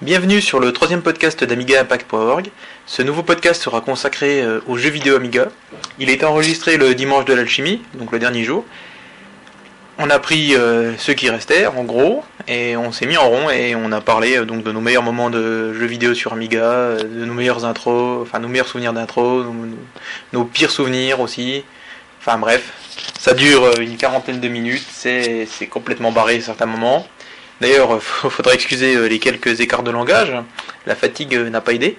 Bienvenue 0.00 0.40
sur 0.40 0.60
le 0.60 0.72
troisième 0.72 1.02
podcast 1.02 1.42
d'AmigaImpact.org. 1.42 2.52
Ce 2.86 3.02
nouveau 3.02 3.24
podcast 3.24 3.60
sera 3.60 3.80
consacré 3.80 4.40
euh, 4.42 4.60
aux 4.68 4.76
jeux 4.76 4.90
vidéo 4.90 5.16
Amiga. 5.16 5.48
Il 5.98 6.08
été 6.08 6.24
enregistré 6.24 6.76
le 6.76 6.94
dimanche 6.94 7.24
de 7.24 7.34
l'alchimie, 7.34 7.82
donc 7.94 8.12
le 8.12 8.20
dernier 8.20 8.44
jour. 8.44 8.64
On 9.98 10.08
a 10.08 10.20
pris 10.20 10.54
euh, 10.54 10.96
ceux 10.98 11.14
qui 11.14 11.28
restaient, 11.28 11.66
en 11.66 11.82
gros, 11.82 12.22
et 12.46 12.76
on 12.76 12.92
s'est 12.92 13.06
mis 13.06 13.16
en 13.16 13.28
rond 13.28 13.50
et 13.50 13.74
on 13.74 13.90
a 13.90 14.00
parlé 14.00 14.38
euh, 14.38 14.44
donc 14.44 14.62
de 14.62 14.70
nos 14.70 14.80
meilleurs 14.80 15.02
moments 15.02 15.30
de 15.30 15.72
jeux 15.72 15.86
vidéo 15.86 16.14
sur 16.14 16.32
Amiga, 16.32 16.94
de 17.02 17.24
nos 17.24 17.34
meilleures 17.34 17.64
intros, 17.64 18.22
enfin 18.22 18.38
nos 18.38 18.46
meilleurs 18.46 18.68
souvenirs 18.68 18.92
d'intro, 18.92 19.42
nos, 19.42 19.52
nos 20.32 20.44
pires 20.44 20.70
souvenirs 20.70 21.18
aussi. 21.18 21.64
Enfin 22.20 22.38
bref, 22.38 22.72
ça 23.18 23.34
dure 23.34 23.80
une 23.80 23.96
quarantaine 23.96 24.38
de 24.38 24.46
minutes, 24.46 24.86
c'est 24.92 25.48
complètement 25.68 26.12
barré 26.12 26.40
certains 26.40 26.66
moments. 26.66 27.04
D'ailleurs, 27.60 27.90
il 27.94 28.00
faudrait 28.30 28.54
excuser 28.54 28.94
euh, 28.96 29.08
les 29.08 29.18
quelques 29.18 29.60
écarts 29.60 29.82
de 29.82 29.90
langage. 29.90 30.32
La 30.86 30.94
fatigue 30.94 31.34
euh, 31.34 31.50
n'a 31.50 31.60
pas 31.60 31.72
aidé. 31.72 31.96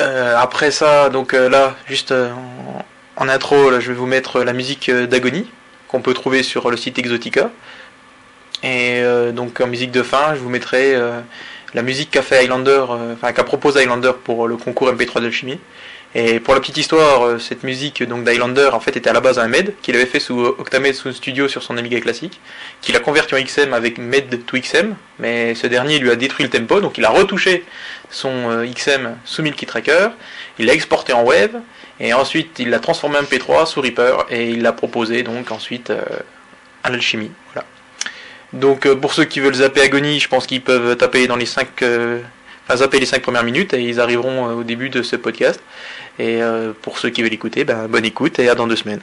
Euh, 0.00 0.36
après 0.36 0.70
ça, 0.70 1.08
donc 1.08 1.32
là, 1.32 1.74
juste 1.86 2.12
en, 3.16 3.28
intro, 3.28 3.80
je 3.80 3.88
vais 3.88 3.94
vous 3.96 4.06
mettre 4.06 4.42
la 4.42 4.52
musique 4.52 4.90
d'Agonie 4.90 5.50
qu'on 5.88 6.02
peut 6.02 6.12
trouver 6.12 6.42
sur 6.42 6.70
le 6.70 6.76
site 6.76 6.98
Exotica. 6.98 7.50
Et 8.62 9.02
donc 9.32 9.60
en 9.60 9.66
musique 9.66 9.90
de 9.92 10.02
fin, 10.02 10.34
je 10.34 10.40
vous 10.40 10.50
mettrai 10.50 10.94
la 11.72 11.82
musique 11.82 12.10
qu'a 12.10 12.20
fait 12.20 12.38
Highlander, 12.38 12.84
enfin 13.14 13.32
qu'a 13.32 13.44
proposé 13.44 13.80
Highlander 13.80 14.12
pour 14.22 14.48
le 14.48 14.58
concours 14.58 14.92
MP3 14.92 15.22
d'alchimie. 15.22 15.58
Et 16.14 16.40
pour 16.40 16.54
la 16.54 16.60
petite 16.60 16.78
histoire, 16.78 17.26
euh, 17.26 17.38
cette 17.38 17.62
musique 17.62 18.02
donc 18.02 18.24
d'Highlander 18.24 18.70
en 18.72 18.80
fait 18.80 18.96
était 18.96 19.10
à 19.10 19.12
la 19.12 19.20
base 19.20 19.38
un 19.38 19.48
MED 19.48 19.74
qu'il 19.82 19.96
avait 19.96 20.06
fait 20.06 20.20
sous 20.20 20.40
Octamed 20.40 20.94
sous 20.94 21.12
Studio 21.12 21.48
sur 21.48 21.62
son 21.62 21.76
Amiga 21.76 22.00
classique, 22.00 22.40
qu'il 22.80 22.96
a 22.96 23.00
converti 23.00 23.34
en 23.34 23.42
XM 23.42 23.74
avec 23.74 23.98
MED 23.98 24.46
to 24.46 24.56
XM, 24.56 24.94
mais 25.18 25.54
ce 25.54 25.66
dernier 25.66 25.98
lui 25.98 26.10
a 26.10 26.16
détruit 26.16 26.44
le 26.44 26.50
tempo, 26.50 26.80
donc 26.80 26.96
il 26.96 27.04
a 27.04 27.10
retouché 27.10 27.64
son 28.08 28.50
euh, 28.50 28.66
XM 28.66 29.16
sous 29.24 29.42
Milky 29.42 29.66
Tracker, 29.66 30.08
il 30.58 30.66
l'a 30.66 30.72
exporté 30.72 31.12
en 31.12 31.22
web, 31.22 31.56
et 32.00 32.14
ensuite 32.14 32.58
il 32.60 32.70
l'a 32.70 32.78
transformé 32.78 33.18
en 33.18 33.22
MP3 33.22 33.66
sous 33.66 33.82
Reaper, 33.82 34.26
et 34.30 34.50
il 34.50 34.62
l'a 34.62 34.72
proposé 34.72 35.22
donc 35.22 35.50
ensuite 35.50 35.90
euh, 35.90 36.02
à 36.82 36.88
l'alchimie. 36.88 37.32
Voilà. 37.52 37.66
Donc 38.54 38.88
pour 38.94 39.12
ceux 39.12 39.24
qui 39.24 39.40
veulent 39.40 39.54
zapper 39.54 39.82
Agony, 39.82 40.18
je 40.20 40.28
pense 40.28 40.46
qu'ils 40.46 40.62
peuvent 40.62 40.96
taper 40.96 41.26
dans 41.26 41.36
les 41.36 41.46
5 41.46 41.68
enfin, 41.82 42.76
zapper 42.76 43.00
les 43.00 43.06
5 43.06 43.20
premières 43.20 43.42
minutes 43.42 43.74
et 43.74 43.82
ils 43.82 44.00
arriveront 44.00 44.54
au 44.54 44.62
début 44.62 44.88
de 44.88 45.02
ce 45.02 45.16
podcast. 45.16 45.60
Et 46.18 46.42
euh, 46.42 46.72
pour 46.80 46.98
ceux 46.98 47.10
qui 47.10 47.22
veulent 47.22 47.32
écouter, 47.32 47.64
ben, 47.64 47.88
bonne 47.88 48.04
écoute 48.04 48.38
et 48.38 48.48
à 48.48 48.54
dans 48.54 48.66
deux 48.66 48.76
semaines. 48.76 49.00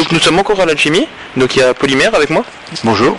Donc, 0.00 0.12
nous 0.12 0.20
sommes 0.20 0.38
encore 0.38 0.60
à 0.60 0.66
l'alchimie. 0.66 1.06
Donc 1.36 1.56
il 1.56 1.58
y 1.58 1.62
a 1.62 1.74
Polymère 1.74 2.14
avec 2.14 2.30
moi. 2.30 2.42
Bonjour. 2.84 3.16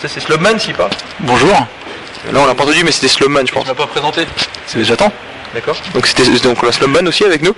Ça 0.00 0.08
c'est 0.08 0.20
Slowman 0.20 0.58
si 0.58 0.72
pas. 0.72 0.88
Bonjour. 1.20 1.50
Là 1.50 2.40
on 2.40 2.46
l'a 2.46 2.54
pas 2.54 2.62
entendu 2.62 2.84
mais 2.84 2.92
c'était 2.92 3.08
Slowman 3.08 3.46
je 3.46 3.52
pense. 3.52 3.64
Tu 3.64 3.68
m'as 3.68 3.74
pas 3.74 3.86
présenté. 3.86 4.24
C'est 4.66 4.84
j'attends. 4.84 5.12
D'accord. 5.52 5.76
Donc 5.94 6.06
c'était 6.06 6.24
donc 6.38 6.62
on 6.62 6.68
a 6.68 6.72
Slowman 6.72 7.06
aussi 7.08 7.24
avec 7.24 7.42
nous. 7.42 7.54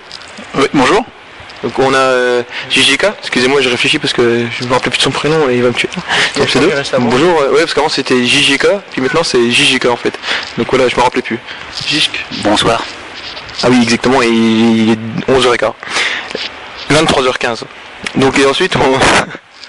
Oui, 0.54 0.66
bonjour. 0.72 1.04
Donc 1.62 1.78
on 1.78 1.94
a 1.94 1.98
euh, 1.98 2.42
JJK, 2.70 3.06
excusez-moi 3.20 3.60
je 3.60 3.68
réfléchis 3.68 4.00
parce 4.00 4.12
que 4.12 4.46
je 4.50 4.64
me 4.64 4.72
rappelle 4.72 4.90
plus 4.90 4.98
de 4.98 5.02
son 5.02 5.12
prénom 5.12 5.48
et 5.48 5.56
il 5.56 5.62
va 5.62 5.68
me 5.68 5.74
tuer. 5.74 5.90
Donc, 6.36 6.48
c'est 6.50 6.58
deux. 6.58 6.72
Bonjour, 6.98 7.40
euh, 7.40 7.50
ouais 7.50 7.60
parce 7.60 7.74
qu'avant 7.74 7.88
c'était 7.88 8.24
JJK, 8.24 8.66
puis 8.90 9.00
maintenant 9.02 9.22
c'est 9.22 9.50
JJK 9.50 9.86
en 9.86 9.96
fait. 9.96 10.18
Donc 10.58 10.66
voilà, 10.70 10.88
je 10.88 10.96
me 10.96 11.02
rappelais 11.02 11.22
plus. 11.22 11.38
JJK. 11.86 12.24
Bonsoir. 12.42 12.82
Ah 13.62 13.68
oui 13.70 13.78
exactement, 13.82 14.20
et 14.22 14.28
il 14.28 14.90
est 14.90 15.30
11h15. 15.30 15.72
23h15. 16.92 17.62
Donc 18.16 18.38
et 18.38 18.46
ensuite 18.46 18.74
on, 18.76 18.98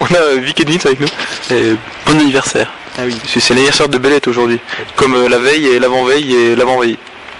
on 0.00 0.14
a 0.14 0.34
Vic 0.36 0.60
Edwins 0.60 0.78
avec 0.84 1.00
nous. 1.00 1.08
Et 1.50 1.74
bon 2.06 2.18
anniversaire. 2.20 2.70
Ah 2.98 3.02
oui, 3.06 3.16
c'est 3.26 3.50
l'anniversaire 3.50 3.88
de 3.88 3.98
Bellette 3.98 4.28
aujourd'hui. 4.28 4.60
Comme 4.96 5.14
euh, 5.14 5.28
la 5.28 5.38
veille 5.38 5.66
et 5.66 5.78
l'avant-veille 5.78 6.34
et 6.34 6.56
l'avant-veille. 6.56 6.98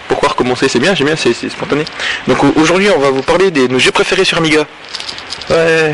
Pourquoi 0.09 0.29
recommencer 0.31 0.69
C'est 0.69 0.79
bien, 0.81 0.95
j'aime 0.95 1.07
bien, 1.07 1.17
c'est 1.17 1.33
spontané. 1.49 1.85
Donc 2.29 2.43
au- 2.45 2.53
aujourd'hui, 2.61 2.89
on 2.95 2.99
va 3.01 3.11
vous 3.11 3.23
parler 3.23 3.51
de 3.51 3.67
nos 3.69 3.79
jeux 3.79 3.91
préférés 3.93 4.25
sur 4.25 4.39
Amiga. 4.39 4.67
Ouais. 5.51 5.93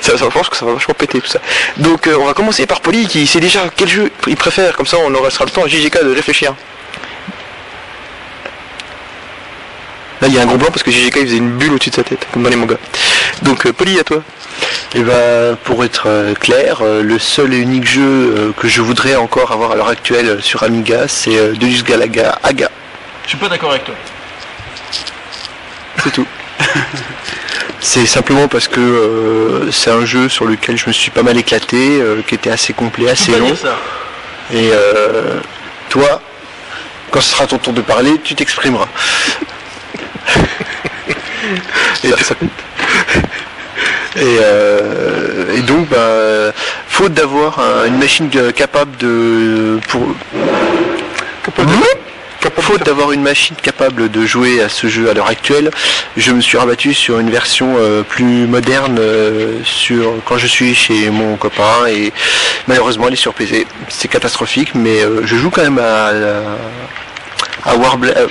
Ça, 0.00 0.12
ça, 0.18 0.24
je 0.24 0.30
pense 0.30 0.48
que 0.48 0.56
ça 0.56 0.64
va 0.66 0.72
vachement 0.74 0.94
péter 0.94 1.20
tout 1.20 1.28
ça. 1.28 1.38
Donc 1.76 2.06
euh, 2.06 2.16
on 2.18 2.26
va 2.26 2.34
commencer 2.34 2.66
par 2.66 2.80
Poli 2.80 3.06
qui 3.06 3.26
sait 3.26 3.40
déjà 3.40 3.60
quel 3.74 3.88
jeu 3.88 4.10
il 4.26 4.36
préfère, 4.36 4.76
comme 4.76 4.86
ça 4.86 4.96
on 4.98 5.14
aura 5.14 5.30
sera 5.30 5.44
le 5.44 5.50
temps 5.50 5.62
à 5.64 5.68
JJK 5.68 6.04
de 6.04 6.14
réfléchir. 6.14 6.54
Là 10.24 10.28
il 10.28 10.34
y 10.34 10.38
a 10.38 10.42
un 10.42 10.46
gros 10.46 10.56
blanc 10.56 10.68
parce 10.70 10.82
que 10.82 10.90
JJK 10.90 11.16
il 11.16 11.26
faisait 11.26 11.36
une 11.36 11.50
bulle 11.50 11.74
au-dessus 11.74 11.90
de 11.90 11.96
sa 11.96 12.02
tête, 12.02 12.26
comme 12.32 12.42
dans 12.42 12.48
les 12.48 12.56
mangas. 12.56 12.78
Donc 13.42 13.66
euh, 13.66 13.72
Poli 13.74 13.98
à 13.98 14.04
toi. 14.04 14.22
Et 14.94 15.02
ben, 15.02 15.54
pour 15.64 15.84
être 15.84 16.04
euh, 16.06 16.32
clair, 16.34 16.78
euh, 16.80 17.02
le 17.02 17.18
seul 17.18 17.52
et 17.52 17.58
unique 17.58 17.86
jeu 17.86 18.54
que 18.56 18.66
je 18.66 18.80
voudrais 18.80 19.16
encore 19.16 19.52
avoir 19.52 19.72
à 19.72 19.76
l'heure 19.76 19.88
actuelle 19.88 20.38
sur 20.40 20.62
Amiga, 20.62 21.08
c'est 21.08 21.52
Deus 21.58 21.82
Galaga 21.84 22.38
Aga. 22.42 22.70
Je 23.24 23.28
suis 23.28 23.38
pas 23.38 23.48
d'accord 23.50 23.70
avec 23.70 23.84
toi. 23.84 23.94
C'est 26.02 26.12
tout. 26.12 26.26
c'est 27.80 28.06
simplement 28.06 28.48
parce 28.48 28.66
que 28.66 28.80
euh, 28.80 29.70
c'est 29.70 29.90
un 29.90 30.06
jeu 30.06 30.30
sur 30.30 30.46
lequel 30.46 30.78
je 30.78 30.86
me 30.86 30.92
suis 30.92 31.10
pas 31.10 31.22
mal 31.22 31.36
éclaté, 31.36 32.00
euh, 32.00 32.22
qui 32.26 32.34
était 32.34 32.50
assez 32.50 32.72
complet, 32.72 33.10
assez 33.10 33.38
long. 33.38 33.46
dire 33.46 33.58
ça. 33.58 33.76
Et 34.52 34.70
euh, 34.72 35.38
toi, 35.90 36.20
quand 37.10 37.20
ce 37.20 37.30
sera 37.30 37.46
ton 37.46 37.58
tour 37.58 37.72
de 37.72 37.82
parler, 37.82 38.20
tu 38.24 38.34
t'exprimeras. 38.34 38.88
Et, 42.04 42.08
et, 44.16 44.38
euh, 44.40 45.56
et 45.56 45.60
donc, 45.62 45.88
bah, 45.88 46.52
faute 46.88 47.12
d'avoir 47.14 47.58
un- 47.58 47.86
une 47.86 47.98
machine 47.98 48.30
euh, 48.36 48.52
capable 48.52 48.96
de 48.98 49.78
pour 49.88 50.06
Faute 52.60 52.84
d'avoir 52.86 53.12
une 53.12 53.22
machine 53.22 53.56
capable 53.60 54.10
de 54.10 54.24
jouer 54.24 54.62
à 54.62 54.68
ce 54.70 54.86
jeu 54.86 55.10
à 55.10 55.14
l'heure 55.14 55.26
actuelle, 55.28 55.70
je 56.16 56.30
me 56.32 56.40
suis 56.40 56.56
rabattu 56.56 56.94
sur 56.94 57.18
une 57.18 57.30
version 57.30 57.74
euh, 57.78 58.02
plus 58.02 58.46
moderne 58.46 58.96
euh, 58.98 59.58
sur 59.64 60.14
quand 60.24 60.38
je 60.38 60.46
suis 60.46 60.74
chez 60.74 61.10
mon 61.10 61.36
copain 61.36 61.86
et 61.88 62.12
malheureusement 62.66 63.08
elle 63.08 63.14
est 63.14 63.16
sur 63.16 63.34
PC. 63.34 63.66
C'est 63.88 64.08
catastrophique, 64.08 64.74
mais 64.74 65.02
euh, 65.02 65.20
je 65.26 65.36
joue 65.36 65.50
quand 65.50 65.62
même 65.62 65.78
à, 65.78 66.10
à 67.64 67.76
Warblade. 67.76 68.16
euh, 68.16 68.28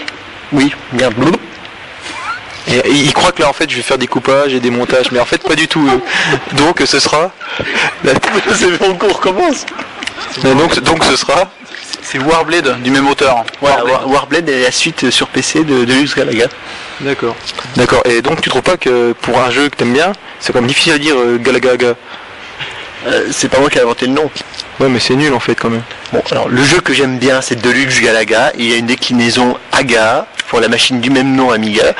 oui, 0.52 0.74
merde. 0.94 1.14
Et 2.68 2.82
il 2.90 3.14
croit 3.14 3.32
que 3.32 3.42
là 3.42 3.50
en 3.50 3.54
fait 3.54 3.70
je 3.70 3.76
vais 3.76 3.82
faire 3.82 3.98
des 3.98 4.08
coupages 4.08 4.54
et 4.54 4.60
des 4.60 4.70
montages, 4.70 5.12
mais 5.12 5.20
en 5.20 5.26
fait 5.26 5.42
pas 5.44 5.56
du 5.56 5.68
tout. 5.68 5.88
euh. 5.88 6.56
Donc 6.58 6.82
ce 6.86 7.00
sera. 7.00 7.32
C'est 8.56 8.78
bon 8.80 8.96
qu'on 8.96 9.12
recommence. 9.12 9.66
Donc, 10.44 10.80
donc 10.82 11.04
ce 11.04 11.16
sera. 11.16 11.50
C'est 12.02 12.20
Warblade 12.20 12.82
du 12.82 12.92
même 12.92 13.08
auteur. 13.08 13.44
War- 13.62 14.08
Warblade 14.08 14.50
est 14.50 14.62
la 14.64 14.72
suite 14.72 15.10
sur 15.10 15.28
PC 15.28 15.64
de, 15.64 15.86
de 15.86 15.94
Lux 15.94 16.16
Galaga. 16.16 16.48
D'accord. 17.02 17.36
D'accord. 17.76 18.02
Et 18.06 18.22
donc 18.22 18.42
tu 18.42 18.50
trouves 18.50 18.62
pas 18.62 18.78
que 18.78 19.14
pour 19.22 19.40
un 19.42 19.50
jeu 19.52 19.70
que 19.70 19.76
t'aimes 19.76 19.94
bien, 19.94 20.12
c'est 20.40 20.54
quand 20.54 20.60
même 20.60 20.68
difficile 20.68 20.94
à 20.94 20.98
dire 20.98 21.16
euh, 21.18 21.38
Galagaga. 21.38 21.96
Euh, 23.08 23.26
c'est 23.32 23.50
pas 23.50 23.60
moi 23.60 23.70
qui 23.70 23.78
ai 23.78 23.82
inventé 23.82 24.06
le 24.06 24.14
nom. 24.14 24.30
Ouais 24.80 24.88
mais 24.90 25.00
c'est 25.00 25.16
nul 25.16 25.34
en 25.34 25.40
fait 25.40 25.56
quand 25.56 25.70
même. 25.70 25.84
Bon, 26.14 26.22
alors 26.32 26.48
le 26.50 26.64
jeu 26.64 26.80
que 26.80 26.94
j'aime 26.94 27.18
bien, 27.20 27.42
c'est 27.42 27.56
Deluxe 27.56 28.00
Galaga. 28.02 28.52
Il 28.58 28.70
y 28.70 28.74
a 28.74 28.78
une 28.78 28.86
déclinaison 28.86 29.58
AGA 29.72 30.28
pour 30.48 30.60
la 30.60 30.68
machine 30.70 31.02
du 31.02 31.10
même 31.10 31.36
nom 31.36 31.52
Amiga, 31.52 31.94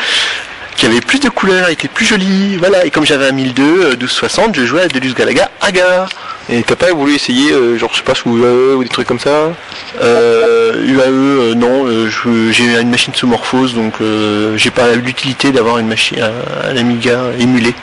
qui 0.76 0.86
avait 0.86 1.02
plus 1.02 1.20
de 1.20 1.30
couleurs, 1.30 1.70
était 1.70 1.88
plus 1.88 2.06
jolie. 2.06 2.58
Voilà, 2.58 2.86
et 2.86 2.92
comme 2.92 3.06
j'avais 3.06 3.28
un 3.28 3.32
1002, 3.32 3.64
euh, 3.64 3.90
1260, 3.92 4.56
je 4.56 4.66
jouais 4.66 4.82
à 4.82 4.88
Deluxe 4.88 5.14
Galaga 5.16 5.50
AGA. 5.62 6.08
Et 6.50 6.62
t'as 6.64 6.76
pas 6.76 6.92
voulu 6.92 7.16
essayer 7.16 7.54
euh, 7.54 7.78
genre 7.78 7.90
je 7.94 7.98
sais 8.00 8.04
pas 8.04 8.16
sous 8.16 8.38
UAE 8.38 8.76
ou 8.76 8.84
des 8.84 8.90
trucs 8.90 9.08
comme 9.08 9.20
ça 9.20 9.54
Euh, 10.02 10.74
UAE, 10.86 11.02
euh, 11.08 11.54
non, 11.56 11.86
euh, 11.88 12.10
j'ai 12.52 12.66
une 12.82 12.90
machine 12.90 13.14
sous 13.16 13.28
morphose, 13.28 13.74
donc 13.74 13.94
euh, 14.02 14.58
j'ai 14.58 14.70
pas 14.72 14.92
l'utilité 14.94 15.52
d'avoir 15.52 15.78
une 15.78 15.88
machine, 15.88 16.20
un, 16.20 16.70
un 16.72 16.76
Amiga 16.78 17.20
émulé. 17.40 17.74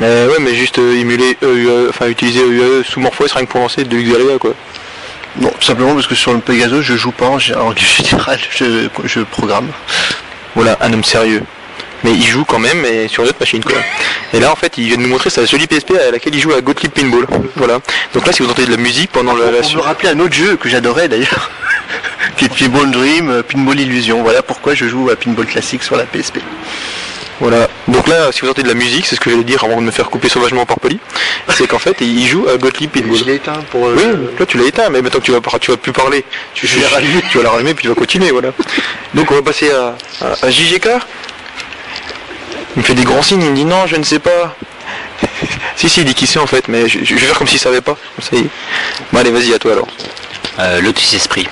Mais 0.00 0.26
ouais 0.26 0.38
mais 0.40 0.54
juste 0.54 0.78
euh, 0.78 0.94
émuler, 1.00 1.36
euh, 1.42 1.54
UAE, 1.54 1.88
enfin 1.90 2.06
utiliser 2.08 2.40
UAE 2.40 2.82
sous 2.84 3.00
Morphos 3.00 3.26
rien 3.32 3.44
que 3.44 3.50
pour 3.50 3.60
lancer 3.60 3.84
de 3.84 3.96
Galaga 3.96 4.38
quoi. 4.40 4.54
Non, 5.40 5.50
tout 5.60 5.66
simplement 5.66 5.94
parce 5.94 6.06
que 6.08 6.14
sur 6.16 6.32
le 6.32 6.40
Pegaso, 6.40 6.82
je 6.82 6.96
joue 6.96 7.12
pas 7.12 7.26
en, 7.26 7.34
en 7.36 7.74
général, 7.76 8.40
je, 8.50 8.88
je 9.04 9.20
programme. 9.20 9.68
Voilà, 10.56 10.76
un 10.80 10.92
homme 10.92 11.04
sérieux. 11.04 11.42
Mais 12.04 12.12
il 12.12 12.22
joue 12.22 12.44
quand 12.44 12.58
même, 12.58 12.80
mais 12.80 13.08
sur 13.08 13.22
une 13.22 13.30
autre 13.30 13.40
machine 13.40 13.62
quoi. 13.62 13.76
Et 14.32 14.40
là 14.40 14.52
en 14.52 14.56
fait 14.56 14.78
il 14.78 14.86
vient 14.86 14.96
de 14.96 15.02
nous 15.02 15.08
montrer 15.08 15.30
sa 15.30 15.44
jolie 15.44 15.66
PSP 15.66 15.92
à 16.08 16.10
laquelle 16.12 16.34
il 16.34 16.40
joue 16.40 16.52
à 16.52 16.60
Gottlieb 16.60 16.92
Pinball. 16.92 17.26
Voilà. 17.56 17.80
Donc 18.14 18.26
là 18.26 18.32
si 18.32 18.42
vous 18.42 18.48
entendez 18.48 18.66
de 18.66 18.70
la 18.72 18.76
musique 18.76 19.10
pendant 19.10 19.34
la, 19.34 19.50
la 19.50 19.58
On 19.66 19.76
me 19.76 19.80
rappeler 19.80 20.10
un 20.10 20.20
autre 20.20 20.34
jeu 20.34 20.56
que 20.56 20.68
j'adorais 20.68 21.08
d'ailleurs, 21.08 21.50
qui 22.36 22.44
est 22.44 22.48
Pinball 22.56 22.90
Dream, 22.90 23.30
euh, 23.30 23.42
Pinball 23.42 23.80
Illusion. 23.80 24.22
Voilà 24.22 24.42
pourquoi 24.42 24.74
je 24.74 24.86
joue 24.86 25.10
à 25.10 25.16
Pinball 25.16 25.46
classique 25.46 25.82
sur 25.82 25.96
la 25.96 26.04
PSP. 26.04 26.38
Voilà. 27.40 27.68
Donc 27.86 28.08
là, 28.08 28.32
si 28.32 28.40
vous 28.40 28.48
entendez 28.48 28.64
de 28.64 28.68
la 28.68 28.74
musique, 28.74 29.06
c'est 29.06 29.14
ce 29.14 29.20
que 29.20 29.30
j'allais 29.30 29.44
dire 29.44 29.62
avant 29.62 29.76
de 29.76 29.82
me 29.86 29.90
faire 29.92 30.10
couper 30.10 30.28
sauvagement 30.28 30.66
par 30.66 30.80
Poli, 30.80 30.98
c'est 31.50 31.68
qu'en 31.68 31.78
fait, 31.78 31.96
il 32.00 32.26
joue 32.26 32.48
à 32.48 32.56
Gottlieb 32.56 32.90
Pitbull. 32.90 33.22
l'ai 33.24 33.36
éteint 33.36 33.60
pour. 33.70 33.82
Oui, 33.84 34.02
là 34.38 34.46
tu 34.46 34.58
l'as 34.58 34.66
éteint, 34.66 34.88
mais 34.90 35.02
maintenant 35.02 35.20
que 35.20 35.24
tu 35.24 35.30
vas, 35.32 35.40
tu 35.60 35.70
vas 35.70 35.76
plus 35.76 35.92
parler, 35.92 36.24
tu, 36.54 36.66
Je 36.66 36.78
vais 36.78 36.86
tu 37.30 37.38
vas 37.38 37.44
la 37.44 37.50
rallumer 37.50 37.74
puis 37.74 37.82
tu 37.82 37.88
vas 37.88 37.94
continuer, 37.94 38.30
voilà. 38.30 38.52
Donc 39.14 39.30
on 39.30 39.34
va 39.34 39.42
passer 39.42 39.70
à, 39.70 39.96
à, 40.20 40.46
à 40.46 40.50
JGK. 40.50 40.88
Il 42.76 42.80
me 42.80 42.84
fait 42.84 42.94
des 42.94 43.04
grands 43.04 43.22
signes, 43.22 43.42
il 43.42 43.50
me 43.50 43.56
dit 43.56 43.64
non, 43.64 43.86
je 43.86 43.96
ne 43.96 44.04
sais 44.04 44.18
pas. 44.18 44.54
si, 45.76 45.88
si, 45.88 46.00
il 46.00 46.06
dit 46.06 46.14
qui 46.14 46.26
c'est 46.26 46.38
en 46.38 46.46
fait, 46.46 46.68
mais 46.68 46.88
je, 46.88 47.00
je 47.04 47.14
vais 47.14 47.20
faire 47.20 47.38
comme 47.38 47.48
s'il 47.48 47.58
savait 47.58 47.80
pas. 47.80 47.96
Comme 48.16 48.24
ça, 48.24 48.30
il- 48.32 48.48
Bon 49.12 49.18
allez, 49.20 49.30
vas-y, 49.30 49.52
à 49.54 49.58
toi 49.58 49.72
alors. 49.72 49.88
Euh, 50.60 50.80
Lotus 50.80 51.12
Esprit. 51.14 51.48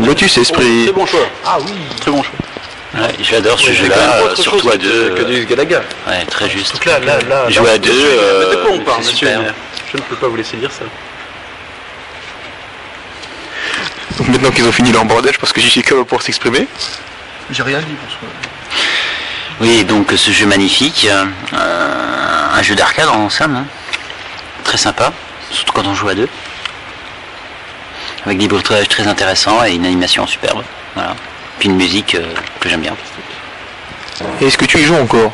Lotus 0.00 0.38
Esprit. 0.38 0.84
Très 0.84 0.92
bon 0.92 1.06
choix. 1.06 1.26
Ah 1.44 1.58
oui. 1.60 1.72
Très 2.00 2.10
bon 2.10 2.22
choix. 2.22 2.34
Ouais, 2.94 3.08
j'adore 3.20 3.58
ce 3.60 3.72
jeu-là, 3.72 4.34
surtout 4.36 4.60
chose 4.62 4.72
à 4.72 4.76
deux. 4.78 5.10
que, 5.10 5.14
que 5.20 5.22
euh, 5.22 5.40
du 5.40 5.44
Galaga. 5.46 5.82
Ouais, 6.06 6.24
très 6.24 6.48
juste. 6.48 6.72
Donc 6.72 6.84
là, 6.86 6.98
là, 6.98 7.18
là. 7.28 7.50
Jouer 7.50 7.66
là, 7.66 7.72
à 7.72 7.78
deux, 7.78 7.90
euh, 7.92 8.44
mais 8.48 8.56
de 8.56 8.62
quoi 8.62 8.70
on 8.72 8.78
parle, 8.80 9.02
c'est 9.04 9.12
monsieur 9.12 9.28
super. 9.28 9.54
Je 9.92 9.96
ne 9.98 10.02
peux 10.02 10.16
pas 10.16 10.28
vous 10.28 10.36
laisser 10.36 10.56
dire 10.56 10.70
ça. 10.72 10.84
Donc 14.18 14.28
maintenant 14.28 14.50
qu'ils 14.50 14.64
ont 14.66 14.72
fini 14.72 14.92
leur 14.92 15.04
bordel, 15.04 15.32
je 15.34 15.38
pense 15.38 15.52
que 15.52 15.60
JGK 15.60 15.92
va 15.92 16.04
pouvoir 16.04 16.22
s'exprimer. 16.22 16.66
J'ai 17.50 17.62
rien 17.62 17.78
dit 17.80 17.94
pour 17.94 18.10
ça. 18.10 18.45
Oui, 19.58 19.84
donc 19.84 20.12
ce 20.14 20.30
jeu 20.30 20.44
magnifique, 20.44 21.08
euh, 21.54 22.48
un 22.52 22.62
jeu 22.62 22.74
d'arcade 22.74 23.08
en 23.08 23.30
somme, 23.30 23.56
hein. 23.56 23.64
très 24.64 24.76
sympa, 24.76 25.12
surtout 25.50 25.72
quand 25.72 25.86
on 25.86 25.94
joue 25.94 26.08
à 26.08 26.14
deux, 26.14 26.28
avec 28.26 28.36
des 28.36 28.48
bruitages 28.48 28.86
très 28.88 29.06
intéressants 29.06 29.64
et 29.64 29.72
une 29.74 29.86
animation 29.86 30.26
superbe, 30.26 30.62
voilà. 30.94 31.16
Puis 31.58 31.70
une 31.70 31.76
musique 31.76 32.16
euh, 32.16 32.34
que 32.60 32.68
j'aime 32.68 32.82
bien. 32.82 32.94
Est-ce 34.42 34.58
que 34.58 34.66
tu 34.66 34.78
y 34.78 34.84
joues 34.84 34.96
encore? 34.96 35.32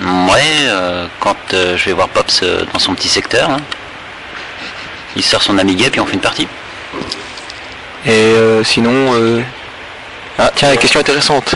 Ouais, 0.00 0.68
euh, 0.68 1.08
quand 1.18 1.36
euh, 1.54 1.76
je 1.76 1.86
vais 1.86 1.92
voir 1.92 2.08
Pops 2.08 2.44
dans 2.72 2.78
son 2.78 2.94
petit 2.94 3.08
secteur, 3.08 3.50
hein. 3.50 3.60
il 5.16 5.24
sort 5.24 5.42
son 5.42 5.58
Amiga 5.58 5.90
puis 5.90 6.00
on 6.00 6.06
fait 6.06 6.14
une 6.14 6.20
partie. 6.20 6.46
Et 8.06 8.10
euh, 8.12 8.62
sinon... 8.62 9.42
euh, 10.38 10.44
Ah 10.46 10.52
tiens, 10.54 10.76
question 10.76 11.00
intéressante. 11.00 11.54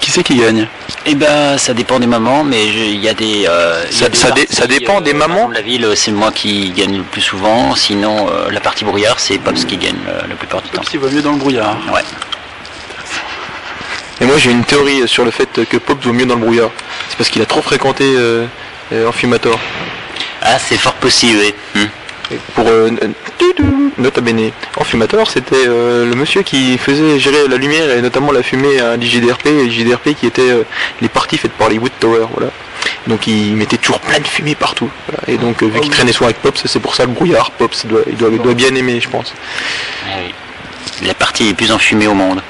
Qui 0.00 0.10
c'est 0.10 0.22
qui 0.22 0.36
gagne? 0.36 0.66
Eh 1.04 1.14
ben, 1.14 1.56
ça 1.58 1.72
dépend 1.74 1.98
des 2.00 2.06
moments, 2.08 2.42
mais 2.42 2.66
il 2.66 2.96
y 3.00 3.08
a 3.08 3.14
des. 3.14 3.46
euh, 3.48 3.84
il 3.90 3.94
y 3.94 3.98
Ça- 3.98 4.06
a 4.06 4.08
des 4.08 4.16
ça 4.16 4.30
dé- 4.32 4.40
parties, 4.42 4.56
ça 4.56 4.66
dépend 4.66 5.00
des 5.00 5.12
par 5.14 5.28
moments 5.28 5.40
exemple, 5.50 5.54
La 5.54 5.62
ville, 5.62 5.84
euh, 5.84 5.94
c'est 5.94 6.10
moi 6.10 6.32
qui 6.32 6.70
gagne 6.70 6.96
le 6.98 7.02
plus 7.04 7.20
souvent. 7.20 7.74
Sinon, 7.76 8.28
euh, 8.28 8.50
la 8.50 8.60
partie 8.60 8.84
brouillard, 8.84 9.20
c'est 9.20 9.38
Pops 9.38 9.64
qui 9.64 9.76
gagne 9.76 9.94
euh, 10.08 10.22
la 10.28 10.34
plupart 10.34 10.60
du 10.62 10.68
temps. 10.70 10.78
Comme 10.78 10.84
s'il 10.90 10.98
va 11.00 11.08
mieux 11.08 11.22
dans 11.22 11.32
le 11.32 11.38
brouillard. 11.38 11.76
Ouais. 11.94 12.02
Et 14.20 14.24
moi 14.24 14.38
j'ai 14.38 14.50
une 14.50 14.64
théorie 14.64 15.06
sur 15.06 15.24
le 15.24 15.30
fait 15.30 15.48
que 15.68 15.76
Pop 15.76 16.02
vaut 16.02 16.12
mieux 16.12 16.24
dans 16.26 16.36
le 16.36 16.40
brouillard. 16.40 16.70
C'est 17.10 17.16
parce 17.18 17.28
qu'il 17.28 17.42
a 17.42 17.46
trop 17.46 17.60
fréquenté 17.62 18.14
euh, 18.16 18.46
euh, 18.92 19.08
Amphimator. 19.08 19.58
Ah, 20.42 20.58
c'est 20.58 20.78
fort 20.78 20.94
possible. 20.94 21.38
oui. 21.40 21.54
Hmm. 21.82 21.86
Pour 22.54 22.66
euh, 22.66 22.90
Nota 23.98 24.20
bene. 24.20 24.50
Enfumator, 24.76 25.30
c'était 25.30 25.66
euh, 25.66 26.08
le 26.08 26.14
monsieur 26.14 26.42
qui 26.42 26.76
faisait 26.78 27.18
gérer 27.18 27.48
la 27.48 27.56
lumière 27.56 27.90
et 27.90 28.02
notamment 28.02 28.32
la 28.32 28.42
fumée 28.42 28.78
à 28.80 28.96
l'IGDRP, 28.96 29.46
et 29.46 29.64
l'IGDRP 29.64 30.14
qui 30.14 30.26
était 30.26 30.50
euh, 30.50 30.64
les 31.00 31.08
parties 31.08 31.38
faites 31.38 31.52
par 31.52 31.68
les 31.68 31.78
Wood 31.78 31.92
Tower, 31.98 32.26
voilà. 32.32 32.50
Donc 33.06 33.26
il 33.26 33.56
mettait 33.56 33.78
toujours 33.78 34.00
plein 34.00 34.18
de 34.18 34.26
fumée 34.26 34.54
partout. 34.54 34.90
voilà. 35.08 35.32
Et 35.32 35.38
donc 35.38 35.62
euh, 35.62 35.66
vu 35.66 35.80
qu'il 35.80 35.90
traînait 35.90 36.12
souvent 36.12 36.26
avec 36.26 36.40
Pops, 36.42 36.62
c'est 36.66 36.80
pour 36.80 36.94
ça 36.94 37.04
le 37.04 37.12
brouillard, 37.12 37.50
Pops 37.52 37.86
doit, 37.86 38.02
il 38.06 38.16
doit, 38.16 38.28
il 38.30 38.38
doit 38.38 38.54
bien 38.54 38.74
aimer, 38.74 39.00
je 39.00 39.08
pense. 39.08 39.32
Ah. 40.06 40.18
La 41.02 41.14
partie 41.14 41.44
les 41.44 41.54
plus 41.54 41.72
enfumée 41.72 42.06
au 42.06 42.14
monde. 42.14 42.42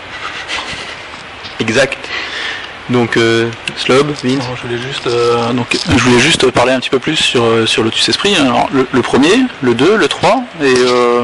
Exact. 1.60 2.05
Donc 2.90 3.16
euh, 3.16 3.50
Slob, 3.76 4.12
Vince. 4.22 4.44
Alors, 4.44 4.56
je 4.56 4.62
voulais 4.62 4.78
juste, 4.80 5.06
euh, 5.08 5.52
donc, 5.52 5.76
je 5.88 6.02
voulais 6.04 6.20
juste 6.20 6.48
parler 6.52 6.72
un 6.72 6.78
petit 6.78 6.90
peu 6.90 7.00
plus 7.00 7.16
sur, 7.16 7.42
euh, 7.42 7.66
sur 7.66 7.82
Lotus 7.82 8.08
Esprit. 8.08 8.36
Alors, 8.36 8.68
le, 8.72 8.86
le 8.92 9.02
premier, 9.02 9.34
le 9.60 9.74
2, 9.74 9.96
le 9.96 10.06
3, 10.08 10.44
et 10.62 10.64
euh, 10.66 11.22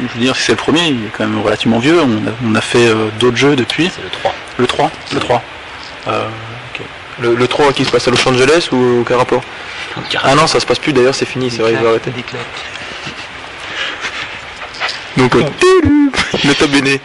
je 0.00 0.04
veux 0.14 0.20
dire, 0.20 0.34
si 0.34 0.42
c'est 0.42 0.52
le 0.52 0.58
premier, 0.58 0.88
il 0.88 0.96
est 1.04 1.10
quand 1.16 1.24
même 1.26 1.40
relativement 1.40 1.78
vieux. 1.78 2.00
On 2.02 2.26
a, 2.28 2.32
on 2.44 2.54
a 2.56 2.60
fait 2.60 2.88
euh, 2.88 3.08
d'autres 3.20 3.36
jeux 3.36 3.54
depuis. 3.54 3.90
C'est 3.94 4.02
le 4.02 4.10
3. 4.10 4.34
Le 4.58 4.66
3 4.66 4.90
Le 5.14 5.20
3. 5.20 5.42
Euh, 6.08 6.24
Le, 7.20 7.34
le 7.34 7.46
3 7.48 7.72
qui 7.72 7.84
se 7.84 7.90
passe 7.90 8.06
à 8.08 8.10
Los 8.10 8.28
Angeles 8.28 8.68
ou 8.72 9.00
aucun 9.02 9.16
rapport 9.18 9.42
Ah 10.22 10.34
non, 10.34 10.46
ça 10.46 10.58
se 10.60 10.66
passe 10.66 10.78
plus 10.78 10.92
d'ailleurs, 10.92 11.14
c'est 11.14 11.26
fini, 11.26 11.50
c'est 11.50 11.62
vrai, 11.62 11.72
il 11.72 11.78
va 11.78 11.90
arrêter. 11.90 12.12
Donc, 15.16 15.34
euh, 15.34 15.42
nota 16.44 16.66
bene. 16.66 16.98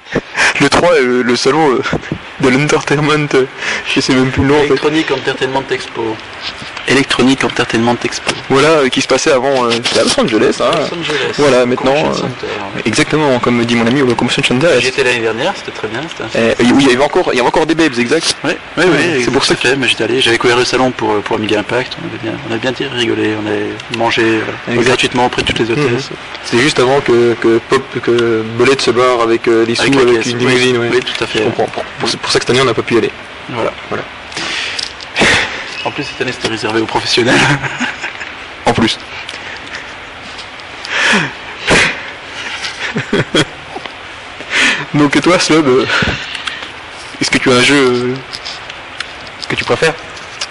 Le 0.60 0.68
3 0.68 0.96
est 0.96 1.02
le, 1.02 1.22
le 1.22 1.36
salon 1.36 1.70
euh, 1.72 1.82
l'entertainment, 2.50 3.28
je 3.86 4.00
sais 4.00 4.14
même 4.14 4.30
plus 4.30 4.44
le 4.44 4.54
Entertainment 5.12 5.64
Expo. 5.70 6.16
Electronic 6.88 7.44
Entertainment 7.44 7.96
Expo. 8.04 8.30
Voilà, 8.48 8.68
euh, 8.68 8.88
qui 8.88 9.00
se 9.00 9.08
passait 9.08 9.32
avant, 9.32 9.64
euh, 9.66 9.70
à 9.70 10.02
Los 10.02 10.20
Angeles. 10.20 10.58
Hein. 10.60 10.70
Los 10.76 10.98
Angeles. 10.98 11.32
Voilà, 11.38 11.66
maintenant, 11.66 11.94
euh, 11.96 12.12
Center. 12.14 12.46
Exactement, 12.84 13.38
comme 13.38 13.64
dit 13.64 13.74
mon 13.76 13.86
ami 13.86 14.02
au 14.02 14.14
Convention 14.14 14.42
Center. 14.42 14.68
J'y 14.80 14.88
étais 14.88 15.04
l'année 15.04 15.20
dernière, 15.20 15.52
c'était 15.56 15.72
très 15.72 15.88
bien. 15.88 16.00
Euh, 16.36 16.54
oui, 16.60 16.84
il 16.86 16.90
y 16.90 16.94
avait 16.94 17.04
encore, 17.04 17.30
il 17.32 17.36
y 17.36 17.40
avait 17.40 17.48
encore 17.48 17.66
des 17.66 17.74
babes, 17.74 17.98
exact. 17.98 18.36
Oui, 18.44 18.52
oui, 18.76 18.84
oui, 18.88 19.22
c'est 19.24 19.30
pour 19.30 19.44
ça 19.44 19.54
que 19.54 19.68
j'étais 19.86 20.04
allé, 20.04 20.20
j'avais 20.20 20.38
couvert 20.38 20.56
le 20.56 20.64
salon 20.64 20.90
pour, 20.90 21.14
pour 21.22 21.36
Amiga 21.36 21.58
Impact. 21.60 21.96
On 22.02 22.06
avait 22.08 22.18
bien, 22.22 22.32
on 22.48 22.54
a 22.54 22.58
bien 22.58 22.72
rigolé, 22.94 23.34
on 23.42 23.46
a 23.48 23.98
mangé 23.98 24.22
euh, 24.68 24.82
gratuitement 24.82 25.26
auprès 25.26 25.42
de 25.42 25.46
toutes 25.46 25.58
les 25.58 25.70
hôtesses. 25.70 26.10
C'est 26.44 26.58
juste 26.58 26.78
avant 26.78 27.00
que, 27.00 27.34
que 27.40 27.58
Pop, 27.68 27.82
que 28.02 28.42
Bolette 28.56 28.80
se 28.82 28.90
barre 28.90 29.20
avec 29.22 29.48
euh, 29.48 29.64
les 29.66 29.74
sous, 29.74 29.82
Avec 29.82 29.94
une 29.94 30.08
oui, 30.08 30.34
limousine. 30.34 30.78
ouais. 30.78 30.88
oui, 30.92 31.00
tout 31.00 31.24
à 31.24 31.26
fait. 31.26 31.38
Je 31.40 31.44
comprends. 31.44 31.66
Pour, 31.98 32.10
pour 32.10 32.30
ça 32.30 32.38
que 32.38 32.44
cette 32.44 32.50
année 32.50 32.60
on 32.60 32.66
n'a 32.66 32.74
pas 32.74 32.82
pu 32.82 32.94
y 32.94 32.98
aller. 32.98 33.10
Voilà. 33.50 33.72
Voilà. 33.88 34.04
En 35.86 35.90
plus, 35.92 36.02
cette 36.02 36.20
année, 36.20 36.32
c'était 36.32 36.48
réservé 36.48 36.80
aux 36.80 36.86
professionnels. 36.86 37.38
En 38.66 38.72
plus. 38.72 38.98
Donc 44.94 45.14
et 45.14 45.20
toi, 45.20 45.38
Slob, 45.38 45.68
euh, 45.68 45.86
est-ce 47.20 47.30
que 47.30 47.38
tu 47.38 47.52
as 47.52 47.54
un 47.54 47.62
jeu 47.62 47.76
euh, 47.76 48.14
que 49.48 49.54
tu 49.54 49.62
préfères? 49.62 49.94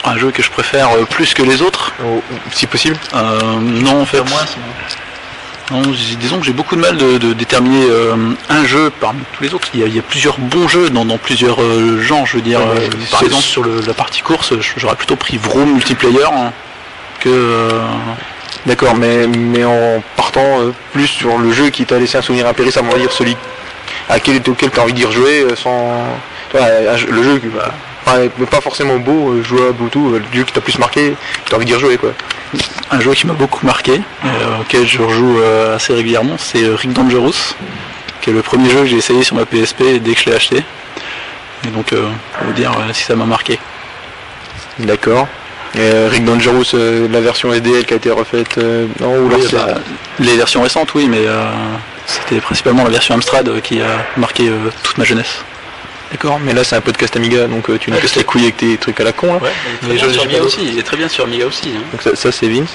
Un 0.05 0.17
jeu 0.17 0.31
que 0.31 0.41
je 0.41 0.49
préfère 0.49 0.91
euh, 0.91 1.03
plus 1.03 1.33
que 1.33 1.43
les 1.43 1.61
autres. 1.61 1.91
Ou 2.01 2.21
Si 2.53 2.65
possible. 2.65 2.95
Non, 3.11 4.03
en 4.03 4.05
fait. 4.05 4.23
Non, 5.71 5.81
disons 6.19 6.39
que 6.39 6.45
j'ai 6.45 6.53
beaucoup 6.53 6.75
de 6.75 6.81
mal 6.81 6.95
de, 6.95 7.17
de 7.17 7.33
déterminer 7.33 7.87
euh, 7.89 8.15
un 8.49 8.65
jeu 8.65 8.91
parmi 9.01 9.21
tous 9.35 9.41
les 9.43 9.53
autres. 9.55 9.67
Il 9.73 9.79
y 9.79 9.83
a, 9.83 9.87
il 9.87 9.95
y 9.95 9.99
a 9.99 10.03
plusieurs 10.03 10.37
bons 10.37 10.67
jeux 10.67 10.91
dans, 10.91 11.05
dans 11.05 11.17
plusieurs 11.17 11.59
euh, 11.61 11.99
genres. 12.01 12.27
Je 12.27 12.35
veux 12.37 12.43
dire, 12.43 12.59
Ouais, 12.59 12.83
euh, 12.83 12.89
par 13.09 13.23
exemple 13.23 13.41
sur 13.43 13.63
le- 13.63 13.81
la 13.85 13.93
partie 13.95 14.21
course, 14.21 14.53
j'aurais 14.77 14.95
plutôt 14.95 15.15
pris 15.15 15.37
Vroom 15.37 15.73
multiplayer 15.73 16.23
hein, 16.25 16.51
que. 17.19 17.71
D'accord, 18.67 18.95
mais, 18.95 19.27
mais 19.27 19.63
en 19.63 20.01
partant 20.15 20.59
plus 20.93 21.07
sur 21.07 21.37
le 21.37 21.51
jeu 21.51 21.69
qui 21.69 21.85
t'a 21.85 21.99
laissé 21.99 22.17
un 22.17 22.21
souvenir 22.23 22.47
impérissable, 22.47 22.87
on 22.89 22.93
va 22.93 22.99
dire 22.99 23.11
celui 23.11 23.35
à 24.09 24.19
quel, 24.19 24.41
auquel 24.47 24.69
tu 24.71 24.79
as 24.79 24.83
envie 24.83 24.93
d'y 24.93 25.05
rejouer 25.05 25.45
sans. 25.55 26.03
le 26.53 27.23
jeu 27.23 27.37
qui 27.39 27.47
Pas, 28.05 28.61
forcément 28.61 28.97
beau, 28.97 29.31
euh, 29.31 29.43
jouable 29.43 29.81
ou 29.81 29.89
tout, 29.89 30.13
euh, 30.13 30.19
le 30.19 30.37
jeu 30.37 30.45
qui 30.45 30.53
t'a 30.53 30.61
plus 30.61 30.77
marqué, 30.77 31.15
que 31.43 31.49
tu 31.49 31.53
as 31.53 31.57
envie 31.57 31.65
d'y 31.65 31.73
rejouer 31.73 31.97
quoi. 31.97 32.11
un 32.91 32.99
jeu 32.99 33.13
qui 33.13 33.25
m'a 33.25 33.33
beaucoup 33.33 33.65
marqué, 33.65 33.99
euh, 34.23 34.61
auquel 34.61 34.87
je 34.87 35.01
rejoue 35.01 35.39
euh, 35.39 35.75
assez 35.75 35.93
régulièrement, 35.93 36.35
c'est 36.37 36.67
Rick 36.67 36.93
Dangerous, 36.93 37.55
qui 38.21 38.29
est 38.29 38.33
le 38.33 38.43
premier 38.43 38.69
jeu 38.69 38.81
que 38.81 38.85
j'ai 38.85 38.97
essayé 38.97 39.23
sur 39.23 39.35
ma 39.35 39.45
PSP 39.45 39.99
dès 40.01 40.13
que 40.13 40.21
je 40.21 40.25
l'ai 40.27 40.35
acheté. 40.35 40.63
Et 41.65 41.69
donc, 41.69 41.93
euh, 41.93 42.07
pour 42.37 42.47
vous 42.47 42.53
dire 42.53 42.71
euh, 42.71 42.93
si 42.93 43.03
ça 43.03 43.15
m'a 43.15 43.25
marqué. 43.25 43.59
D'accord. 44.79 45.27
Euh, 45.77 46.07
Rick 46.09 46.23
Dangerous, 46.25 46.73
euh, 46.73 47.07
la 47.09 47.21
version 47.21 47.51
SDL 47.51 47.85
qui 47.85 47.93
a 47.93 47.97
été 47.97 48.11
refaite, 48.11 48.57
euh, 48.57 48.87
non, 48.99 49.17
ou 49.17 49.29
Oui, 49.29 49.45
bah, 49.51 49.75
les 50.19 50.37
versions 50.37 50.61
récentes, 50.61 50.93
oui, 50.93 51.07
mais 51.09 51.25
euh, 51.25 51.43
c'était 52.05 52.39
principalement 52.39 52.83
la 52.83 52.91
version 52.91 53.15
Amstrad 53.15 53.61
qui 53.61 53.81
a 53.81 54.05
marqué 54.15 54.47
euh, 54.47 54.69
toute 54.83 54.97
ma 54.97 55.03
jeunesse. 55.03 55.43
D'accord, 56.11 56.39
mais 56.39 56.53
là 56.53 56.63
c'est 56.63 56.75
un 56.75 56.81
podcast 56.81 57.15
Amiga, 57.15 57.47
donc 57.47 57.69
euh, 57.69 57.77
tu 57.77 57.91
nous 57.91 57.97
casses 57.97 58.15
les 58.15 58.23
couilles 58.23 58.43
avec 58.43 58.57
tes 58.57 58.77
trucs 58.77 58.99
à 58.99 59.03
la 59.03 59.11
con 59.11 59.33
là. 59.33 59.39
mais 59.83 59.97
jeux 59.97 60.11
sur 60.11 60.21
j'ai 60.21 60.21
Amiga 60.21 60.39
pas 60.39 60.45
aussi, 60.45 60.59
il 60.63 60.77
est 60.79 60.83
très 60.83 60.97
bien 60.97 61.07
sur 61.09 61.23
Amiga 61.25 61.45
aussi. 61.47 61.69
hein. 61.75 61.81
Donc 61.91 62.01
ça, 62.01 62.15
ça, 62.15 62.31
c'est 62.31 62.47
Vince. 62.47 62.69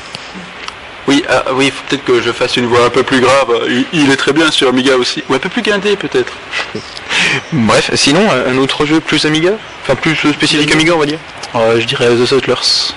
Oui, 1.06 1.24
ah, 1.28 1.44
oui, 1.54 1.66
il 1.66 1.72
faut 1.72 1.82
peut-être 1.88 2.04
que 2.04 2.20
je 2.20 2.30
fasse 2.30 2.56
une 2.56 2.66
voix 2.66 2.84
un 2.84 2.90
peu 2.90 3.02
plus 3.02 3.20
grave. 3.20 3.48
Il, 3.68 3.84
il 3.92 4.10
est 4.12 4.16
très 4.16 4.32
bien 4.32 4.50
sur 4.50 4.68
Amiga 4.68 4.96
aussi. 4.96 5.24
Ou 5.28 5.34
un 5.34 5.38
peu 5.38 5.48
plus 5.48 5.62
guindé 5.62 5.96
peut-être. 5.96 6.32
Bref, 7.52 7.90
sinon 7.94 8.28
un 8.30 8.56
autre 8.58 8.84
jeu 8.86 9.00
plus 9.00 9.24
Amiga, 9.24 9.52
enfin 9.82 9.94
plus 9.94 10.14
spécifique 10.16 10.70
Amiga 10.72 10.94
on 10.94 10.98
va 10.98 11.06
dire? 11.06 11.18
Euh, 11.54 11.80
je 11.80 11.86
dirais 11.86 12.08
The 12.14 12.26
Settlers. 12.26 12.92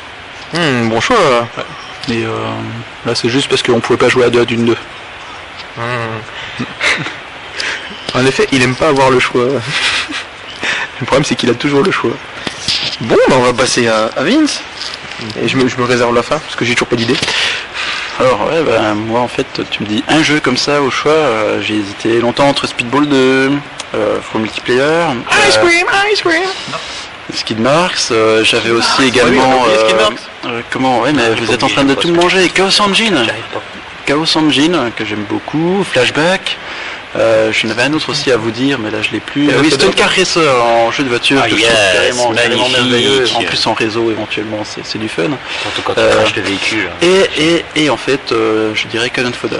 Hmm, 0.53 0.89
bon 0.89 0.99
choix. 0.99 1.47
Mais 2.09 2.23
euh, 2.23 2.27
là 3.05 3.15
c'est 3.15 3.29
juste 3.29 3.47
parce 3.47 3.63
qu'on 3.63 3.79
pouvait 3.79 3.97
pas 3.97 4.09
jouer 4.09 4.25
à 4.25 4.29
deux 4.29 4.41
à 4.41 4.45
d'une 4.45 4.65
deux. 4.65 4.77
En 8.15 8.23
effet, 8.27 8.47
il 8.51 8.61
aime 8.61 8.75
pas 8.75 8.89
avoir 8.89 9.09
le 9.09 9.19
choix. 9.19 9.47
le 11.03 11.07
problème 11.07 11.25
c'est 11.25 11.35
qu'il 11.35 11.49
a 11.49 11.53
toujours 11.53 11.83
le 11.83 11.91
choix. 11.91 12.11
Bon, 13.01 13.15
bah, 13.29 13.35
on 13.37 13.43
va 13.43 13.53
passer 13.53 13.87
à, 13.87 14.09
à 14.15 14.23
Vince. 14.23 14.61
Et 15.41 15.47
je 15.47 15.55
me, 15.57 15.67
je 15.67 15.77
me 15.77 15.83
réserve 15.83 16.13
la 16.15 16.23
fin 16.23 16.39
parce 16.39 16.55
que 16.55 16.65
j'ai 16.65 16.73
toujours 16.73 16.87
pas 16.87 16.95
d'idée. 16.95 17.15
Alors 18.19 18.47
ouais, 18.47 18.61
ben, 18.63 18.93
moi 18.95 19.21
en 19.21 19.27
fait, 19.27 19.47
tu 19.69 19.83
me 19.83 19.87
dis 19.87 20.03
un 20.07 20.21
jeu 20.23 20.39
comme 20.39 20.57
ça 20.57 20.81
au 20.81 20.89
choix, 20.91 21.11
euh, 21.11 21.61
j'ai 21.61 21.75
hésité 21.75 22.19
longtemps 22.19 22.47
entre 22.47 22.67
Speedball 22.67 23.07
2, 23.07 23.51
euh, 23.95 24.17
Multiplayer, 24.35 24.81
euh, 24.81 25.13
cream, 25.61 25.87
ice 26.11 26.21
cream. 26.21 26.43
Skid 27.33 27.59
Marks, 27.59 28.11
euh, 28.11 28.43
j'avais 28.43 28.71
aussi 28.71 29.03
également... 29.05 29.65
euh, 29.67 29.89
euh, 30.45 30.61
comment 30.71 30.99
Ouais, 31.01 31.13
mais 31.13 31.33
vous 31.35 31.51
êtes 31.51 31.63
en 31.63 31.67
train 31.69 31.85
de 31.85 31.93
tout 31.95 32.13
manger. 32.13 32.49
Chaos 32.49 32.79
Engine 32.81 33.25
Chaos 34.05 34.37
Engine, 34.37 34.91
que 34.95 35.05
j'aime 35.05 35.23
beaucoup, 35.29 35.83
Flashback. 35.89 36.57
Euh, 37.15 37.51
je 37.51 37.67
n'avais 37.67 37.83
un 37.83 37.93
autre 37.93 38.09
aussi 38.09 38.31
à 38.31 38.37
vous 38.37 38.49
dire, 38.51 38.79
mais 38.79 38.89
là 38.89 39.01
je 39.01 39.11
l'ai 39.11 39.19
plus. 39.19 39.47
Euh, 39.49 39.53
oui, 39.61 39.69
Racer 39.69 39.79
Stone 39.81 39.93
Car 39.93 40.09
Racer 40.09 40.65
en 40.65 40.91
jeu 40.91 41.03
de 41.03 41.09
voiture, 41.09 41.39
Ah, 41.43 41.47
que 41.47 41.55
je 41.55 41.63
trouve 42.11 42.33
merveilleux. 42.35 43.25
En 43.35 43.43
plus 43.43 43.67
en 43.67 43.73
réseau 43.73 44.09
éventuellement, 44.11 44.63
c'est 44.65 44.85
c'est 44.85 44.97
du 44.97 45.09
fun. 45.09 45.23
Surtout 45.61 45.81
quand 45.83 45.93
craches 45.93 46.35
le 46.35 46.41
véhicule. 46.41 46.89
Et, 47.01 47.29
et, 47.37 47.65
et 47.75 47.89
en 47.89 47.97
fait, 47.97 48.31
euh, 48.31 48.71
je 48.73 48.87
dirais 48.87 49.09
Cannon 49.11 49.31
Fodder. 49.33 49.57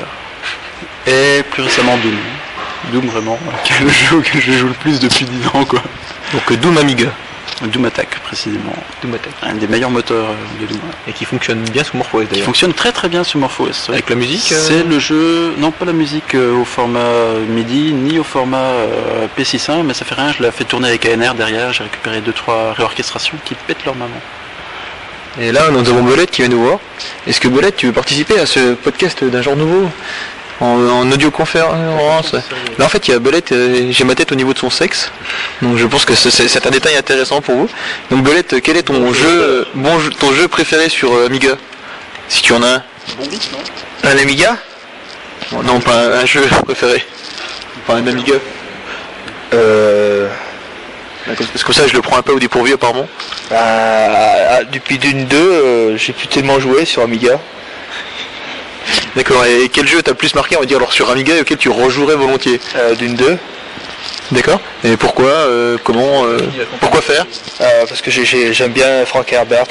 Et 1.06 1.44
plus 1.52 1.62
récemment 1.64 1.98
Doom. 1.98 2.18
Doom 2.92 3.08
vraiment, 3.10 3.38
qui 3.64 3.74
est 3.74 3.80
le 3.82 3.90
jeu 3.90 4.16
auquel 4.18 4.42
je 4.42 4.52
joue 4.54 4.68
le 4.68 4.74
plus 4.74 5.00
depuis 5.00 5.26
10 5.26 5.48
ans 5.54 5.66
quoi. 5.66 5.82
Donc 6.34 6.52
Doom 6.60 6.78
Amiga. 6.78 7.10
Doom 7.68 7.86
Attack 7.86 8.20
précisément. 8.20 8.74
Doom 9.02 9.14
Attack. 9.16 9.34
Un 9.42 9.56
des 9.56 9.68
meilleurs 9.68 9.90
moteurs 9.90 10.30
euh, 10.30 10.62
de 10.62 10.68
Doom. 10.68 10.80
Et 11.08 11.14
qui 11.14 11.26
fonctionne 11.26 11.60
bien 11.70 11.84
sous 11.84 11.98
MorphOS 11.98 12.22
Qui 12.22 12.28
d'ailleurs. 12.28 12.46
fonctionne 12.46 12.74
très 12.74 12.92
très 12.92 13.10
bien 13.10 13.24
sur 13.24 13.40
MorphOS. 13.40 13.90
Avec 13.90 14.10
la 14.10 14.16
musique 14.16 14.52
euh, 14.52 14.58
C'est 14.68 14.84
le 14.84 15.00
jeu, 15.00 15.54
non 15.58 15.72
pas 15.72 15.86
la 15.86 15.94
musique 15.94 16.36
euh, 16.36 16.54
au 16.54 16.66
format 16.66 17.34
MIDI, 17.48 17.94
ni 17.94 18.20
au 18.20 18.24
format 18.24 18.58
euh, 18.58 19.28
P61, 19.38 19.84
mais 19.84 19.94
ça 19.94 20.06
fait 20.06 20.16
rien, 20.16 20.32
je 20.32 20.44
l'ai 20.44 20.52
fait 20.52 20.64
tourner 20.66 20.90
avec 20.90 21.06
ANR 21.06 21.34
derrière, 21.36 21.74
j'ai 21.74 21.84
récupéré 21.84 22.22
2-3 22.22 22.74
réorchestrations 22.74 23.38
qui 23.46 23.56
pètent 23.56 23.86
leur 23.86 23.96
maman. 23.96 24.16
Et 25.42 25.52
là, 25.52 25.72
nous 25.72 25.80
avons 25.90 26.04
Bolette 26.04 26.30
qui 26.30 26.44
vient 26.44 26.50
nous 26.52 26.62
voir. 26.62 26.78
Est-ce 27.26 27.40
que 27.40 27.48
Bolette, 27.48 27.76
tu 27.78 27.88
veux 27.88 27.92
participer 27.92 28.38
à 28.40 28.46
ce 28.46 28.76
podcast 28.76 29.24
d'un 29.24 29.42
genre 29.42 29.56
nouveau? 29.56 29.90
En, 30.62 30.66
en 30.88 31.12
audioconférence 31.12 32.34
Là, 32.78 32.86
en 32.86 32.90
fait, 32.90 33.08
il 33.08 33.12
y 33.12 33.14
a 33.14 33.20
Bolette, 33.20 33.52
euh, 33.52 33.88
j'ai 33.92 34.04
ma 34.04 34.16
tête 34.16 34.32
au 34.32 34.36
niveau 34.36 34.54
de 34.54 34.60
son 34.60 34.70
sexe. 34.70 35.12
Donc, 35.62 35.78
je 35.78 35.86
pense 35.88 36.06
que 36.06 36.16
c'est- 36.16 36.66
un 36.66 36.70
détail 36.70 36.96
intéressant 36.96 37.42
pour 37.42 37.56
vous. 37.56 37.70
Donc, 38.12 38.24
Bolette, 38.24 38.62
quel 38.62 38.78
est 38.78 38.84
ton 38.84 39.14
jeu, 39.14 39.68
bon, 39.74 40.00
jeu- 40.00 40.12
ton 40.12 40.32
jeu 40.34 40.48
préféré 40.48 40.90
sur 40.90 41.14
euh, 41.14 41.26
Amiga? 41.26 41.58
Si 42.30 42.42
tu 42.42 42.54
en 42.54 42.62
as 42.64 42.68
un. 42.68 42.84
Bon 43.20 43.26
bis, 43.28 43.50
non? 43.52 44.10
Un 44.10 44.18
Amiga? 44.18 44.58
Non, 45.64 45.80
pas 45.82 45.96
un, 45.96 46.12
un 46.22 46.26
jeu 46.26 46.42
préféré. 46.66 47.04
Pas 47.86 47.96
un 47.96 48.08
Amiga. 48.08 48.36
Euh, 49.54 50.28
Parce 51.26 51.64
que 51.64 51.74
ça, 51.74 51.88
je 51.88 51.94
le 51.94 52.02
prends 52.02 52.18
un 52.18 52.22
peu 52.22 52.32
au 52.34 52.40
dépourvu, 52.40 52.74
apparemment. 52.74 53.08
bah, 53.50 53.58
ah, 53.60 54.64
depuis 54.72 54.98
Dune 54.98 55.26
2, 55.26 55.38
euh, 55.38 55.98
j'ai 55.98 56.14
plus 56.14 56.28
tellement 56.28 56.60
joué 56.60 56.86
sur 56.86 57.02
Amiga. 57.02 57.40
D'accord, 59.16 59.46
et 59.46 59.70
quel 59.70 59.88
jeu 59.88 60.02
t'a 60.02 60.12
le 60.12 60.18
plus 60.18 60.34
marqué, 60.36 60.56
on 60.58 60.62
va 60.62 60.66
dire, 60.66 60.78
alors 60.78 60.92
sur 60.94 61.10
Amiga 61.10 61.36
et 61.36 61.42
auquel 61.42 61.58
tu 61.58 61.70
rejouerais 61.70 62.16
volontiers 62.16 62.60
Euh, 62.76 62.96
Dune 62.96 63.16
2, 63.16 63.38
D'accord. 64.32 64.60
Et 64.84 64.98
pourquoi 64.98 65.28
euh, 65.30 65.78
Comment 65.84 66.26
euh, 66.26 66.40
Pourquoi 66.80 67.02
faire 67.02 67.26
euh, 67.62 67.86
parce 67.88 68.02
que 68.02 68.10
j'ai- 68.10 68.26
j'ai- 68.26 68.54
j'aime 68.54 68.72
bien 68.72 69.06
Frank 69.06 69.32
Herbert. 69.32 69.68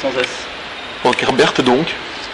Sans 0.00 0.08
S. 0.10 0.26
Frank 1.00 1.20
Herbert 1.22 1.54
donc. 1.64 1.86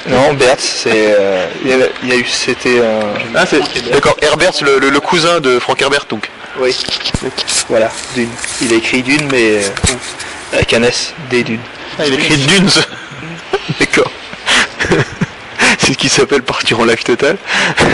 Non, 0.06 0.34
Bert, 0.34 0.56
c'est. 0.58 0.90
euh, 1.18 1.46
il 1.64 1.70
y 1.70 1.72
a- 1.72 2.14
a 2.14 2.16
eu. 2.18 2.26
C'était. 2.26 2.80
un- 2.80 3.14
Ah, 3.34 3.46
c'est 3.46 3.60
d'accord. 3.90 4.16
Herbert, 4.20 4.52
le, 4.62 4.78
le- 4.78 4.90
le 4.90 5.00
cousin 5.00 5.40
de 5.40 5.58
Frank 5.58 5.80
Herbert, 5.80 6.04
donc. 6.10 6.28
Oui. 6.58 6.76
Voilà, 7.70 7.90
Dune. 8.14 8.28
Il 8.60 8.72
a 8.74 8.76
écrit 8.76 9.02
Dune, 9.02 9.26
mais. 9.32 9.62
euh, 9.64 9.68
avec 10.52 10.74
un 10.74 10.82
S, 10.82 11.14
des 11.30 11.42
Dunes. 11.42 11.60
Ah, 11.98 12.02
il 12.06 12.12
écrit 12.14 12.36
Dunes. 12.36 12.68
D'accord. 13.80 14.10
C'est 15.84 15.92
ce 15.92 15.98
qui 15.98 16.08
s'appelle 16.08 16.42
partir 16.42 16.80
en 16.80 16.84
live 16.84 17.02
total. 17.02 17.36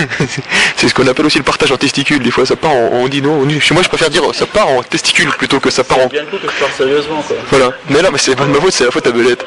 C'est 0.77 0.89
ce 0.89 0.95
qu'on 0.95 1.07
appelle 1.07 1.27
aussi 1.27 1.39
le 1.39 1.45
partage 1.45 1.73
en 1.73 1.77
testicules. 1.77 2.23
Des 2.23 2.31
fois, 2.31 2.47
ça 2.47 2.57
part 2.57 2.71
en, 2.73 2.91
on 2.93 3.09
dit 3.09 3.21
non. 3.23 3.33
on- 3.43 3.61
Chez 3.61 3.75
moi, 3.75 3.83
je 3.83 3.89
préfère 3.89 4.11
dire 4.11 4.23
ça 4.35 4.47
part 4.47 4.69
en 4.69 4.83
testicules 4.83 5.31
plutôt 5.31 5.61
que 5.61 5.71
ça 5.71 5.85
part 5.85 5.99
en. 5.99 6.07
Bien 6.07 6.23
le 6.23 6.27
coup 6.29 6.37
que 6.45 6.51
je 6.53 6.59
parle 6.59 6.73
sérieusement 6.77 7.23
quoi. 7.23 7.37
Voilà. 7.51 7.73
Mais 7.89 8.01
là, 8.03 8.11
mais 8.11 8.19
c'est 8.19 8.35
pas 8.37 8.45
de 8.45 8.51
ma 8.51 8.61
faute, 8.61 8.73
c'est 8.73 8.85
la 8.85 8.91
faute 8.91 9.07
à 9.07 9.11
Belette. 9.11 9.45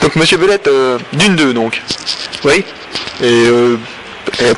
Donc, 0.00 0.16
Monsieur 0.16 0.36
Belette, 0.38 0.68
euh, 0.68 0.98
d'une 1.12 1.36
deux 1.36 1.52
donc. 1.52 1.80
Oui. 2.44 2.64
Et, 3.22 3.24
euh, 3.46 3.76
et 4.40 4.52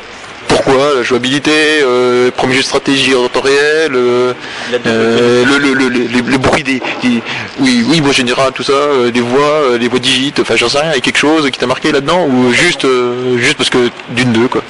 pourquoi 0.55 0.93
la 0.95 1.03
jouabilité, 1.03 1.51
euh, 1.81 2.29
premier 2.31 2.53
jeu 2.53 2.59
de 2.61 2.65
stratégie 2.65 3.15
en 3.15 3.27
temps 3.27 3.41
réel, 3.41 3.91
euh, 3.95 4.33
euh, 4.85 5.43
le, 5.45 5.57
le, 5.57 5.73
le, 5.73 5.89
le, 5.89 5.99
le- 6.05 6.21
le 6.21 6.37
bruit 6.37 6.63
des, 6.63 6.81
des- 7.01 7.21
oui, 7.59 7.83
oui, 7.87 8.01
moi 8.01 8.11
général, 8.13 8.51
tout 8.53 8.63
ça, 8.63 8.73
euh, 8.73 9.09
des 9.11 9.19
voix, 9.21 9.41
euh, 9.71 9.77
les 9.77 9.87
voix 9.87 9.99
digites, 9.99 10.39
enfin 10.39 10.55
j'en 10.55 10.69
sais 10.69 10.79
rien, 10.79 10.91
il 10.91 10.95
y 10.95 10.97
a 10.97 11.01
quelque 11.01 11.17
chose 11.17 11.49
qui 11.49 11.57
t'a 11.59 11.65
marqué 11.67 11.91
là-dedans 11.91 12.25
ou 12.27 12.51
juste, 12.51 12.85
euh, 12.85 13.37
juste 13.37 13.57
parce 13.57 13.69
que 13.71 13.89
d'une 14.09 14.31
deux 14.31 14.47
quoi. 14.47 14.61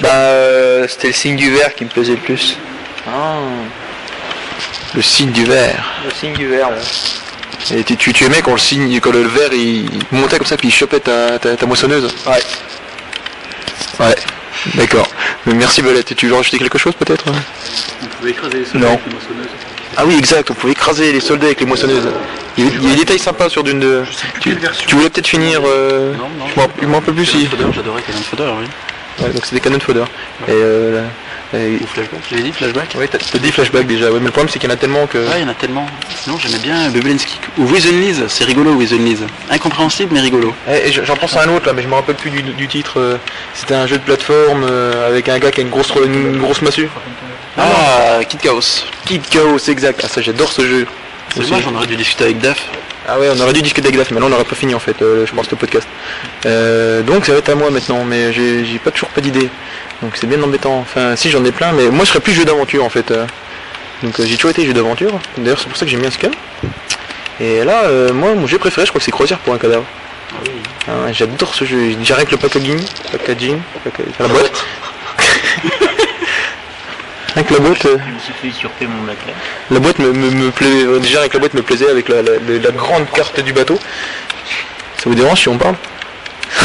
Bah, 0.00 0.08
euh, 0.12 0.86
c'était 0.88 1.08
le 1.08 1.12
signe 1.14 1.36
du 1.36 1.50
verre 1.50 1.74
qui 1.74 1.84
me 1.84 1.90
plaisait 1.90 2.12
le 2.12 2.18
plus. 2.18 2.56
Le 4.94 5.02
signe 5.02 5.30
du 5.32 5.44
verre. 5.44 5.84
Le 6.04 6.10
signe 6.12 6.32
du 6.34 6.46
verre, 6.48 6.70
là. 6.70 6.76
Et 7.76 7.84
tu, 7.84 7.96
tu, 7.96 8.12
tu 8.12 8.24
aimais 8.24 8.40
quand 8.42 8.52
le 8.52 8.58
signe, 8.58 8.98
quand 9.00 9.12
le 9.12 9.22
verre 9.22 9.52
il, 9.52 9.84
il 9.86 10.02
montait 10.12 10.38
comme 10.38 10.46
ça 10.46 10.56
puis 10.56 10.68
il 10.68 10.72
chopait 10.72 11.00
ta, 11.00 11.38
ta, 11.38 11.54
ta 11.56 11.66
moissonneuse? 11.66 12.12
Ouais. 12.26 14.06
Ouais. 14.06 14.14
D'accord. 14.74 15.08
Merci 15.46 15.82
Belette. 15.82 16.14
Tu 16.16 16.28
veux 16.28 16.34
rajouter 16.34 16.58
quelque 16.58 16.78
chose 16.78 16.94
peut-être? 16.98 17.24
On 18.02 18.06
pouvait 18.06 18.30
écraser 18.30 18.64
les 18.74 18.80
Non. 18.80 18.88
avec 18.88 19.00
les 19.06 19.12
moissonneuses. 19.12 19.46
Ah 19.96 20.04
oui, 20.06 20.16
exact, 20.16 20.50
on 20.50 20.54
pouvait 20.54 20.72
écraser 20.72 21.12
les 21.12 21.20
soldats 21.20 21.46
avec 21.46 21.60
les 21.60 21.66
moissonneuses. 21.66 22.08
Il 22.56 22.64
y 22.64 22.68
a, 22.68 22.70
il 22.70 22.82
y 22.84 22.86
a 22.86 22.90
des 22.90 22.96
détails 23.00 23.18
sympas 23.18 23.48
sur 23.48 23.64
d'une 23.64 23.80
de... 23.80 24.02
Tu, 24.40 24.50
quelle 24.50 24.58
version. 24.58 24.84
tu 24.88 24.94
voulais 24.94 25.10
peut-être 25.10 25.26
finir... 25.26 25.60
Euh... 25.66 26.12
Non, 26.14 26.28
non. 26.38 26.46
Je 26.80 26.86
m'en- 26.86 26.98
rappelle 26.98 27.14
plus 27.14 27.26
si... 27.26 27.48
J'adorais 27.74 28.02
Cannon 28.02 28.18
Fodder, 28.22 28.50
oui. 28.60 28.66
Ouais, 29.24 29.30
donc 29.32 29.44
c'était 29.44 29.60
Cannon 29.60 29.80
Fodder. 29.80 30.04
Et 30.46 30.52
euh... 30.52 31.04
et- 31.58 31.78
Ou 31.82 31.86
Flashback, 31.86 32.20
j'avais 32.30 32.42
dit 32.42 32.52
Flashback 32.52 32.94
Ouais, 32.96 33.08
t'as 33.08 33.18
dit 33.38 33.50
flashback 33.52 33.86
déjà, 33.86 34.06
ouais, 34.10 34.18
mais 34.20 34.26
le 34.26 34.30
problème 34.30 34.48
c'est 34.52 34.58
qu'il 34.58 34.68
y 34.68 34.72
en 34.72 34.74
a 34.74 34.78
tellement 34.78 35.06
que... 35.06 35.18
Ouais, 35.18 35.38
il 35.38 35.42
y 35.42 35.44
en 35.44 35.48
a 35.48 35.54
tellement. 35.54 35.86
Sinon, 36.22 36.36
j'aimais 36.38 36.58
bien 36.62 36.88
Bebelensky. 36.90 37.38
Ou 37.58 37.64
Wizenliz, 37.66 38.24
c'est 38.28 38.44
rigolo, 38.44 38.72
Wizenliz. 38.72 39.20
Incompréhensible, 39.50 40.10
mais 40.14 40.20
rigolo. 40.20 40.54
Eh, 40.68 40.88
et 40.88 40.92
j'en 40.92 41.16
pense 41.16 41.36
à 41.36 41.42
un 41.42 41.48
autre 41.48 41.66
là, 41.66 41.72
mais 41.72 41.82
je 41.82 41.88
me 41.88 41.94
rappelle 41.94 42.14
plus 42.16 42.30
du, 42.30 42.42
du 42.42 42.68
titre. 42.68 43.00
euh, 43.00 43.16
C'était 43.54 43.74
un 43.74 43.86
jeu 43.86 43.98
de 43.98 44.02
plateforme 44.02 44.64
euh, 44.64 45.08
avec 45.08 45.28
un 45.28 45.38
gars 45.38 45.50
qui 45.50 45.60
a 45.60 45.62
une 45.64 45.70
grosse, 45.70 45.92
une 46.04 46.38
grosse 46.38 46.62
massue. 46.62 46.88
Ah, 47.58 48.20
Kid 48.28 48.40
Chaos. 48.40 48.84
Kid 49.04 49.22
Chaos, 49.28 49.58
exact. 49.68 50.00
Ah 50.04 50.08
ça 50.08 50.20
j'adore 50.22 50.52
ce 50.52 50.62
jeu. 50.62 50.86
C'est 51.34 51.42
dommage, 51.42 51.64
on 51.70 51.74
aurait 51.76 51.86
dû 51.86 51.96
discuter 51.96 52.24
avec 52.24 52.38
Daf. 52.38 52.64
Ah 53.08 53.18
ouais, 53.18 53.28
on 53.34 53.40
aurait 53.40 53.52
dû 53.52 53.62
discuter 53.62 53.88
avec 53.88 53.98
Daf, 53.98 54.10
mais 54.12 54.20
là 54.20 54.26
on 54.26 54.28
n'aurait 54.28 54.44
pas 54.44 54.54
fini 54.56 54.74
en 54.74 54.78
fait, 54.78 55.00
euh, 55.02 55.26
je 55.26 55.34
pense, 55.34 55.50
le 55.50 55.56
podcast. 55.56 55.86
Euh, 56.46 57.02
donc 57.02 57.26
ça 57.26 57.32
va 57.32 57.38
être 57.38 57.48
à 57.48 57.54
moi 57.54 57.70
maintenant, 57.70 58.04
mais 58.04 58.32
j'ai 58.32 58.64
j'ai 58.64 58.78
pas 58.78 58.90
toujours 58.90 59.08
pas 59.10 59.20
d'idée. 59.20 59.48
Donc 60.02 60.12
c'est 60.16 60.26
bien 60.26 60.42
embêtant. 60.42 60.78
Enfin, 60.78 61.14
si 61.16 61.30
j'en 61.30 61.44
ai 61.44 61.52
plein, 61.52 61.72
mais 61.72 61.88
moi 61.90 62.04
je 62.04 62.10
serais 62.10 62.20
plus 62.20 62.32
jeu 62.32 62.44
d'aventure 62.44 62.84
en 62.84 62.88
fait. 62.90 63.10
euh. 63.10 63.26
Donc 64.02 64.18
euh, 64.18 64.24
j'ai 64.26 64.36
toujours 64.36 64.50
été 64.50 64.64
jeu 64.66 64.72
d'aventure. 64.72 65.12
D'ailleurs 65.36 65.58
c'est 65.60 65.68
pour 65.68 65.76
ça 65.76 65.84
que 65.84 65.90
j'aime 65.90 66.00
bien 66.00 66.10
ce 66.10 66.18
cas. 66.18 66.30
Et 67.40 67.64
là, 67.64 67.84
euh, 67.84 68.12
moi 68.12 68.34
mon 68.34 68.46
jeu 68.46 68.58
préféré, 68.58 68.86
je 68.86 68.90
crois 68.90 68.98
que 69.00 69.04
c'est 69.04 69.10
Croisière 69.10 69.38
pour 69.38 69.52
un 69.54 69.58
cadavre. 69.58 69.84
Ah 70.88 70.92
ouais, 71.04 71.12
J'adore 71.12 71.54
ce 71.54 71.64
jeu. 71.64 71.94
Déjà 71.94 72.14
avec 72.14 72.30
le 72.30 72.36
packaging, 72.38 72.80
packaging, 73.12 73.58
packaging 73.84 74.12
la 74.20 74.28
boîte. 74.28 74.64
avec 77.36 77.50
la 77.50 77.58
boîte. 77.58 77.84
euh, 77.86 77.98
Je 78.06 78.12
me 78.14 78.18
suis 78.18 78.32
fait 78.40 78.48
usurper 78.48 78.86
mon 78.86 79.06
laquelle. 79.06 79.34
la 79.70 79.78
boîte 79.80 79.98
me, 79.98 80.12
me, 80.12 80.30
me 80.30 80.50
plaît, 80.50 80.98
déjà 81.00 81.20
avec 81.20 81.34
la 81.34 81.40
boîte 81.40 81.54
me 81.54 81.62
plaisait 81.62 81.88
avec 81.90 82.08
la, 82.08 82.22
la, 82.22 82.32
la- 82.32 82.58
la 82.58 82.70
grande 82.70 83.08
carte 83.10 83.38
du 83.40 83.52
bateau. 83.52 83.78
Ça 84.96 85.04
vous 85.06 85.14
dérange 85.14 85.40
si 85.40 85.48
on 85.48 85.58
parle? 85.58 85.74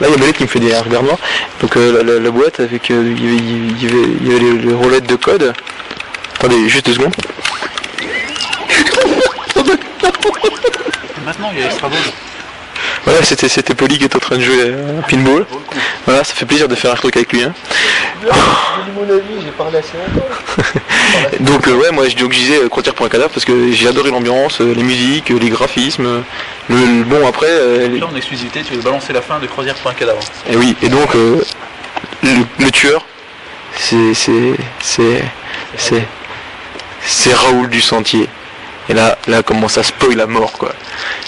Là 0.00 0.08
il 0.08 0.12
y 0.12 0.14
a 0.14 0.16
Belette 0.16 0.36
qui 0.36 0.44
me 0.44 0.48
fait 0.48 0.60
des 0.60 0.74
regards 0.76 1.02
noirs. 1.02 1.18
Donc 1.60 1.76
euh, 1.76 2.20
la, 2.20 2.30
boîte 2.30 2.60
avec 2.60 2.90
euh, 2.90 3.14
il 3.16 3.82
y 3.82 3.86
avait, 3.86 4.38
les, 4.38 4.72
roulettes 4.72 5.06
de 5.06 5.16
code. 5.16 5.52
Attendez 6.36 6.68
juste 6.68 6.86
deux 6.86 6.94
secondes. 6.94 7.14
Maintenant, 11.24 11.50
il 11.52 11.60
y 11.60 11.62
a 11.62 11.66
Extra. 11.66 11.90
Voilà 13.04 13.22
c'était 13.24 13.48
c'était 13.48 13.74
Poli 13.74 13.98
qui 13.98 14.04
est 14.04 14.14
en 14.14 14.18
train 14.18 14.36
de 14.36 14.42
jouer 14.42 14.74
à 14.98 15.02
pinball. 15.08 15.46
Voilà 16.06 16.22
ça 16.24 16.34
fait 16.34 16.44
plaisir 16.46 16.68
de 16.68 16.74
faire 16.74 16.92
un 16.92 16.96
truc 16.96 17.16
avec 17.16 17.32
lui. 17.32 17.42
Hein. 17.42 17.54
mon 18.94 19.02
avis, 19.04 19.42
j'ai 19.42 19.50
parlé 19.52 19.78
assez 19.78 19.92
longtemps. 19.96 20.26
Donc 21.40 21.66
euh, 21.68 21.72
ouais 21.74 21.90
moi 21.92 22.08
je, 22.08 22.16
donc, 22.16 22.32
je 22.32 22.38
disais 22.38 22.58
euh, 22.58 22.68
Croisière 22.68 22.94
pour 22.94 23.06
un 23.06 23.08
cadavre 23.08 23.30
parce 23.32 23.44
que 23.46 23.72
j'ai 23.72 23.88
adoré 23.88 24.10
l'ambiance, 24.10 24.60
euh, 24.60 24.74
les 24.74 24.82
musiques, 24.82 25.30
euh, 25.30 25.38
les 25.38 25.48
graphismes. 25.48 26.06
euh, 26.06 26.20
Le, 26.68 26.76
le- 26.76 27.04
bon 27.04 27.26
après 27.26 27.46
euh, 27.48 27.88
les- 27.88 27.98
Là, 28.00 28.06
en 28.12 28.16
exclusivité, 28.16 28.62
tu 28.62 28.74
veux 28.74 28.82
balancer 28.82 29.12
la 29.12 29.22
fin 29.22 29.38
de 29.38 29.46
Croisière 29.46 29.74
pour 29.76 29.90
un 29.90 29.94
cadavre. 29.94 30.20
Et 30.50 30.56
oui, 30.56 30.76
et 30.82 30.88
donc 30.88 31.14
euh, 31.14 31.42
le, 32.22 32.44
le 32.64 32.70
tueur, 32.70 33.04
c'est 33.76 34.12
c'est 34.14 34.54
c'est 34.80 35.22
c'est 37.06 37.34
Raoul 37.34 37.68
du 37.70 37.80
Sentier. 37.80 38.28
Et 38.90 38.92
là, 38.94 39.16
là 39.28 39.40
commence 39.44 39.78
à 39.78 39.84
spoil 39.84 40.20
à 40.20 40.26
mort 40.26 40.50
quoi. 40.52 40.72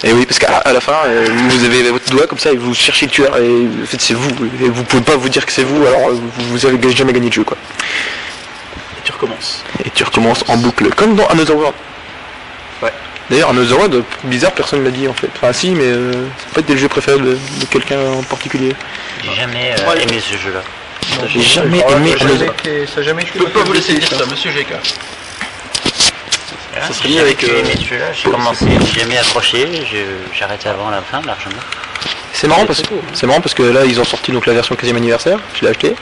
Et 0.03 0.13
oui, 0.13 0.27
parce 0.27 0.41
qu'à 0.41 0.57
à 0.57 0.73
la 0.73 0.81
fin, 0.81 0.97
euh, 1.07 1.27
vous 1.49 1.65
avez 1.65 1.91
votre 1.91 2.11
doigt 2.11 2.27
comme 2.27 2.39
ça 2.41 2.51
et 2.51 2.57
vous 2.57 2.75
cherchez 2.75 3.07
le 3.07 3.13
tueur 3.13 3.37
et 3.39 3.69
en 3.83 3.87
fait 3.87 4.01
c'est 4.01 4.15
vous. 4.15 4.31
Et 4.61 4.69
vous 4.69 4.83
pouvez 4.83 5.03
pas 5.03 5.15
vous 5.17 5.29
dire 5.29 5.47
que 5.47 5.53
c'est 5.53 5.63
vous, 5.63 5.87
alors 5.87 6.09
euh, 6.09 6.13
vous, 6.15 6.49
vous 6.49 6.67
avez 6.67 6.79
jamais 6.91 7.13
gagné 7.13 7.29
de 7.29 7.35
jeu 7.35 7.45
quoi. 7.45 7.57
Et 8.99 9.03
tu 9.05 9.13
recommences. 9.13 9.63
Et 9.85 9.91
tu 9.91 10.03
recommences 10.03 10.45
en 10.49 10.57
boucle, 10.57 10.89
comme 10.97 11.15
dans 11.15 11.27
Another 11.29 11.57
World. 11.57 11.75
Ouais. 12.83 12.93
D'ailleurs, 13.31 13.51
Another 13.51 13.79
World, 13.79 14.03
bizarre, 14.25 14.53
personne 14.53 14.81
ne 14.81 14.87
l'a 14.87 14.91
dit 14.91 15.07
en 15.07 15.15
fait. 15.15 15.31
Enfin 15.37 15.53
si, 15.53 15.71
mais 15.71 15.85
euh, 15.85 16.13
c'est 16.39 16.55
pas 16.55 16.63
des 16.63 16.77
jeux 16.77 16.89
préférés 16.89 17.21
de, 17.21 17.39
de 17.61 17.65
quelqu'un 17.71 18.01
en 18.11 18.25
particulier. 18.25 18.75
J'ai 19.23 19.41
jamais 19.41 19.73
euh, 19.79 20.01
aimé 20.01 20.21
ce 20.21 20.37
jeu-là. 20.37 20.63
J'ai 21.29 21.43
jamais 21.43 21.79
aimé 21.79 22.17
Another 22.21 22.53
Ça 22.93 22.97
n'a 22.97 23.03
jamais 23.07 23.23
été. 23.23 23.39
Je 23.39 23.45
peux 23.45 23.51
pas 23.51 23.63
vous 23.63 23.73
laisser 23.73 23.95
dire 23.95 24.09
ça, 24.09 24.27
monsieur 24.27 24.51
GK. 24.51 24.75
Ça 26.81 26.93
serait 26.93 27.09
j'ai 27.09 27.15
mieux 27.17 27.21
avec, 27.21 27.41
jamais 27.41 27.53
euh, 27.53 27.59
aimé. 27.61 27.75
J'ai 28.15 28.31
commencé, 28.31 28.67
j'ai 28.93 29.01
jamais 29.01 29.19
accroché. 29.19 29.69
je- 29.91 30.35
J'ai 30.37 30.45
arrêté 30.45 30.69
avant 30.69 30.91
la 30.91 31.03
fin 31.03 31.21
largement. 31.27 31.57
C'est 32.35 32.49
marrant 32.49 32.65
parce 32.67 32.83
c'est 33.13 33.27
marrant 33.27 33.41
parce 33.43 33.55
que 33.55 33.63
là 33.63 33.85
ils 33.85 34.01
ont 34.01 34.05
sorti 34.05 34.33
donc 34.33 34.47
la 34.47 34.55
version 34.55 34.75
15e 34.75 34.97
anniversaire, 34.97 35.39
je 35.55 35.61
l'ai 35.65 35.69
acheté. 35.71 35.95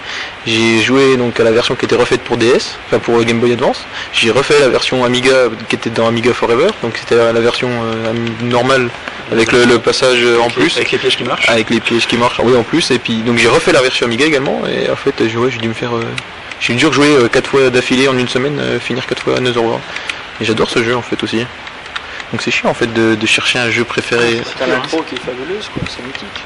J'ai 0.46 0.80
joué 0.80 1.16
donc 1.16 1.38
à 1.38 1.44
la 1.44 1.50
version 1.50 1.74
qui 1.74 1.85
était 1.85 1.96
refaite 1.96 2.22
pour 2.22 2.37
DS, 2.38 2.76
enfin 2.87 2.98
pour 3.00 3.22
Game 3.24 3.40
Boy 3.40 3.52
Advance. 3.52 3.85
J'ai 4.12 4.30
refait 4.30 4.59
la 4.61 4.68
version 4.68 5.04
Amiga 5.04 5.48
qui 5.68 5.74
était 5.74 5.90
dans 5.90 6.06
Amiga 6.06 6.33
Forever, 6.33 6.68
donc 6.83 6.94
c'était 6.98 7.16
la 7.16 7.33
version 7.40 7.68
euh, 7.68 8.12
normale 8.42 8.88
avec 9.33 9.52
le, 9.52 9.64
le 9.64 9.78
passage 9.80 10.18
euh, 10.22 10.38
en 10.40 10.48
plus, 10.48 10.76
Avec 10.76 10.92
les 10.92 10.98
pièges 10.98 11.16
qui 11.16 11.24
marchent. 11.24 11.48
avec 11.48 11.68
les 11.68 11.80
pièges 11.80 12.06
qui 12.06 12.16
marchent, 12.16 12.40
oui 12.42 12.56
en 12.56 12.62
plus. 12.62 12.90
Et 12.92 12.98
puis 13.00 13.14
donc 13.16 13.37
j'ai 13.37 13.48
refait 13.48 13.72
la 13.72 13.83
version 13.83 14.06
Amiga 14.06 14.24
également 14.24 14.62
et 14.66 14.88
en 14.88 14.96
fait 14.96 15.14
j'ai 15.28 15.37
ouais, 15.37 15.50
j'ai 15.50 15.59
dû 15.59 15.68
me 15.68 15.74
faire, 15.74 15.94
euh, 15.94 16.04
j'ai 16.61 16.74
dû 16.74 16.87
rejouer 16.87 17.09
euh, 17.16 17.28
quatre 17.28 17.50
fois 17.50 17.68
d'affilée 17.70 18.06
en 18.09 18.16
une 18.16 18.28
semaine, 18.28 18.59
euh, 18.61 18.78
finir 18.80 19.04
quatre 19.06 19.22
fois 19.24 19.37
Another 19.37 19.62
World. 19.62 19.83
Et 20.40 20.44
j'adore 20.44 20.70
ce 20.70 20.83
jeu 20.83 20.96
en 20.96 21.03
fait 21.03 21.22
aussi. 21.22 21.44
Donc 22.33 22.42
c'est 22.42 22.50
chiant 22.50 22.70
en 22.70 22.74
fait 22.74 22.92
de, 22.92 23.14
de 23.14 23.26
chercher 23.26 23.59
un 23.59 23.70
jeu 23.70 23.85
préféré. 23.85 24.40
T'as 24.59 24.66
l'intro 24.66 25.03
qui 25.03 25.16
est 25.16 25.18
fabuleuse, 25.18 25.68
quoi. 25.72 25.83
C'est 25.88 26.03
mythique. 26.05 26.44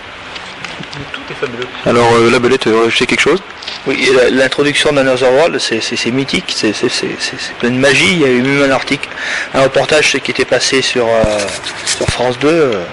Tout 1.13 1.21
est 1.31 1.35
fabuleux. 1.35 1.67
Alors 1.87 2.13
euh, 2.15 2.31
la 2.31 2.39
belette, 2.39 2.67
euh, 2.67 2.89
je 2.89 2.97
sais 2.97 3.07
quelque 3.07 3.21
chose? 3.21 3.41
Oui, 3.87 4.09
l'introduction 4.31 4.93
d'Another 4.93 5.31
World, 5.33 5.59
c'est 5.59 5.81
c'est- 5.81 5.97
c'est 5.97 6.11
mythique, 6.11 6.53
c'est 6.57 6.73
c'est- 6.73 6.89
c'est- 6.89 7.17
c'est- 7.19 7.37
c'est 7.39 7.55
plein 7.59 7.71
de 7.71 7.77
magie. 7.77 8.13
Il 8.13 8.21
y 8.21 8.25
a 8.25 8.29
eu 8.29 8.41
même 8.43 8.63
un 8.71 8.75
article, 8.75 9.09
un 9.55 9.63
reportage 9.63 10.11
c'est 10.13 10.21
qui 10.21 10.31
était 10.31 10.45
passé 10.45 10.83
sur, 10.83 11.07
euh, 11.07 11.39
sur 11.85 12.07
France 12.07 12.39
2. 12.39 12.49
euh, 12.49 12.85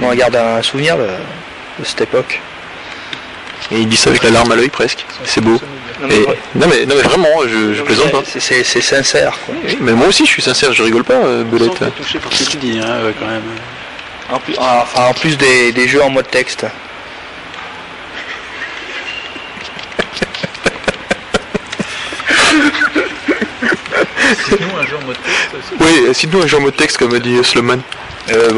on 0.00 0.08
en 0.08 0.14
garde 0.14 0.34
un 0.36 0.62
souvenir 0.62 0.96
de, 0.96 1.04
de 1.04 1.84
cette 1.84 2.00
époque. 2.00 2.40
Et 3.70 3.78
il 3.80 3.88
dit 3.88 3.96
ça 3.96 4.10
avec 4.10 4.22
la 4.24 4.30
larme 4.30 4.50
à 4.52 4.56
l'œil 4.56 4.68
presque. 4.68 5.04
C'est 5.24 5.40
beau. 5.40 5.60
Non, 6.02 6.08
mais 6.08 6.16
Et- 6.16 6.26
non, 6.56 6.66
mais, 6.68 6.84
non 6.86 6.94
mais 6.96 7.02
vraiment, 7.02 7.28
je, 7.46 7.74
je 7.74 7.82
plaisante 7.82 8.10
pas. 8.10 8.22
C'est- 8.26 8.64
sincère. 8.82 9.38
Quoi. 9.46 9.54
Oui, 9.64 9.78
mais 9.80 9.92
moi 9.92 10.08
aussi 10.08 10.24
je 10.26 10.30
suis 10.30 10.42
sincère, 10.42 10.72
je 10.72 10.82
rigole 10.82 11.04
pas, 11.04 11.14
euh, 11.14 11.44
Belette. 11.44 11.78
Touché 11.96 12.18
par 12.18 12.32
ce 12.32 12.44
que 12.44 12.50
tu 12.50 12.56
dis, 12.56 12.80
hein, 12.80 12.86
euh, 12.88 13.12
quand 13.18 13.26
même. 13.26 13.42
En 14.32 14.38
plus, 14.40 14.54
enfin, 14.58 15.04
en 15.04 15.14
plus 15.14 15.36
des, 15.38 15.70
des 15.72 15.86
jeux 15.86 16.02
en 16.02 16.10
mode 16.10 16.28
texte. 16.28 16.66
Sinon, 24.48 24.68
un 24.80 24.86
jeu 24.86 24.96
en 25.02 25.06
mode 25.06 25.16
texte, 25.22 25.72
Oui, 25.80 26.14
sinon 26.14 26.42
un 26.42 26.46
genre 26.46 26.60
mot 26.60 26.70
de 26.70 26.76
texte 26.76 26.98
comme 26.98 27.18
dit 27.18 27.36
euh, 27.38 27.42
Sloman. 27.42 27.80
Euh. 28.28 28.50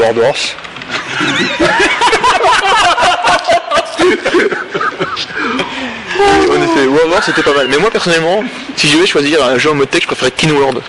En 6.21 6.63
effet, 6.63 6.87
Warlord 6.87 7.23
c'était 7.25 7.43
pas 7.43 7.55
mal. 7.55 7.67
Mais 7.69 7.79
moi 7.79 7.91
personnellement, 7.91 8.45
si 8.77 8.89
je 8.89 8.97
devais 8.97 9.07
choisir 9.07 9.43
un 9.45 9.59
jeu 9.59 9.71
en 9.71 9.75
mode 9.75 9.91
texte, 9.91 10.05
je 10.05 10.15
préférais 10.15 10.31
Kin 10.31 10.51
World. 10.53 10.81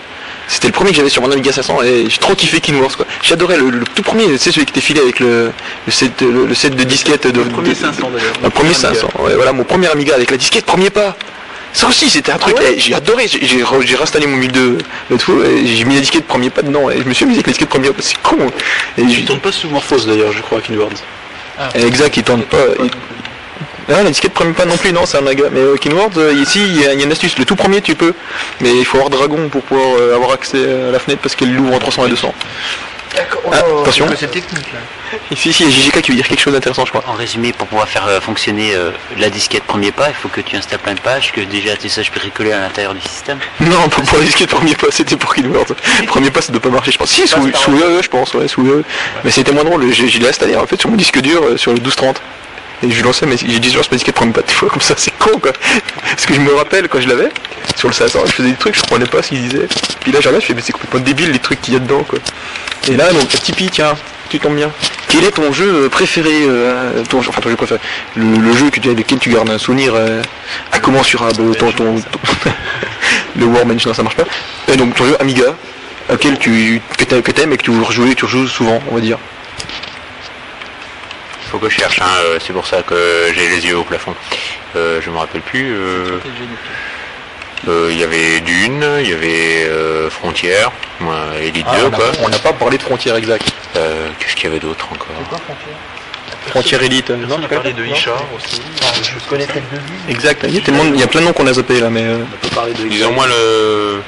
C'était 0.48 0.68
le 0.68 0.74
premier 0.74 0.92
que 0.92 0.98
j'avais 0.98 1.10
sur 1.10 1.24
mon 1.24 1.32
Amiga 1.32 1.52
500 1.52 1.82
et 1.82 2.06
j'ai 2.08 2.18
trop 2.20 2.36
kiffé 2.36 2.62
King 2.62 2.80
Wars 2.80 2.96
quoi. 2.96 3.08
J'adorais 3.24 3.58
le, 3.58 3.72
le 3.72 3.84
tout 3.96 4.04
premier, 4.04 4.28
tu 4.28 4.38
sais 4.38 4.52
celui 4.52 4.66
qui 4.68 4.72
était 4.74 4.82
filé 4.82 5.02
avec 5.02 5.20
le, 5.20 5.52
le 5.88 5.92
set, 5.92 6.22
le, 6.22 6.46
le 6.46 6.54
set 6.54 6.76
de 6.76 6.84
disquettes 6.84 7.26
de 7.26 7.42
Le 7.42 7.50
premier 7.50 7.70
de- 7.70 7.74
500 7.76 8.12
d'ailleurs. 8.16 8.34
Le 8.44 8.50
premier 8.52 8.74
500, 8.76 9.08
ouais, 9.22 9.34
voilà 9.34 9.54
mon 9.54 9.64
premier 9.64 9.88
Amiga 9.88 10.14
avec 10.14 10.30
la 10.30 10.38
disquette 10.38 10.66
premier 10.66 10.92
pas. 10.92 11.16
Ça 11.74 11.88
aussi 11.88 12.10
c'était 12.12 12.32
un 12.32 12.38
truc, 12.38 12.56
eh, 12.62 12.80
j'ai 12.80 12.94
adoré, 12.94 13.26
j'ai 13.28 13.96
réinstallé 13.96 14.28
mon 14.28 14.38
1002 14.38 14.78
l'autre 15.10 15.26
fois 15.26 15.36
et 15.48 15.66
j'ai 15.66 15.84
mis 15.84 15.96
la 15.96 16.02
disquette 16.02 16.26
premier 16.28 16.52
pas 16.52 16.62
dedans 16.62 16.92
et 16.92 17.00
je 17.02 17.08
me 17.10 17.14
suis 17.14 17.24
amusé 17.26 17.40
avec 17.40 17.48
la 17.48 17.52
disquette 17.54 17.70
premier 17.70 17.90
pas, 17.90 18.02
c'est 18.04 18.22
con. 18.22 18.38
Et 18.98 19.02
Il 19.02 19.10
j'ai- 19.12 19.26
tourne 19.26 19.40
pas 19.40 19.52
sous 19.52 19.68
Morphose 19.70 20.06
d'ailleurs, 20.06 20.32
je 20.32 20.42
crois, 20.44 20.62
Kinward. 20.62 20.94
Exact, 21.74 22.16
il 22.18 22.24
tourne 22.24 22.44
pas. 22.44 22.58
il- 22.84 22.92
Ah, 23.90 24.04
la 24.04 24.10
disquette 24.10 24.34
premier 24.34 24.54
pas 24.54 24.66
non 24.66 24.78
plus, 24.78 24.92
non, 24.92 25.06
c'est 25.06 25.18
un 25.18 25.22
maga. 25.22 25.46
Mais 25.52 25.60
euh, 25.60 25.76
Kinward, 25.78 26.18
euh, 26.18 26.34
ici, 26.34 26.60
il 26.66 26.82
y, 26.82 26.86
a 26.86 26.94
il 26.94 27.00
y 27.00 27.04
a 27.04 27.06
une 27.06 27.12
astuce. 27.12 27.38
Le 27.38 27.46
tout 27.46 27.56
premier, 27.56 27.82
tu 27.82 27.96
peux. 27.96 28.14
Mais 28.62 28.76
il 28.76 28.86
faut 28.86 28.98
avoir 28.98 29.10
Dragon 29.10 29.50
pour 29.50 29.62
pouvoir 29.62 29.98
euh, 29.98 30.16
avoir 30.16 30.32
accès 30.32 30.58
à 30.58 30.92
la 30.92 31.00
fenêtre 31.00 31.22
parce 31.22 31.36
qu'elle 31.36 31.54
l'ouvre 31.54 31.74
en 31.74 31.80
300 31.80 32.08
et 32.08 32.10
200. 32.10 32.34
Ah, 33.52 33.60
attention. 33.82 34.08
C'est 34.18 34.32
technique 34.32 34.74
là. 34.74 34.80
Ici, 35.32 35.50
ici, 35.50 35.64
il 35.64 35.70
y 35.70 35.74
a 35.74 35.76
JGK 35.76 36.02
qui 36.02 36.12
veut 36.12 36.18
dire 36.18 36.28
quelque 36.28 36.40
chose 36.42 36.54
d'intéressant, 36.54 36.86
je 36.86 36.92
crois. 36.92 37.04
En 37.08 37.14
résumé, 37.14 37.54
pour 37.54 37.68
pouvoir 37.68 37.88
faire 37.88 38.06
euh, 38.08 38.20
fonctionner 38.20 38.76
euh, 38.76 38.92
la 39.18 39.30
disquette 39.30 39.64
premier 39.64 39.92
pas, 39.92 40.10
il 40.10 40.16
faut 40.16 40.28
que 40.28 40.42
tu 40.42 40.56
installes 40.56 40.80
plein 40.80 40.94
de 40.94 41.00
pages, 41.00 41.32
que 41.32 41.42
déjà 41.42 41.76
tes 41.76 41.90
sages 41.90 42.12
bricolés 42.12 42.52
à 42.52 42.60
l'intérieur 42.60 42.94
du 42.94 43.02
système. 43.02 43.38
Non, 43.60 43.88
pour, 43.90 44.04
pour 44.04 44.18
la 44.18 44.26
disquette 44.26 44.50
premier 44.50 44.76
pas, 44.76 44.88
c'était 44.90 45.16
pour 45.16 45.34
Kinward. 45.34 45.76
Premier 46.08 46.32
pas, 46.32 46.42
ça 46.42 46.52
doit 46.52 46.62
pas 46.62 46.70
marcher, 46.70 46.92
je 46.92 46.98
pense. 46.98 47.12
Si, 47.12 47.28
sous, 47.28 47.52
sous 47.54 47.72
UE, 47.72 48.02
je 48.02 48.10
pense, 48.10 48.34
ouais, 48.34 48.48
sous 48.48 48.66
UE. 48.66 48.84
Mais 49.24 49.32
c'était 49.32 49.52
moins 49.52 49.64
drôle. 49.64 49.92
J'ai 49.92 50.08
j'ai 50.08 50.20
l'ai 50.20 50.30
installé 50.30 50.56
en 50.56 50.66
fait 50.68 50.80
sur 50.80 50.90
mon 50.90 50.98
disque 50.98 51.20
dur, 51.20 51.44
euh, 51.44 51.58
sur 51.58 51.72
le 51.72 51.78
1230. 51.78 52.22
Et 52.84 52.92
je 52.92 53.04
lançais, 53.04 53.26
mais 53.26 53.38
j'ai 53.38 53.60
dit 53.60 53.72
genre, 53.72 53.84
c'est 53.84 53.90
pas 53.90 53.96
disquette 53.96 54.16
premier 54.16 54.32
pas, 54.34 54.42
des 54.42 54.52
fois, 54.54 54.70
comme 54.70 54.82
ça, 54.82 54.94
c'est 54.98 55.18
con, 55.18 55.40
quoi. 55.40 55.52
Parce 56.02 56.26
que 56.26 56.34
je 56.34 56.40
me 56.40 56.54
rappelle, 56.54 56.88
quand 56.88 57.00
je 57.02 57.08
l'avais, 57.08 57.30
sur 57.76 57.88
le 57.88 57.94
500, 57.94 58.20
je 58.26 58.32
faisais 58.32 58.50
des 58.50 58.56
trucs, 58.56 58.76
je 58.76 58.82
comprenais 58.82 59.06
pas 59.06 59.22
ce 59.22 59.30
qu'il 59.30 59.42
disait. 59.48 59.68
Puis 60.02 60.12
là, 60.12 60.20
j'arrive, 60.22 60.42
je 60.42 60.46
fais, 60.48 60.54
mais 60.54 60.62
c'est 60.62 60.74
complètement 60.74 61.00
débile, 61.00 61.32
les 61.32 61.40
trucs 61.40 61.62
qu'il 61.62 61.74
y 61.74 61.78
a 61.78 61.80
dedans, 61.80 62.04
quoi. 62.04 62.20
Et 62.90 62.96
là, 62.96 63.12
donc, 63.12 63.28
Tipeee, 63.30 63.70
tiens, 63.72 63.96
tu 64.30 64.40
tombes 64.40 64.56
bien. 64.56 64.70
Quel 65.08 65.24
est 65.24 65.32
ton 65.32 65.54
jeu 65.54 65.86
euh, 65.86 65.90
préféré, 65.90 66.30
euh, 66.48 67.04
ton, 67.10 67.20
enfin, 67.20 67.40
ton 67.42 67.50
jeu 67.50 67.56
préféré, 67.56 67.80
le, 68.16 68.38
le 68.38 68.54
jeu 68.54 68.70
que 68.70 68.80
tu, 68.80 68.90
avec 68.90 69.00
lequel 69.06 69.20
tu 69.20 69.30
gardes 69.30 69.50
un 69.50 69.58
souvenir 69.58 69.94
euh, 69.96 70.22
incommensurable, 70.74 71.56
ton, 71.56 71.72
ton, 71.72 71.96
ton- 71.96 72.04
le 73.38 73.46
Warbench, 73.46 73.86
non, 73.86 73.94
ça 73.94 74.04
marche 74.04 74.16
pas. 74.18 74.26
Et 74.72 74.76
donc, 74.76 74.94
ton 74.96 75.06
jeu 75.06 75.16
Amiga, 75.20 75.56
auquel 76.12 76.38
tu, 76.38 76.82
que 76.98 77.04
t'a- 77.06 77.22
que 77.22 77.32
t'aimes 77.32 77.54
et 77.54 77.58
que 77.58 77.64
tu 77.64 77.72
veux 77.72 77.82
rejouer, 77.84 78.16
tu 78.16 78.26
rejoues 78.26 78.48
souvent, 78.48 78.80
on 78.92 78.96
va 78.96 79.02
dire. 79.02 79.18
Faut 81.56 81.60
que 81.62 81.70
je 81.70 81.78
cherche, 81.78 82.02
hein, 82.02 82.10
euh, 82.26 82.38
c'est 82.46 82.52
pour 82.52 82.68
ça 82.68 82.82
que 82.84 83.32
j'ai 83.34 83.48
les 83.48 83.66
yeux 83.66 83.78
au 83.78 83.86
plafond. 83.86 84.14
Euh, 84.76 85.00
je 85.02 85.10
me 85.10 85.18
rappelle 85.18 85.40
plus. 85.40 85.74
euh, 85.74 86.20
euh, 87.70 87.88
Il 87.92 87.98
y 87.98 88.04
avait 88.04 88.42
Dune, 88.42 88.86
il 89.00 89.10
y 89.10 89.14
avait 89.14 89.64
euh, 89.70 90.10
Frontière, 90.10 90.70
Elite 91.42 91.66
2 91.82 91.90
quoi. 91.92 92.12
on 92.24 92.28
n'a 92.28 92.40
pas 92.40 92.52
parlé 92.52 92.78
de 92.78 92.84
frontières 92.84 93.16
exactes. 93.16 93.54
Euh, 93.78 94.10
Qu'est-ce 94.20 94.36
qu'il 94.36 94.50
y 94.50 94.52
avait 94.52 94.60
d'autre 94.60 94.86
encore 94.92 95.16
Frontière 96.48 96.84
Elite. 96.84 97.10
euh, 97.12 97.26
on 97.30 97.42
a 97.42 97.48
parlé 97.48 97.72
de 97.72 97.86
Isha 97.86 98.12
aussi. 98.36 98.62
Exact, 100.10 100.44
il 100.50 100.56
y, 100.56 100.58
a 100.58 100.62
tellement 100.62 100.84
de- 100.84 100.94
il 100.94 101.00
y 101.00 101.04
a 101.04 101.08
plein 101.08 101.22
de 101.22 101.28
noms 101.28 101.34
qu'on 101.34 101.48
a 101.48 101.54
zappé 101.54 101.80
là, 101.80 101.90
mais 101.90 102.04
euh, 102.04 102.18
On 102.22 102.48
peut 102.50 102.54
parler 102.54 102.74
de 102.74 102.84
Disons 102.84 103.14
moi 103.14 103.28
le, 103.28 104.02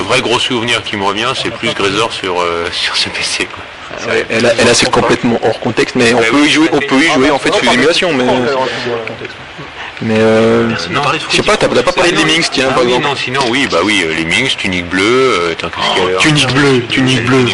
vrai 0.00 0.22
gros 0.22 0.38
souvenir 0.38 0.82
qui 0.82 0.96
me 0.96 1.04
revient 1.04 1.30
c'est 1.40 1.50
plus 1.50 1.74
Grazor 1.74 2.14
sur, 2.14 2.40
euh, 2.40 2.64
sur 2.72 2.96
ce 2.96 3.10
PC 3.10 3.44
quoi. 3.44 3.62
Ouais, 4.08 4.26
elle, 4.30 4.46
a, 4.46 4.52
elle 4.58 4.68
a 4.68 4.74
c'est 4.74 4.90
complètement 4.90 5.38
hors 5.42 5.60
contexte, 5.60 5.94
mais 5.96 6.14
on 6.14 6.18
peut 6.18 6.26
oui, 6.34 6.48
y 6.48 6.50
jouer, 6.50 6.68
on 6.72 6.78
peut 6.80 6.96
y 7.00 7.12
jouer 7.12 7.30
en 7.30 7.38
fait 7.38 7.52
sous 7.52 7.72
émulation, 7.72 8.12
mais 8.12 8.24
mais 10.02 10.16
euh, 10.18 10.68
Non, 10.90 11.00
parler 11.02 11.18
de 11.18 11.24
je 11.30 11.36
sais 11.36 11.42
pas, 11.42 11.56
t'as 11.56 11.68
pas 11.68 11.92
parlé 11.92 12.10
de 12.10 12.16
Lemmings, 12.16 12.46
tiens 12.50 12.66
Ah 12.70 12.74
par 12.74 12.82
oui, 12.82 12.88
exemple. 12.88 13.06
non, 13.06 13.16
sinon 13.16 13.40
oui, 13.48 13.68
bah 13.70 13.78
oui, 13.84 14.04
euh, 14.04 14.12
les 14.12 14.24
Minx, 14.24 14.56
tunique 14.56 14.86
bleue, 14.88 15.00
euh, 15.02 15.54
avait 15.62 16.16
Tunique 16.18 16.52
bleue, 16.52 16.82
tunique 16.88 17.24
bleue. 17.24 17.46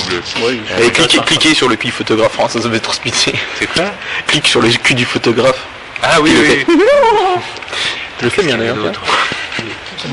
Et 0.83 0.90
cliquez, 0.90 1.18
cliquez 1.18 1.55
sur 1.55 1.68
le 1.68 1.76
cul 1.76 1.88
du 1.88 1.92
photographe, 1.92 2.38
hein, 2.40 2.46
ça 2.48 2.61
ça 2.61 2.68
va 2.68 2.76
être 2.76 2.83
trop 2.83 2.94
speedé. 2.94 3.16
C'est 3.59 3.66
quoi 3.74 3.85
Clique 4.26 4.48
sur 4.48 4.62
le 4.62 4.70
cul 4.70 4.94
du 4.94 5.05
photographe. 5.05 5.59
Ah 6.03 6.20
oui, 6.22 6.33
oui, 6.35 6.46
fait 6.46 6.66
oui. 6.66 6.76
Je 8.20 8.24
le 8.24 8.31
fais 8.31 8.42
bien 8.42 8.57
d'ailleurs. 8.57 8.76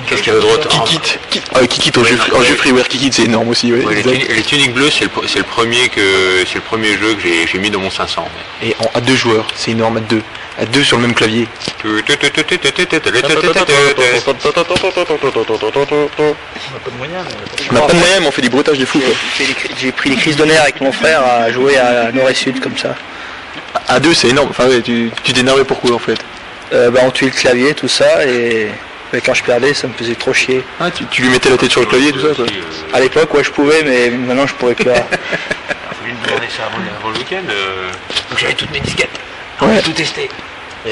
Qu'est-ce 0.08 0.22
qu'il 0.22 0.34
y 0.34 0.36
avait 0.36 0.46
d'autre 0.46 0.68
Ah, 0.72 0.84
Kikit, 0.86 1.18
Ki- 1.30 1.42
ah, 1.56 1.66
Kikit 1.68 1.98
en 2.00 2.04
jeu, 2.04 2.18
en 2.36 2.42
jeu 2.44 2.56
freeware, 2.56 2.88
Kikit 2.88 3.12
c'est 3.14 3.24
énorme 3.24 3.50
aussi, 3.50 3.72
ouais, 3.72 3.84
Ouais, 3.86 3.96
les, 4.04 4.42
tuniques 4.44 4.74
bleues, 4.74 4.90
c'est 4.90 5.06
le, 5.06 5.10
pr- 5.10 5.28
c'est 5.28 5.40
le 5.40 5.46
premier 5.46 5.90
que 5.90 6.44
c'est 6.46 6.56
le 6.56 6.62
premier 6.62 6.94
jeu 6.98 7.16
que 7.16 7.28
j'ai 7.52 7.60
mis 7.60 7.70
dans 7.70 7.80
mon 7.80 7.90
500. 7.90 8.28
Et 8.64 8.76
en, 8.80 8.90
à 8.98 9.02
deux 9.02 9.16
joueurs, 9.16 9.46
c'est 9.56 9.72
énorme 9.72 9.98
à 9.98 10.02
deux. 10.02 10.22
À 10.60 10.66
deux 10.66 10.84
sur 10.84 10.98
le 10.98 11.04
même 11.04 11.14
clavier. 11.14 11.48
On 17.70 17.74
n'a 17.76 17.82
pas 17.82 17.94
de 17.94 17.98
moyens, 18.00 18.22
mais 18.22 18.28
on 18.28 18.32
fait 18.32 18.42
des 18.42 18.50
bruitages 18.50 18.80
de 18.80 18.86
fou. 18.86 19.00
J'ai 19.80 19.92
pris 19.92 20.10
les 20.10 20.16
crises 20.16 20.36
de 20.36 20.46
nerfs 20.46 20.64
avec 20.64 20.82
mon 20.82 20.92
frère 20.92 21.22
à 21.24 21.52
jouer 21.52 21.78
à 21.78 22.12
Nord 22.12 22.30
et 22.30 22.34
Sud 22.34 22.60
comme 22.60 22.76
ça. 22.78 22.96
À 23.88 24.00
deux, 24.00 24.14
c'est 24.16 24.30
énorme. 24.30 24.48
Enfin, 24.50 24.68
ouais, 24.68 24.82
tu 24.82 25.12
tu 25.24 25.34
t'énervais 25.34 25.64
pourquoi 25.64 25.96
en 25.96 26.00
fait? 26.00 26.18
Euh, 26.74 26.90
bah, 26.90 27.02
on 27.04 27.12
tuait 27.12 27.28
le 27.28 27.34
clavier, 27.34 27.74
tout 27.76 27.88
ça, 27.88 28.26
et 28.26 28.70
mais 29.14 29.22
quand 29.22 29.34
je 29.34 29.44
perdais, 29.44 29.74
ça 29.74 29.88
me 29.88 29.94
faisait 29.94 30.16
trop 30.16 30.34
chier. 30.34 30.64
Ah, 30.80 30.92
tu, 30.92 31.06
tu 31.06 31.22
lui 31.22 31.30
mettais 31.30 31.50
la 31.50 31.58
tête 31.58 31.72
sur 31.72 31.82
le 31.82 31.88
clavier, 31.88 32.12
tout 32.12 32.20
ça 32.22 32.34
quoi. 32.36 32.46
À 32.94 33.00
l'époque, 33.00 33.34
ouais, 33.34 33.44
je 33.44 33.52
pouvais, 33.52 33.84
mais 33.84 34.10
maintenant, 34.10 34.48
je 34.48 34.54
pourrais 34.56 34.76
plus. 34.76 34.86
là. 34.86 34.96
ça 36.50 36.66
avant, 36.66 36.78
le- 36.78 36.98
avant 36.98 37.10
le 37.10 37.18
week-end. 37.18 37.44
euh, 37.50 37.90
Donc 38.30 38.40
j'avais 38.40 38.54
toutes 38.54 38.72
mes 38.72 38.80
disquettes. 38.80 39.10
Ouais. 39.62 39.82
Tout 39.82 39.92
testé. 39.92 40.30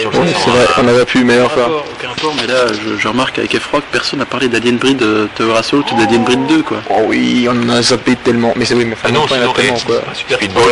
Sur 0.01 0.11
le 0.11 0.17
Ouais, 0.19 0.27
500, 0.27 0.39
c'est 0.43 0.49
vrai, 0.51 0.59
euh, 0.61 0.81
on 0.83 0.87
avait 0.87 1.05
pu, 1.05 1.23
enfin. 1.23 1.43
rapport, 1.61 1.85
aucun 1.91 2.07
rapport, 2.09 2.33
mais 2.39 2.47
là, 2.47 2.67
je, 2.73 2.97
je 3.01 3.07
remarque 3.07 3.37
avec 3.39 3.57
F-Rock, 3.59 3.83
personne 3.91 4.19
n'a 4.19 4.25
parlé 4.25 4.47
d'Alien 4.47 4.77
Breed 4.77 5.01
euh, 5.01 5.27
Tower 5.35 5.57
Assault 5.57 5.83
ou 5.91 5.97
d'Alien 5.97 6.23
Breed 6.23 6.45
2, 6.47 6.63
quoi. 6.63 6.77
Oh 6.89 7.01
oui, 7.07 7.47
on 7.49 7.55
en 7.63 7.69
a 7.69 7.81
zappé 7.81 8.15
tellement. 8.17 8.53
Mais 8.55 8.65
c'est 8.65 8.73
oui, 8.75 8.85
mais 8.85 8.93
enfin, 8.93 9.07
Ah 9.09 9.11
non, 9.11 9.25
tellement 9.27 9.53
quoi. 9.53 10.01
Speedball. 10.13 10.63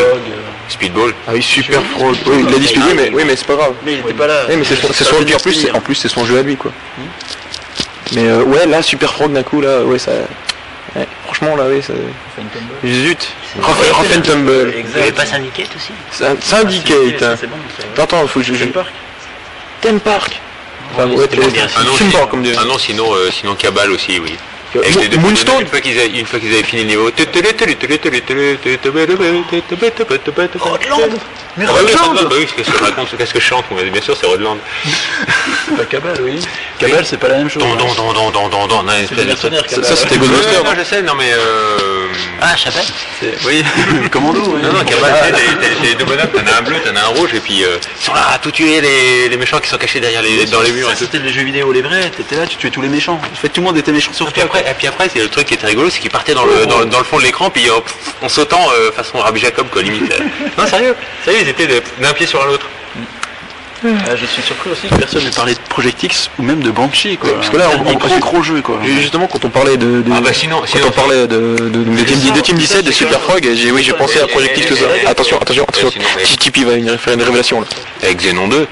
Speedball. 0.69 1.13
Ah 1.27 1.31
oui, 1.33 1.41
super 1.41 1.81
fraude. 1.83 2.17
Oui, 2.25 2.45
il 2.47 2.55
a 2.55 2.59
dit 2.59 2.67
Speedball, 2.67 2.95
mais 2.95 3.11
oui, 3.13 3.23
mais 3.25 3.35
c'est 3.35 3.45
pas 3.47 3.55
grave. 3.55 3.73
Mais 3.85 3.93
il 3.93 3.99
était 3.99 4.13
pas 4.13 4.27
là. 4.27 4.41
Oui, 4.49 4.55
mais 4.57 4.63
c'est 4.65 4.75
son, 4.75 4.87
c'est 4.93 5.03
son 5.03 5.15
en 5.15 5.39
plus, 5.39 5.53
c'est- 5.53 5.71
en 5.71 5.79
plus 5.81 5.95
c'est 5.95 6.09
son 6.09 6.25
jeu 6.25 6.37
à 6.37 6.41
lui 6.41 6.55
quoi. 6.55 6.71
Mais 8.15 8.27
euh, 8.27 8.43
ouais, 8.43 8.65
là 8.65 8.81
Super 8.81 9.11
Frog 9.13 9.33
d'un 9.33 9.43
coup 9.43 9.61
là, 9.61 9.81
ouais 9.83 9.97
ça. 9.99 10.11
ouais, 10.95 11.07
franchement 11.25 11.55
là, 11.55 11.63
oui, 11.69 11.81
ça. 11.81 11.93
Zut. 12.85 13.27
Rough 13.61 14.05
and 14.17 14.21
Tumble. 14.21 14.73
Il 14.77 14.85
n'y 14.85 15.01
avait 15.01 15.11
pas 15.11 15.25
Syndicate 15.25 15.67
aussi 15.75 15.91
Syn- 16.11 16.37
Syndicate. 16.41 17.37
C'est 17.39 17.47
bon, 17.47 17.55
c'est 17.77 18.01
Attends, 18.01 18.17
attends, 18.17 18.27
faut 18.27 18.39
que 18.39 18.45
je. 18.45 18.53
je- 18.55 18.65
Park. 18.65 18.87
Theme 19.83 19.99
Park. 19.99 20.31
Enfin, 20.95 21.07
ouais, 21.07 21.27
c'était 21.29 21.47
bien, 21.47 21.67
Ah 21.75 21.83
non, 21.83 21.95
Theme 21.95 22.07
sinon, 22.07 22.11
Park 22.19 22.31
comme 22.31 22.43
ah 22.57 22.65
non, 22.65 22.77
sinon, 22.77 23.13
euh, 23.13 23.29
sinon 23.31 23.55
Cabal 23.55 23.91
aussi, 23.91 24.19
oui. 24.19 24.35
Avec 24.75 24.95
les 25.01 25.07
deux- 25.07 25.17
Moonstone 25.17 25.61
Une 25.61 25.67
fois 25.67 25.81
qu'ils 25.81 25.99
avaient, 25.99 26.07
une 26.19 26.25
fois 26.25 26.39
qu'ils 26.39 26.51
avaient 26.51 26.63
fini 26.63 26.81
le 26.83 26.87
niveau. 26.87 27.11
Rodland 30.57 31.11
Mais 31.57 31.65
Ah 31.67 31.73
bah 31.73 31.79
oui, 31.85 31.91
bah 31.93 32.29
oui, 32.31 32.47
qu'est-ce 32.55 32.71
que 32.71 32.77
je 32.79 32.83
raconte, 32.83 33.15
qu'est-ce 33.15 33.33
que 33.33 33.39
je 33.39 33.45
chante, 33.45 33.65
bien 33.71 34.01
sûr, 34.01 34.17
c'est 34.19 34.25
Rodland. 34.25 34.57
Pas 35.77 35.85
Cabal, 35.85 36.17
oui. 36.21 36.39
Cabal, 36.89 37.05
c'est 37.05 37.17
pas 37.17 37.27
la 37.29 37.37
même 37.37 37.49
chose. 37.49 37.63
Don, 37.63 37.75
don, 37.75 37.93
don, 37.95 38.13
don, 38.31 38.49
don, 38.49 38.67
don, 38.67 38.83
non, 38.83 38.91
Ça, 39.07 39.95
c'était 39.95 40.17
ouais, 40.17 40.27
moi 40.63 40.73
je 40.77 40.83
sais, 40.83 41.01
non 41.01 41.13
mais 41.15 41.31
euh... 41.33 42.07
Ah, 42.41 42.55
Chapelle 42.55 42.83
Oui, 43.45 43.63
Commando, 44.11 44.41
oui. 44.41 44.61
Non, 44.61 44.73
non, 44.73 44.83
Cabal, 44.83 45.13
t'as- 45.31 45.83
les 45.83 45.95
deux 45.95 46.05
bonhommes, 46.05 46.27
t'en 46.33 46.45
as 46.51 46.57
un 46.57 46.61
bleu, 46.61 46.75
t'en 46.85 46.95
as 46.95 47.03
un 47.03 47.07
rouge, 47.17 47.33
et 47.33 47.39
puis 47.39 47.63
euh, 47.63 47.77
ils 47.99 48.03
sont 48.05 48.13
là 48.13 48.27
à 48.33 48.37
tout 48.37 48.51
tuer 48.51 48.81
les, 48.81 49.29
les 49.29 49.37
méchants 49.37 49.59
qui 49.59 49.69
sont 49.69 49.77
cachés 49.77 49.99
derrière 49.99 50.21
les, 50.21 50.45
dans 50.45 50.61
les 50.61 50.71
murs 50.71 50.89
c'était 50.95 51.19
les 51.19 51.31
jeux 51.33 51.43
vidéo, 51.43 51.71
les 51.71 51.81
vrais. 51.81 52.09
T'étais 52.11 52.35
là, 52.35 52.45
tu 52.47 52.57
tuais 52.57 52.69
tous 52.69 52.81
les 52.81 52.89
méchants. 52.89 53.19
En 53.31 53.35
fait, 53.35 53.49
tout 53.49 53.61
le 53.61 53.67
monde 53.67 53.77
était 53.77 53.91
méchant 53.91 54.11
Et 54.11 54.15
sauf 54.17 54.31
puis 54.31 54.41
toi. 54.41 54.45
après, 54.59 54.69
et 54.69 54.73
puis 54.77 54.87
après 54.87 55.09
c'est 55.11 55.19
le 55.19 55.29
truc 55.29 55.47
qui 55.47 55.53
était 55.53 55.67
rigolo, 55.67 55.89
c'est 55.89 55.99
qu'ils 55.99 56.11
partaient 56.11 56.33
dans 56.33 56.45
le, 56.45 56.65
dans, 56.65 56.79
le- 56.79 56.85
dans 56.85 56.99
le 56.99 57.03
fond 57.05 57.17
de 57.17 57.23
l'écran, 57.23 57.49
puis 57.49 57.67
en 58.21 58.29
sautant 58.29 58.67
euh, 58.77 58.91
façon 58.91 59.17
Rabbi 59.19 59.39
Jacob, 59.39 59.67
quoi, 59.71 59.81
limite. 59.81 60.13
non, 60.57 60.67
sérieux, 60.67 60.95
sérieux, 61.25 61.39
ils 61.43 61.49
étaient 61.49 61.67
d'un 61.99 62.13
pied 62.13 62.27
sur 62.27 62.45
l'autre. 62.45 62.67
Ah, 63.85 64.15
je 64.15 64.25
suis 64.25 64.41
surpris 64.41 64.69
aussi 64.71 64.87
que 64.87 64.95
personne 64.95 65.23
n'ait 65.23 65.29
parlé 65.31 65.53
de 65.55 65.59
Project 65.69 66.03
X 66.03 66.29
ou 66.39 66.43
même 66.43 66.61
de 66.61 66.71
Banshee, 66.71 67.17
quoi. 67.17 67.33
Parce 67.35 67.49
que 67.49 67.57
là, 67.57 67.69
on- 67.69 67.81
un 67.89 67.93
on- 67.93 67.97
gros 67.97 68.19
gros 68.19 68.43
jeu, 68.43 68.61
quoi. 68.61 68.79
Et 68.85 69.01
Justement, 69.01 69.27
quand 69.27 69.43
on 69.45 69.49
parlait 69.49 69.77
de, 69.77 70.01
de- 70.01 70.11
Ah 70.15 70.21
bah 70.21 70.31
sinon, 70.33 70.59
quand 70.61 70.67
sinon 70.67 70.85
on 70.87 70.91
parlait 70.91 71.27
de, 71.27 71.55
de, 71.57 71.67
de, 71.69 71.83
de 71.83 72.03
Team, 72.03 72.33
de 72.33 72.39
Team 72.41 72.57
17, 72.57 72.85
de 72.85 72.91
Super 72.91 73.19
Frog, 73.21 73.47
j'ai 73.53 73.71
oui, 73.71 73.83
j'ai 73.83 73.93
pensé 73.93 74.19
à 74.19 74.27
Project 74.27 74.57
X 74.57 74.67
tout 74.67 74.75
ça. 74.75 74.85
Attention, 75.09 75.37
attention, 75.41 75.63
attention. 75.67 75.91
Tipeee 76.39 76.63
va 76.63 76.71
venir 76.73 76.99
faire 76.99 77.13
une 77.13 77.21
révélation 77.23 77.61
là. 77.61 77.67
avec 78.03 78.17
Xenon 78.17 78.47
2, 78.47 78.67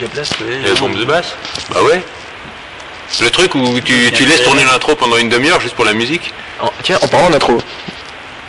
Le 0.00 0.68
les 0.68 0.80
bombes 0.80 0.96
de 0.98 1.04
basse. 1.04 1.34
Bah 1.72 1.82
ouais. 1.82 2.02
Le 3.20 3.30
truc 3.30 3.54
où 3.54 3.80
tu, 3.80 4.10
tu 4.12 4.24
laisses 4.24 4.42
tourner 4.42 4.64
l'intro 4.64 4.96
pendant 4.96 5.16
une 5.16 5.28
demi-heure 5.28 5.60
juste 5.60 5.74
pour 5.74 5.84
la 5.84 5.92
musique. 5.92 6.32
En- 6.60 6.70
Tiens, 6.82 6.98
en 7.02 7.06
parlant 7.08 7.30
d'intro, 7.30 7.58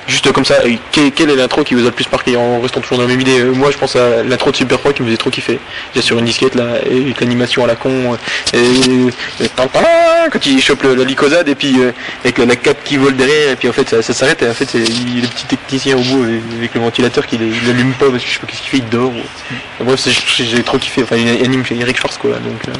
juste 0.07 0.31
comme 0.31 0.45
ça, 0.45 0.55
euh, 0.65 0.75
quelle, 0.91 1.29
est 1.29 1.35
l'intro 1.35 1.63
qui 1.63 1.73
vous 1.75 1.81
a 1.81 1.85
le 1.85 1.91
plus 1.91 2.09
marqué 2.11 2.35
en 2.37 2.59
restant 2.61 2.79
toujours 2.81 2.97
dans 2.97 3.03
la 3.03 3.09
même 3.09 3.21
idée? 3.21 3.39
Euh, 3.41 3.51
Moi, 3.53 3.71
je 3.71 3.77
pense 3.77 3.95
à 3.95 4.23
l'intro 4.23 4.51
de 4.51 4.55
Super 4.55 4.79
Frog 4.79 4.93
qui 4.93 5.01
me 5.01 5.07
faisait 5.07 5.17
trop 5.17 5.29
kiffer. 5.29 5.59
J'ai 5.93 6.01
sur 6.01 6.17
une 6.17 6.25
disquette 6.25 6.55
là, 6.55 6.75
et 6.89 7.13
l'animation 7.19 7.63
à 7.63 7.67
la 7.67 7.75
con, 7.75 8.17
euh, 8.53 9.09
et, 9.41 9.47
tintin, 9.49 9.83
quand 10.31 10.45
il 10.45 10.61
chope 10.61 10.83
le- 10.83 10.95
la 10.95 11.03
lycosade, 11.03 11.47
et 11.49 11.55
puis 11.55 11.75
euh, 11.79 11.91
avec 12.23 12.37
la, 12.37 12.45
la 12.45 12.55
cape 12.55 12.83
qui 12.83 12.97
vole 12.97 13.15
derrière, 13.15 13.51
et 13.51 13.55
puis 13.55 13.67
en 13.69 13.73
fait 13.73 14.01
ça, 14.01 14.13
s'arrête, 14.13 14.41
et 14.41 14.49
en 14.49 14.53
fait 14.53 14.73
il- 14.73 15.21
le 15.21 15.27
petit 15.27 15.45
technicien 15.45 15.97
au 15.97 16.01
bout 16.01 16.23
euh, 16.23 16.39
avec 16.59 16.73
le 16.73 16.81
ventilateur 16.81 17.25
qui 17.27 17.35
il 17.37 17.69
allume 17.69 17.93
pas 17.93 18.09
parce 18.09 18.23
que 18.23 18.29
je 18.29 18.33
sais 18.33 18.39
pas 18.39 18.47
qu'est-ce 18.47 18.61
qu'il 18.61 18.69
fait, 18.71 18.77
il 18.77 18.89
dort. 18.89 19.11
ou- 19.11 19.83
Bref, 19.83 20.07
j'ai 20.37 20.63
trop 20.63 20.77
kiffé. 20.77 21.03
Enfin, 21.03 21.17
il 21.17 21.27
anime 21.45 21.63
Eric 21.79 21.97
Schwartz 21.97 22.17
quoi, 22.17 22.31
donc. 22.31 22.67
euh, 22.67 22.71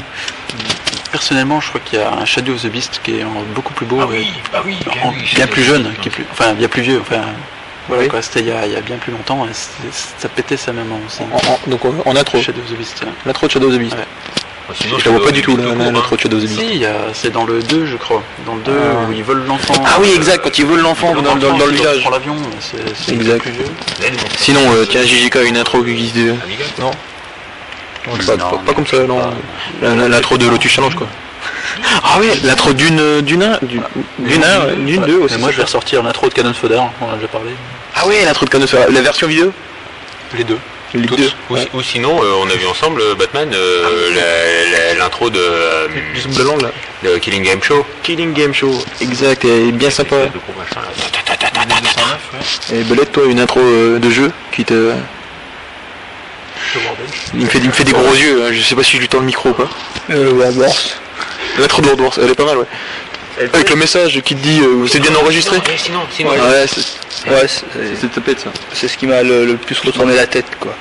personnellement, 1.22 1.60
je 1.60 1.70
crois 1.70 1.82
qu'il 1.84 1.98
y 1.98 2.02
a 2.02 2.14
un 2.14 2.26
Shadow 2.26 2.54
of 2.54 2.62
the 2.62 2.68
Beast 2.68 3.02
qui 3.04 3.18
est 3.18 3.24
en- 3.24 3.44
beaucoup 3.56 3.74
plus 3.74 3.88
beau, 3.88 3.98
Ah 4.02 4.06
et 4.14 4.20
oui, 4.20 4.28
ah 4.54 4.62
oui, 4.64 4.78
en- 5.04 5.10
oui, 5.10 5.16
bien 5.36 5.48
plus 5.48 5.64
jeune, 5.64 5.92
qui 6.00 6.10
est 6.10 6.12
plus, 6.12 6.26
enfin 6.32 6.54
bien 6.54 6.68
plus 6.68 6.84
vieux. 6.84 7.00
Enfin, 7.02 7.22
voilà 7.88 8.04
Oui. 8.04 8.08
quoi, 8.10 8.22
c'était 8.22 8.42
il, 8.42 8.48
y 8.48 8.52
a- 8.52 8.68
il 8.68 8.74
y 8.74 8.76
a 8.76 8.82
bien 8.82 8.98
plus 8.98 9.12
longtemps. 9.12 9.44
et 9.48 9.54
ça 9.54 10.30
pétait 10.30 10.58
sa 10.58 10.74
maman 10.74 11.00
aussi. 11.08 11.22
En- 11.24 11.38
en- 11.54 11.60
donc 11.72 11.82
en 12.06 12.16
intro. 12.16 12.40
Shadow 12.40 12.62
of 12.62 12.72
the 12.72 12.78
Beast. 12.78 13.04
L'intro 13.26 13.48
de 13.48 13.52
Shadow 13.52 13.68
of 13.70 13.74
the 13.74 13.80
Beast. 13.80 13.96
Ouais. 13.96 14.76
Sinon, 14.80 15.00
je 15.00 15.06
la 15.06 15.12
vois 15.18 15.26
pas 15.26 15.32
du 15.32 15.42
tout, 15.42 15.56
the 15.56 15.60
la- 15.80 15.92
l'intro 15.92 16.16
de 16.18 16.22
Shadow 16.22 16.38
of 16.38 16.44
the 16.44 16.48
Si, 16.48 16.56
Beast. 16.58 16.84
a- 16.86 17.14
c'est 17.14 17.32
dans 17.32 17.46
le 17.46 17.64
2, 17.64 17.88
je 17.88 17.96
crois. 17.98 18.22
Dans 18.46 18.54
le 18.56 18.62
2, 18.62 18.74
Ah. 18.80 19.10
où 19.10 19.12
ils 19.14 19.24
volent 19.24 19.46
l'enfant. 19.48 19.74
Ah 19.88 19.98
oui, 20.00 20.12
exact, 20.16 20.44
quand 20.44 20.60
ils 20.60 20.66
volent 20.68 20.84
l'enfant 20.84 21.16
dans, 21.16 21.22
dans- 21.24 21.58
dans 21.58 21.66
le 21.66 21.72
village. 21.72 22.08
L'avion, 22.12 22.36
c'est 22.60 23.14
Exact. 23.14 23.40
plus 23.42 23.52
vieux. 23.52 23.64
Là, 24.02 24.08
Sinon, 24.38 24.62
euh, 24.72 24.86
tiens, 24.88 25.02
JJK 25.02 25.36
a 25.38 25.44
une 25.44 25.58
intro 25.58 25.82
qui 25.84 26.10
se... 26.10 26.82
Non 26.82 26.92
Non, 28.08 28.58
pas, 28.66 28.74
comme 28.74 28.88
ça, 28.88 28.98
non. 29.04 29.20
L'intro 29.82 30.38
de 30.38 30.48
Lotus 30.48 30.72
Challenge, 30.72 30.96
quoi. 30.96 31.08
Ah 32.04 32.18
oui, 32.20 32.28
l'intro 32.44 32.74
d'une 32.74 33.22
d'une 33.22 33.44
un- 33.44 33.60
d'une 33.62 33.84
d'une 34.20 34.44
un, 34.44 34.66
ouais, 34.66 34.76
d'une 34.76 35.02
deux 35.04 35.18
aussi. 35.20 35.36
Mais 35.36 35.42
moi, 35.42 35.52
je 35.52 35.58
vais 35.58 35.64
ressortir 35.64 36.02
l'intro 36.04 36.28
de 36.30 36.34
Cannon 36.34 36.54
Fodder, 36.54 36.80
on 37.02 37.06
en 37.06 37.12
a 37.12 37.16
déjà 37.16 37.28
parlé. 37.28 37.52
Ah 37.96 38.04
oui, 38.08 38.16
l'intro 38.26 38.46
de 38.46 38.50
Canos, 38.50 38.74
la 38.74 39.02
version 39.02 39.28
vidéo 39.28 39.52
Les 40.38 40.44
deux. 40.44 40.58
Les 40.94 41.02
deux. 41.02 41.30
Ou, 41.50 41.54
Ouais. 41.56 41.68
ou 41.74 41.82
sinon, 41.82 42.22
euh, 42.24 42.34
on 42.42 42.50
a 42.50 42.54
vu 42.56 42.66
ensemble 42.66 43.02
euh, 43.02 43.14
Batman, 43.16 43.50
euh, 43.54 44.14
la- 44.16 44.94
l'intro 44.96 45.30
de, 45.30 45.38
euh, 45.40 45.88
langue, 46.44 46.62
là. 46.62 46.70
de 47.04 47.18
Killing 47.18 47.44
Game 47.44 47.62
Show. 47.62 47.86
Killing 48.04 48.34
Game 48.34 48.54
Show. 48.54 48.72
Exact, 49.02 49.44
et 49.46 49.72
bien 49.74 49.90
sympa. 49.90 50.16
Et 52.74 52.84
Belette, 52.84 53.12
toi, 53.12 53.24
une 53.28 53.40
intro 53.40 53.60
euh, 53.60 54.00
de 54.00 54.10
jeu 54.10 54.32
qui 54.54 54.64
te... 54.66 54.92
Il 57.34 57.42
me 57.42 57.46
fait, 57.48 57.60
il 57.60 57.68
me 57.68 57.72
fait 57.72 57.84
des 57.84 57.92
gros 57.92 58.14
yeux, 58.16 58.44
hein, 58.46 58.50
je 58.52 58.62
sais 58.62 58.76
pas 58.76 58.84
si 58.84 58.94
je 58.98 59.02
lui 59.02 59.08
tends 59.08 59.20
le 59.20 59.26
micro 59.26 59.50
ou 59.50 59.54
pas. 59.54 59.68
Euh, 60.12 60.32
Wars. 60.34 60.72
L'intro 61.60 61.82
de 61.82 61.90
elle 62.22 62.30
est 62.32 62.36
pas 62.36 62.46
mal, 62.46 62.58
ouais. 62.58 62.66
Avec 63.54 63.70
le 63.70 63.76
message 63.76 64.20
qui 64.22 64.36
te 64.36 64.42
dit, 64.42 64.62
euh, 64.62 64.88
c'est 64.88 65.00
bien 65.00 65.14
enregistré 65.16 65.58
Ouais, 65.58 65.64
sinon, 65.78 66.00
sinon. 66.12 66.32
Ouais, 66.32 66.66
c'est 66.68 67.30
Ouais, 67.30 67.48
c'est- 67.48 67.66
c'est 68.00 68.12
ta 68.12 68.22
pète, 68.22 68.40
ça. 68.40 68.50
c'est 68.74 68.88
ce 68.88 68.98
qui 68.98 69.06
m'a 69.08 69.22
le, 69.24 69.46
le 69.46 69.58
plus 69.58 69.78
retourné 69.80 70.16
la 70.16 70.28
tête, 70.28 70.46
quoi. 70.60 70.74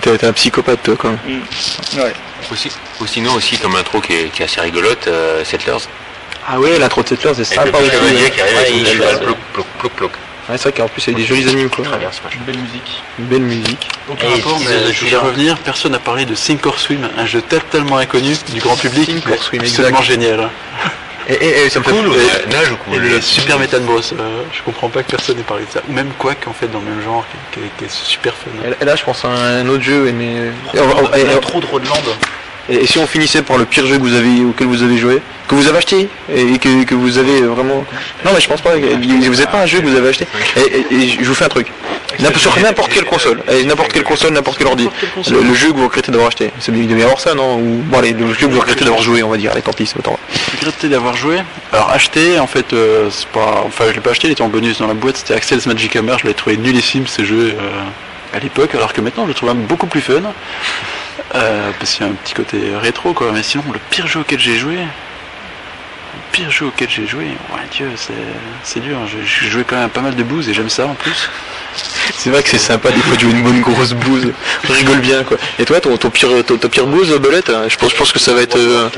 T'es 0.00 0.16
t'es 0.18 0.26
un 0.26 0.32
psychopathe, 0.32 0.82
toi, 0.82 0.94
quand 0.98 1.08
même. 1.08 1.42
Ouais. 1.96 2.12
Aussi, 2.52 2.70
ou 3.00 3.06
sinon 3.06 3.32
aussi 3.34 3.56
comme 3.58 3.74
intro 3.76 4.00
qui 4.00 4.12
est, 4.12 4.28
qui 4.28 4.42
est 4.42 4.44
assez 4.44 4.60
rigolote, 4.60 5.06
euh, 5.08 5.42
Settlers. 5.44 5.78
Ah 6.46 6.60
ouais, 6.60 6.78
l'intro 6.78 7.02
de 7.02 7.08
Settlers, 7.08 7.32
c'est 7.36 7.44
sympa 7.44 7.64
le 7.78 7.86
aussi. 7.86 7.90
chevalier 7.90 8.22
Ouais, 8.24 8.30
qui 8.30 8.40
arrive 8.40 8.56
avec 8.56 8.68
Ouais, 8.68 8.74
son 8.74 8.78
il- 8.78 8.86
cheval, 8.86 9.14
ouais. 9.16 9.20
ploc, 9.24 9.36
ploc, 9.80 9.92
ploc, 9.96 10.12
c'est 10.48 10.62
vrai 10.62 10.72
qu'en 10.72 10.88
plus, 10.88 11.06
il 11.06 11.12
y 11.12 11.16
a 11.16 11.18
des 11.18 11.24
jolis 11.26 11.48
animes, 11.48 11.68
quoi. 11.70 11.84
Machin. 11.84 12.38
Belle 12.46 12.58
musique. 12.58 13.02
Une 13.18 13.24
belle 13.26 13.42
musique. 13.42 13.88
Aucun 14.10 14.26
Et 14.28 14.32
rapport, 14.34 14.60
mais 14.60 14.92
je 14.92 15.04
voulais 15.04 15.16
revenir, 15.16 15.58
personne 15.58 15.92
n'a 15.92 15.98
parlé 15.98 16.24
de 16.24 16.34
Sink 16.34 16.64
or 16.66 16.78
Swim, 16.78 17.08
un 17.18 17.26
jeu 17.26 17.42
totalement 17.42 17.98
inconnu 17.98 18.34
du 18.52 18.60
grand 18.60 18.76
public, 18.76 19.06
Sink 19.10 19.24
or 19.30 19.42
Swim, 19.42 19.60
absolument 19.62 20.02
génial. 20.02 20.48
Et, 21.28 21.32
et, 21.34 21.66
et 21.66 21.70
ça 21.70 21.80
me 21.80 21.84
fait 21.84 21.90
Cool, 21.90 22.06
et- 22.06 22.10
ouais, 22.10 22.46
nage 22.52 22.70
ou 22.70 22.74
Et 22.94 22.98
cool 22.98 23.02
les 23.08 23.20
Super 23.20 23.58
Metal 23.58 23.80
Bros, 23.80 23.98
euh, 23.98 24.42
je 24.52 24.62
comprends 24.62 24.88
pas 24.88 25.02
que 25.02 25.10
personne 25.10 25.36
n'ait 25.36 25.42
parlé 25.42 25.64
de 25.64 25.70
ça. 25.72 25.80
Ou 25.88 25.92
même 25.92 26.10
Quack 26.16 26.46
en 26.46 26.52
fait 26.52 26.68
dans 26.68 26.78
le 26.78 26.84
même 26.84 27.02
genre, 27.02 27.24
qui, 27.52 27.58
qui 27.60 27.66
est- 27.66 27.70
qui 27.78 27.84
est 27.86 27.90
super 27.90 28.32
fun. 28.34 28.50
Et 28.80 28.84
là, 28.84 28.94
je 28.94 29.02
pense 29.02 29.24
à 29.24 29.28
un 29.30 29.68
autre 29.68 29.82
jeu, 29.82 30.12
mais... 30.12 30.34
Et, 30.74 30.80
on 30.80 30.86
va- 30.86 31.18
et- 31.18 31.22
et- 31.22 31.40
trop 31.40 31.58
de 31.60 31.66
Rodland. 31.66 31.98
Et- 32.70 32.86
si 32.86 32.98
on 32.98 33.06
finissait 33.06 33.42
par 33.42 33.58
le 33.58 33.64
pire 33.64 33.86
jeu 33.86 33.96
que 33.96 34.02
vous 34.02 34.14
avez, 34.14 34.44
auquel 34.44 34.66
vous 34.66 34.82
avez 34.82 34.96
joué, 34.96 35.20
que 35.48 35.54
vous 35.54 35.68
avez 35.68 35.78
acheté, 35.78 36.08
et 36.34 36.58
que, 36.58 36.84
que 36.84 36.94
vous 36.94 37.18
avez 37.18 37.42
vraiment... 37.42 37.84
Non, 38.24 38.32
mais 38.34 38.40
je 38.40 38.48
pense 38.48 38.60
pas, 38.60 38.74
vous 38.74 38.80
n'avez 38.80 39.46
pas 39.46 39.60
un 39.62 39.66
jeu 39.66 39.80
que 39.80 39.86
vous 39.86 39.96
avez 39.96 40.08
acheté. 40.08 40.26
Et, 40.90 41.08
je 41.08 41.24
vous 41.24 41.34
fais 41.34 41.44
un 41.44 41.48
truc. 41.48 41.68
Sur 42.36 42.58
n'importe 42.58 42.92
quelle 42.92 43.04
console, 43.04 43.42
n'importe 43.66 43.92
quelle 43.92 44.04
console, 44.04 44.32
n'importe 44.32 44.58
quel 44.58 44.66
ordi. 44.66 44.88
Le, 45.30 45.54
jeu 45.54 45.68
que 45.68 45.76
vous 45.76 45.84
regrettez 45.84 46.10
d'avoir 46.10 46.28
acheté. 46.28 46.50
C'est 46.58 46.72
il 46.72 46.88
devait 46.88 47.00
y 47.00 47.04
avoir 47.04 47.20
ça, 47.20 47.34
non 47.34 47.58
Ou 47.58 47.82
bon, 47.84 47.98
allez, 47.98 48.12
le 48.12 48.32
jeu 48.32 48.46
que 48.46 48.52
vous 48.52 48.60
regrettez 48.60 48.84
d'avoir 48.84 49.02
joué, 49.02 49.22
on 49.22 49.28
va 49.28 49.36
dire. 49.36 49.52
Allez, 49.52 49.62
tant 49.62 49.72
pis, 49.72 49.86
c'est 49.86 49.98
autant. 49.98 50.18
regretté 50.58 50.88
d'avoir 50.88 51.16
joué. 51.16 51.38
Alors 51.72 51.90
acheté, 51.90 52.38
en 52.38 52.46
fait, 52.46 52.72
euh, 52.72 53.08
c'est 53.10 53.28
pas, 53.28 53.62
enfin 53.66 53.84
je 53.88 53.92
l'ai 53.92 54.00
pas 54.00 54.10
acheté, 54.10 54.28
il 54.28 54.32
était 54.32 54.42
en 54.42 54.48
bonus 54.48 54.78
dans 54.78 54.86
la 54.86 54.94
boîte. 54.94 55.18
C'était 55.18 55.34
Axel's 55.34 55.66
Magic 55.66 55.94
Hammer. 55.96 56.16
Je 56.20 56.26
l'ai 56.26 56.34
trouvé 56.34 56.56
nullissime 56.56 57.06
ce 57.06 57.24
jeu 57.24 57.54
euh, 57.58 58.36
à 58.36 58.38
l'époque, 58.38 58.74
alors 58.74 58.92
que 58.92 59.00
maintenant 59.00 59.24
je 59.24 59.28
le 59.28 59.34
trouve 59.34 59.54
beaucoup 59.54 59.86
plus 59.86 60.00
fun. 60.00 60.22
Euh, 61.34 61.70
parce 61.78 61.92
qu'il 61.92 62.06
y 62.06 62.08
a 62.08 62.12
un 62.12 62.14
petit 62.14 62.34
côté 62.34 62.58
rétro 62.80 63.12
quoi. 63.12 63.30
Mais 63.32 63.42
sinon, 63.42 63.64
le 63.72 63.78
pire 63.90 64.06
jeu 64.06 64.20
auquel 64.20 64.38
j'ai 64.38 64.56
joué, 64.58 64.76
le 64.76 64.86
pire 66.32 66.50
jeu 66.50 66.66
auquel 66.66 66.88
j'ai 66.88 67.06
joué, 67.06 67.24
ouais 67.24 67.60
Dieu, 67.72 67.90
c'est, 67.96 68.12
c'est 68.62 68.80
dur. 68.80 68.96
J'ai, 69.10 69.18
j'ai 69.26 69.50
joué 69.50 69.64
quand 69.66 69.76
même 69.76 69.90
pas 69.90 70.00
mal 70.02 70.14
de 70.14 70.22
booze 70.22 70.48
et 70.48 70.54
j'aime 70.54 70.68
ça 70.70 70.86
en 70.86 70.94
plus. 70.94 71.28
C'est 72.16 72.30
vrai 72.30 72.42
que 72.42 72.48
c'est 72.48 72.58
sympa 72.58 72.90
des 72.90 73.00
fois 73.00 73.16
de 73.16 73.20
jouer 73.20 73.32
une 73.32 73.42
bonne 73.42 73.60
grosse 73.60 73.92
bouse. 73.92 74.32
On 74.68 74.72
rigole 74.72 75.00
bien, 75.00 75.24
quoi. 75.24 75.36
Et 75.58 75.64
toi, 75.64 75.80
ton, 75.80 75.96
ton 75.98 76.08
pire, 76.10 76.28
ton, 76.46 76.56
ton 76.56 76.68
pire 76.68 76.86
bouse, 76.86 77.10
Belette 77.18 77.50
hein, 77.50 77.64
je 77.68 77.76
pense, 77.76 77.90
je 77.92 77.96
pense 77.96 78.12
que 78.12 78.18
ça 78.18 78.32
va 78.32 78.40
être... 78.42 78.56
euh, 78.58 78.88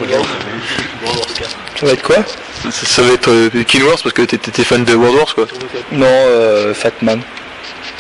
Ça 1.81 1.87
va 1.87 1.93
être 1.93 2.03
quoi? 2.03 2.17
Ça, 2.64 2.71
ça 2.87 3.03
va 3.03 3.12
être 3.12 3.31
euh, 3.31 3.51
King 3.67 3.83
Wars, 3.85 3.97
parce 4.03 4.12
que 4.14 4.23
t'es- 4.23 4.38
t'étais 4.38 4.64
fan 4.64 4.85
de 4.85 4.95
World 4.95 5.17
Wars, 5.17 5.35
quoi. 5.35 5.47
Non, 5.93 6.07
euh, 6.09 6.75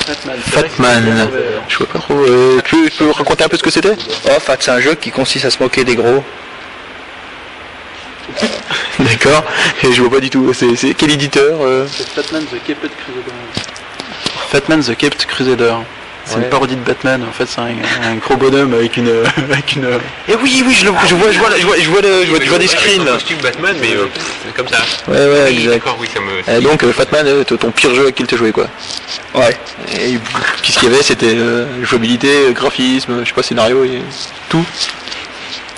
Fatman. 0.08 0.38
Fatman. 0.38 1.28
Je 1.68 1.76
vois 1.78 1.86
pas 1.86 1.98
trop... 1.98 2.14
euh, 2.14 2.60
tu, 2.64 2.76
peux, 2.76 2.88
tu 2.88 2.96
peux 2.96 3.10
raconter 3.10 3.44
un 3.44 3.48
peu 3.48 3.58
ce 3.58 3.62
que 3.62 3.70
c'était? 3.70 3.94
Oh, 4.24 4.40
Fat, 4.40 4.56
c'est 4.58 4.70
un 4.70 4.80
jeu 4.80 4.94
qui 4.94 5.10
consiste 5.10 5.44
à 5.44 5.50
se 5.50 5.62
moquer 5.62 5.84
des 5.84 5.96
gros. 5.96 6.24
D'accord. 8.98 9.44
Et 9.82 9.92
je 9.92 10.00
vois 10.00 10.10
pas 10.10 10.20
du 10.20 10.30
tout. 10.30 10.52
C'est 10.54 10.94
quel 10.94 11.10
éditeur 11.10 11.58
euh? 11.60 11.86
C'est 11.90 12.08
Fatman 12.08 12.44
the 12.46 12.62
Caped 12.66 12.90
Crusader. 12.90 13.34
Fatman 14.50 14.80
the 14.80 14.96
Caped 14.96 15.26
Crusader. 15.26 15.74
C'est 16.28 16.36
Ouais. 16.36 16.42
une 16.42 16.50
parodie 16.50 16.76
de 16.76 16.80
Batman. 16.82 17.24
En 17.26 17.32
fait, 17.32 17.46
c'est 17.46 17.60
un, 17.60 17.68
un 18.04 18.14
gros 18.16 18.36
bonhomme 18.36 18.74
avec 18.74 18.96
une, 18.98 19.08
avec 19.50 19.74
une, 19.76 19.88
Eh 20.28 20.34
oui, 20.36 20.62
oui, 20.66 20.74
je, 20.74 20.84
le, 20.84 20.92
je 21.08 21.14
vois, 21.14 21.30
je 21.32 21.38
vois, 21.38 21.50
je 21.56 21.64
vois, 21.66 21.76
je 21.78 21.88
vois, 21.88 22.00
le- 22.02 22.24
je 22.24 22.30
vois, 22.30 22.38
je 22.42 22.48
vois 22.50 22.58
des 22.58 22.66
screens 22.68 23.04
là. 23.04 23.12
costume 23.12 23.38
Batman, 23.38 23.74
mais 23.80 23.94
euh, 23.96 24.06
comme 24.54 24.68
ça. 24.68 24.78
Ouais, 25.08 25.16
ouais, 25.16 25.44
Oui, 25.48 25.56
exact. 25.56 25.70
D'accord, 25.70 25.96
oui, 25.98 26.08
ça 26.12 26.20
me. 26.20 26.58
Et 26.58 26.60
donc, 26.60 26.82
euh, 26.84 26.92
Fatman, 26.92 27.26
euh, 27.26 27.44
ton 27.44 27.70
pire 27.70 27.94
jeu 27.94 28.08
à 28.08 28.12
qui 28.12 28.24
t'as 28.24 28.36
joué, 28.36 28.52
quoi. 28.52 28.66
Ouais. 29.34 29.56
Et 29.98 30.18
puis 30.62 30.72
ce 30.72 30.78
qu'il 30.78 30.90
y 30.90 30.92
avait, 30.94 31.02
c'était 31.02 31.34
euh, 31.34 31.64
jouabilité, 31.84 32.52
graphisme, 32.52 33.20
je 33.22 33.28
sais 33.28 33.34
pas, 33.34 33.42
scénario, 33.42 33.84
et 33.84 34.02
tout. 34.50 34.64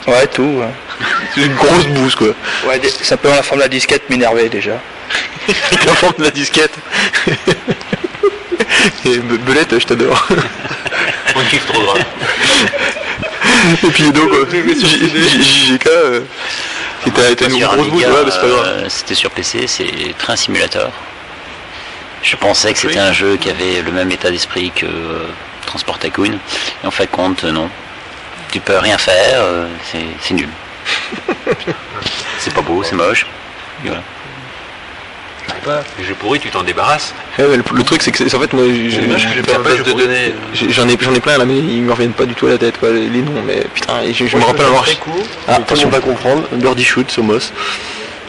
Ouais, 0.09 0.27
tout. 0.27 0.43
ouais. 0.43 1.07
C'est 1.35 1.43
une 1.43 1.55
grosse 1.55 1.87
bouse, 1.87 2.15
quoi. 2.17 2.29
Ouais, 2.67 2.79
des- 2.81 2.89
simplement 2.91 3.37
la 3.37 3.43
forme 3.45 3.59
de 3.61 3.65
la 3.65 3.69
disquette 3.69 4.11
m'énervait 4.11 4.49
déjà. 4.49 4.81
Avec 5.49 5.85
la 5.87 5.95
forme 5.95 6.15
de 6.19 6.25
la 6.25 6.31
disquette. 6.31 6.75
Et 9.05 9.19
Be- 9.19 9.39
Belette, 9.39 9.79
je 9.79 9.87
t'adore. 9.87 10.27
On 11.37 11.41
kiffe 11.45 11.67
trop 11.67 11.83
grave. 11.83 12.05
Et 13.85 13.87
puis 13.89 14.11
donc, 14.11 14.31
J- 14.51 14.83
J- 14.83 15.43
JGK, 15.43 15.87
euh, 15.87 16.21
qui 17.05 17.11
t'a 17.11 17.31
été 17.31 17.45
une 17.47 17.59
grosse 17.59 17.89
ouais, 17.89 18.05
c'est 18.31 18.41
pas 18.41 18.49
grave. 18.49 18.67
euh, 18.67 18.85
C'était 18.89 19.15
sur 19.15 19.31
PC, 19.31 19.67
c'est 19.67 19.87
Train 20.19 20.37
Simulator. 20.37 20.91
Je 22.23 22.37
pensais 22.37 22.73
que 22.73 22.79
c'était 22.79 22.99
un 22.99 23.13
jeu 23.13 23.37
qui 23.37 23.49
avait 23.51 23.81
le 23.83 23.93
même 23.93 24.11
état 24.11 24.31
d'esprit 24.31 24.71
que 24.75 24.85
euh, 24.87 25.27
Transport 25.67 25.99
Tycoon. 25.99 26.39
Et 26.83 26.87
en 26.87 26.91
fait, 26.91 27.07
compte, 27.07 27.45
non. 27.45 27.69
Tu 28.53 28.61
peux 28.61 28.77
rien 28.79 28.99
faire, 28.99 29.43
c'est- 29.91 30.35
nul. 30.35 30.49
c'est 32.39 32.53
pas 32.53 32.63
beau, 32.63 32.83
c'est 32.83 32.95
moche. 32.97 33.27
Voilà. 33.85 34.03
Les 35.99 36.05
jeux 36.05 36.15
pourris, 36.15 36.41
tu 36.41 36.49
t'en 36.51 36.63
débarrasses. 36.63 37.15
Ouais, 37.39 37.47
mais 37.51 37.57
le, 37.57 37.65
le 37.75 37.83
truc, 37.85 38.03
c'est 38.03 38.11
que, 38.11 38.19
c'est- 38.19 38.35
en 38.35 38.41
fait, 38.41 38.53
moi, 38.53 38.65
pas 38.65 39.71
J'en 40.55 40.89
ai, 40.89 40.97
j'en 41.01 41.15
ai 41.15 41.21
plein 41.21 41.39
là, 41.39 41.45
mais 41.45 41.59
ils 41.59 41.83
me 41.83 41.93
reviennent 41.93 42.13
pas 42.13 42.25
du 42.27 42.35
tout 42.35 42.47
à 42.47 42.51
la 42.51 42.59
tête, 42.59 42.79
quoi, 42.79 42.91
les, 42.91 43.09
les 43.09 43.21
noms, 43.23 43.43
mais 43.47 43.65
putain, 43.75 44.01
et 44.03 44.13
je, 44.13 44.27
je 44.27 44.37
me 44.37 44.43
rappelle 44.45 44.67
avoir. 44.67 44.85
Ah, 45.49 45.57
attention, 45.57 45.89
va 45.89 46.01
comprendre. 46.01 46.45
Birdie 46.53 46.85
Shoot, 46.85 47.11
Somos. 47.11 47.53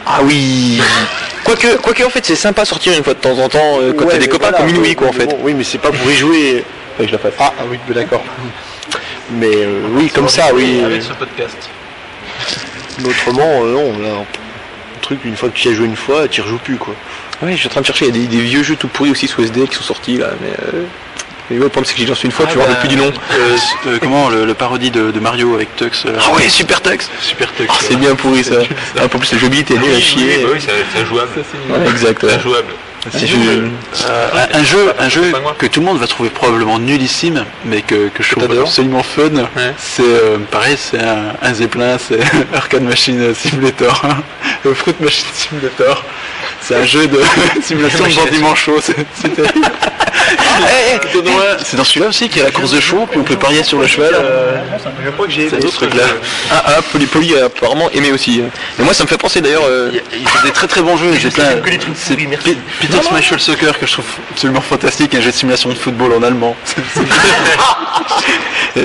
Ah 0.04 0.18
oui 0.24 0.80
Quoique, 1.44 1.76
quoique 1.76 2.02
en 2.02 2.10
fait 2.10 2.24
c'est 2.26 2.34
sympa 2.34 2.64
sortir 2.64 2.92
une 2.96 3.04
fois 3.04 3.14
de 3.14 3.20
temps 3.20 3.38
en 3.38 3.48
temps 3.48 3.78
euh, 3.80 3.92
quand 3.92 4.06
t'as 4.06 4.18
des 4.18 4.26
copains 4.28 4.50
comme 4.50 4.66
minuit 4.66 4.96
quoi 4.96 5.08
en 5.08 5.12
fait. 5.12 5.28
oui, 5.42 5.54
mais 5.54 5.62
c'est 5.62 5.78
pas 5.78 5.90
pour 5.92 6.10
y 6.10 6.14
jouer. 6.16 6.64
Je 6.98 7.10
la 7.10 7.18
fasse. 7.18 7.34
Ah, 7.38 7.52
oui, 7.70 7.78
d'accord. 7.94 8.24
Mais 9.30 9.46
euh, 9.54 9.80
oui, 9.92 10.10
comme 10.10 10.28
ça, 10.28 10.46
oui. 10.52 10.80
Avec 10.84 11.02
ce 11.02 11.12
podcast. 11.12 11.56
mais 12.98 13.08
autrement, 13.08 13.62
euh, 13.64 13.72
non, 13.72 13.98
là, 14.02 14.08
un 14.18 15.00
truc, 15.00 15.20
une 15.24 15.36
fois 15.36 15.48
que 15.48 15.54
tu 15.56 15.68
y 15.68 15.70
as 15.70 15.74
joué 15.74 15.86
une 15.86 15.96
fois, 15.96 16.28
tu 16.28 16.40
y 16.40 16.44
rejoues 16.44 16.58
plus, 16.58 16.76
quoi. 16.76 16.94
Ouais, 17.42 17.52
je 17.52 17.56
suis 17.56 17.66
en 17.66 17.70
train 17.70 17.80
de 17.80 17.86
chercher, 17.86 18.06
il 18.08 18.16
y 18.16 18.18
a 18.18 18.20
des, 18.22 18.26
des 18.36 18.42
vieux 18.42 18.62
jeux 18.62 18.76
tout 18.76 18.88
pourris 18.88 19.10
aussi 19.10 19.26
sous 19.28 19.42
SD 19.42 19.66
qui 19.68 19.74
sont 19.76 19.82
sortis 19.82 20.16
là, 20.18 20.28
mais... 20.40 20.50
Euh... 20.74 20.82
ouais, 21.50 21.56
le 21.58 21.68
problème 21.68 21.84
c'est 21.84 21.94
que 21.94 21.98
j'y 22.00 22.06
lancé 22.06 22.26
une 22.26 22.32
fois, 22.32 22.46
tu 22.46 22.56
vois, 22.56 22.66
plus 22.66 22.88
du 22.88 22.96
nom. 22.96 23.06
Euh, 23.32 23.56
euh, 23.88 23.98
comment 24.00 24.28
le, 24.30 24.44
le 24.44 24.54
parodie 24.54 24.90
de, 24.90 25.10
de 25.10 25.20
Mario 25.20 25.54
avec 25.54 25.74
Tux 25.76 25.90
euh, 26.06 26.16
Ah 26.20 26.32
ouais, 26.34 26.48
Super 26.48 26.80
Tux 26.80 26.98
Super 27.20 27.52
Tux. 27.54 27.66
Ah, 27.68 27.74
C'est 27.80 27.96
bien 27.96 28.14
pourri 28.14 28.44
ça. 28.44 28.54
Ah, 28.98 29.04
en 29.04 29.08
plus 29.08 29.32
la 29.32 29.38
jouabilité 29.38 29.74
elle 29.76 29.90
est 29.90 29.96
à 29.96 30.00
chier. 30.00 30.44
Oui, 30.44 30.50
oui, 30.54 30.58
c'est 30.60 30.70
c'est 30.98 31.04
jouable. 31.06 31.30
Ouais, 31.70 31.90
exact. 31.90 32.20
C'est 32.20 32.26
ouais. 32.36 32.40
jouable. 32.40 32.72
C'est 33.10 33.26
Euh, 33.34 33.66
un, 34.54 34.60
un 34.60 34.64
jeu, 34.64 34.92
un 34.96 35.08
jeu 35.08 35.32
que 35.58 35.66
tout 35.66 35.80
le 35.80 35.86
monde 35.86 35.98
va 35.98 36.06
trouver 36.06 36.30
probablement 36.30 36.78
nullissime, 36.78 37.44
mais 37.64 37.82
que, 37.82 38.08
que 38.10 38.22
je 38.22 38.30
trouve 38.30 38.60
absolument 38.60 39.02
fun. 39.02 39.30
C'est 39.76 40.02
euh, 40.04 40.38
pareil, 40.50 40.76
c'est 40.78 41.00
un, 41.02 41.32
un 41.42 41.52
Zeppelin, 41.52 41.98
c'est 41.98 42.20
Arcade 42.54 42.82
Machine 42.84 43.34
Simulator, 43.34 44.00
euh, 44.66 44.74
Fruit 44.74 44.94
Machine 45.00 45.26
Simulator. 45.34 46.04
C'est 46.72 46.78
un 46.78 46.86
jeu 46.86 47.06
de 47.06 47.20
simulation 47.62 48.04
de 48.04 48.40
manchots, 48.40 48.80
c'est 48.80 48.96
c'est 49.20 49.34
terrible. 49.34 49.66
C'est 51.64 51.76
dans 51.76 51.84
celui-là 51.84 52.08
aussi 52.08 52.28
qu'il 52.28 52.38
y 52.38 52.40
a 52.42 52.44
la 52.46 52.50
course 52.50 52.72
de 52.72 52.80
chevaux, 52.80 53.06
puis 53.06 53.18
on 53.18 53.22
peut 53.24 53.36
parier 53.36 53.62
sur 53.62 53.78
le 53.78 53.86
cheval. 53.86 54.14
Je 55.04 55.10
crois 55.10 55.26
que 55.26 55.32
j'ai 55.32 55.42
aimé 55.48 55.58
ce 55.62 55.66
truc-là. 55.74 56.02
Ah, 56.50 56.62
ah, 56.66 56.82
Poli, 56.92 57.06
Poli 57.06 57.36
a 57.38 57.46
apparemment 57.46 57.90
aimé 57.90 58.12
aussi. 58.12 58.40
Et 58.78 58.82
moi, 58.82 58.94
ça 58.94 59.04
me 59.04 59.08
fait 59.08 59.16
penser 59.18 59.40
d'ailleurs. 59.40 59.64
euh, 59.66 59.90
Il 60.12 60.26
fait 60.28 60.42
des 60.46 60.52
très 60.52 60.66
très 60.66 60.82
bons 60.82 60.96
jeux. 60.96 61.12
J'ai 61.20 61.30
plein. 61.30 61.44
C'est 61.96 62.16
Pe- 62.16 62.56
Peter 62.80 62.98
Schmeichel 63.08 63.40
Soccer 63.40 63.78
que 63.78 63.86
je 63.86 63.92
trouve 63.92 64.04
absolument 64.30 64.60
fantastique, 64.60 65.14
un 65.14 65.20
jeu 65.20 65.30
de 65.30 65.36
simulation 65.36 65.70
de 65.70 65.74
football 65.74 66.12
en 66.14 66.22
allemand. 66.22 66.56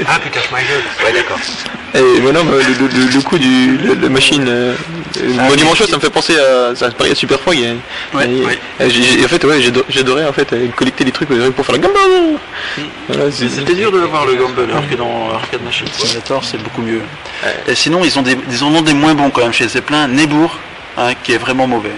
Ah 0.09 0.19
putain, 0.21 0.39
Schmeichel. 0.41 0.81
Ouais, 1.05 1.13
d'accord. 1.13 1.37
Et 1.95 2.19
voilà, 2.19 2.41
le, 2.43 2.87
le, 3.15 3.21
coup 3.21 3.37
du 3.39 3.77
le, 3.77 3.93
la 3.95 4.09
machine 4.09 4.45
euh, 4.47 4.73
euh, 5.21 5.27
Monument 5.49 5.73
ça 5.73 5.95
me 5.95 6.01
fait 6.01 6.09
penser 6.09 6.35
à 6.37 6.73
paraît 6.91 7.11
à 7.11 7.15
Super 7.15 7.39
Frog. 7.39 7.55
et- 7.57 7.77
Ouais, 8.15 8.29
et- 8.29 8.45
ouais. 8.45 8.59
et 8.81 8.89
j'ai- 8.89 9.01
j'ai- 9.01 9.25
en 9.25 9.27
fait, 9.29 9.43
ouais, 9.45 9.61
j'ado- 9.61 9.85
j'adorais 9.89 10.25
en 10.25 10.33
fait 10.33 10.53
collecter 10.75 11.05
des 11.05 11.11
trucs 11.11 11.31
euh, 11.31 11.49
pour 11.57 11.65
faire 11.65 11.75
la. 11.75 11.87
Voilà, 13.09 13.31
c'est- 13.31 13.49
C'était 13.49 13.73
dur 13.75 13.91
de 13.91 13.99
l'avoir 13.99 14.25
le 14.25 14.35
Gamble, 14.35 14.61
alors 14.71 14.87
que 14.89 14.95
dans 14.95 15.29
Arcade 15.33 15.63
Machine 15.63 15.87
Simulator 15.91 16.43
c'est 16.45 16.61
beaucoup 16.63 16.81
mieux. 16.81 17.01
Et 17.67 17.75
sinon 17.75 18.05
ils 18.05 18.17
ont 18.17 18.21
des, 18.21 18.37
ils 18.49 18.63
en 18.63 18.73
ont 18.73 18.81
des 18.81 18.93
moins 18.93 19.13
bons 19.13 19.29
quand 19.29 19.41
même 19.41 19.51
chez 19.53 19.67
Zeppelin. 19.67 20.07
Nebourg, 20.07 20.57
hein, 20.97 21.13
qui 21.23 21.33
est 21.33 21.37
vraiment 21.37 21.67
mauvais. 21.67 21.91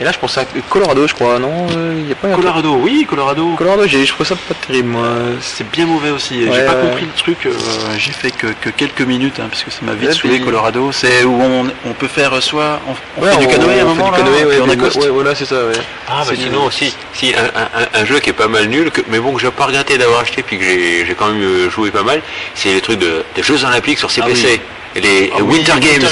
Et 0.00 0.04
là, 0.04 0.12
je 0.12 0.18
pense 0.18 0.36
à 0.38 0.44
Colorado, 0.68 1.06
je 1.06 1.14
crois. 1.14 1.38
Non, 1.38 1.66
il 1.96 2.08
y 2.08 2.12
a 2.12 2.14
pas. 2.14 2.28
un 2.28 2.32
Colorado, 2.34 2.74
oui, 2.82 3.06
Colorado. 3.08 3.54
Colorado, 3.56 3.86
j'ai- 3.86 4.04
je 4.04 4.12
trouve 4.12 4.26
ça 4.26 4.34
pas 4.36 4.54
terrible, 4.66 4.88
moi. 4.88 5.06
C'est 5.40 5.68
bien 5.70 5.86
mauvais 5.86 6.10
aussi. 6.10 6.44
Ouais, 6.44 6.50
j'ai 6.52 6.64
pas 6.66 6.74
ouais. 6.74 6.80
compris 6.88 7.04
le 7.06 7.12
truc. 7.16 7.46
euh, 7.46 7.52
j'ai 7.98 8.12
fait 8.12 8.30
que, 8.30 8.48
que 8.60 8.70
quelques 8.70 9.00
minutes, 9.02 9.40
hein, 9.40 9.46
parce 9.50 9.62
que 9.64 9.70
ça 9.70 9.78
m'a 9.82 9.94
vite 9.94 10.12
saoulé 10.12 10.36
puis- 10.36 10.44
Colorado. 10.44 10.90
C'est 10.92 11.24
où 11.24 11.40
on, 11.40 11.66
on 11.86 11.92
peut 11.92 12.08
faire 12.08 12.42
soit 12.42 12.80
on, 12.88 12.94
on 13.20 13.24
Ouais, 13.24 13.30
fait 13.32 13.38
du 13.38 13.46
canoë 13.46 13.80
à 13.80 13.82
un 13.82 13.86
on 13.86 13.94
fait 13.94 14.02
moment 14.02 14.04
du 14.10 14.10
là, 14.12 14.16
canoë, 14.18 14.36
puis 14.36 14.44
ouais, 14.46 14.60
on 14.60 14.66
mais- 14.66 14.72
accoste. 14.74 14.96
ouais, 14.96 15.08
voilà, 15.08 15.34
c'est 15.34 15.46
ça, 15.46 15.56
ouais. 15.64 15.72
Ah 16.08 16.22
bah 16.26 16.32
sinon 16.36 16.64
aussi, 16.64 16.94
si 17.14 17.32
un, 17.34 17.38
un- 17.60 17.82
un- 17.82 18.02
un 18.02 18.04
jeu 18.04 18.18
qui 18.20 18.30
est 18.30 18.34
pas 18.34 18.48
mal 18.48 18.66
nul, 18.68 18.90
que- 18.90 19.00
mais 19.08 19.18
bon 19.18 19.32
que 19.32 19.40
j'ai 19.40 19.50
pas 19.50 19.64
regretté 19.66 19.98
d'avoir 19.98 20.20
acheté 20.20 20.42
puis 20.42 20.58
que 20.58 20.64
j'ai 20.64 21.14
quand 21.18 21.28
même 21.28 21.42
euh, 21.42 21.70
joué 21.70 21.90
pas 21.90 22.02
mal, 22.02 22.20
c'est 22.54 22.72
les 22.74 22.80
trucs 22.80 22.98
de, 22.98 23.24
des 23.34 23.42
Jeux 23.42 23.64
Olympiques 23.64 23.98
sur 23.98 24.10
CPC. 24.10 24.46
Et 24.54 24.60
les 25.00 25.30
Ah 25.34 25.38
oui, 25.40 25.58
Winter 25.58 25.72
Games. 25.80 26.02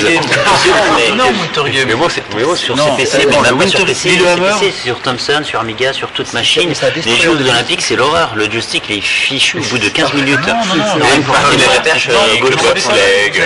Non, 1.17 1.25
Winter 1.27 1.71
Games. 1.71 1.85
mais 1.89 1.95
moi 1.95 2.09
c'est 2.11 2.23
mais 2.37 2.43
moi, 2.43 2.57
Sur 2.57 2.77
Non, 2.77 2.97
CPC, 2.97 3.17
euh, 3.17 3.21
le 3.21 3.27
même 3.31 3.39
pas 3.43 3.47
sur 3.49 3.57
Winter- 3.59 3.85
PC. 3.85 4.11
CPC, 4.11 4.73
sur 4.85 5.01
Thomson, 5.01 5.43
sur 5.45 5.61
Amiga, 5.61 5.93
sur 5.93 6.09
toute 6.11 6.33
machine. 6.33 6.69
mais 6.69 6.75
Les 7.05 7.17
jeux 7.17 7.31
olympiques, 7.31 7.83
c'est 7.83 7.97
l'horreur. 7.97 8.33
Le 8.35 8.51
joystick, 8.51 8.85
il 8.89 8.99
est 8.99 9.01
fichu 9.01 9.59
au 9.59 9.63
bout 9.63 9.79
de 9.79 9.89
15 9.89 10.13
minutes. 10.15 10.39
non, 10.47 10.55
non, 10.55 10.77
non, 10.77 10.85
Rien 10.95 11.17
non, 11.17 11.19
que 11.21 11.23
pour 11.27 11.37
faire 11.37 11.49
euh, 11.49 11.53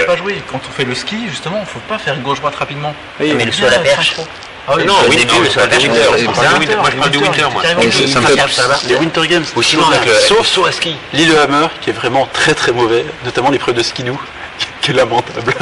pas, 0.06 0.16
jouer. 0.16 0.42
Quand 0.50 0.60
on 0.68 0.72
fait 0.72 0.84
le 0.84 0.94
ski, 0.94 1.16
justement, 1.28 1.64
faut 1.66 1.80
pas 1.88 1.98
faire 1.98 2.18
gauche-droite 2.20 2.56
rapidement. 2.56 2.94
Oui, 3.20 3.32
Mais 3.36 3.44
le 3.44 3.52
saut 3.52 3.66
à 3.66 3.70
la 3.70 3.78
perche. 3.78 4.14
Ah 4.70 4.74
oui, 4.76 4.84
non, 4.84 4.96
oui, 5.08 5.08
non, 5.08 5.08
mais 5.08 5.16
Winter, 5.16 5.32
c'est 5.32 5.38
moi, 5.38 5.48
ça. 5.48 5.62
je 5.62 5.66
parle 5.66 5.78
du 5.78 6.60
Winter, 6.60 6.76
moi, 6.76 6.90
je 6.92 6.96
parle 6.98 7.10
du 7.10 7.18
Winter, 7.18 7.44
moi. 7.52 7.62
Et 7.80 7.90
ça- 8.06 8.20
me 8.20 8.88
Les 8.88 8.96
Winter 8.96 9.26
Games. 9.26 9.44
Ou 9.56 9.62
sinon 9.62 9.84
Sauf 10.26 10.58
à 10.68 10.72
ski. 10.72 10.94
Lillehammer, 11.14 11.68
qui 11.80 11.88
est 11.90 11.94
vraiment 11.94 12.28
très 12.34 12.52
très 12.54 12.72
mauvais, 12.72 13.04
notamment 13.24 13.48
l'épreuve 13.50 13.76
de 13.76 13.82
skidoo, 13.82 14.12
qui 14.12 14.18
est 14.90 14.92
lamentable. 14.94 15.54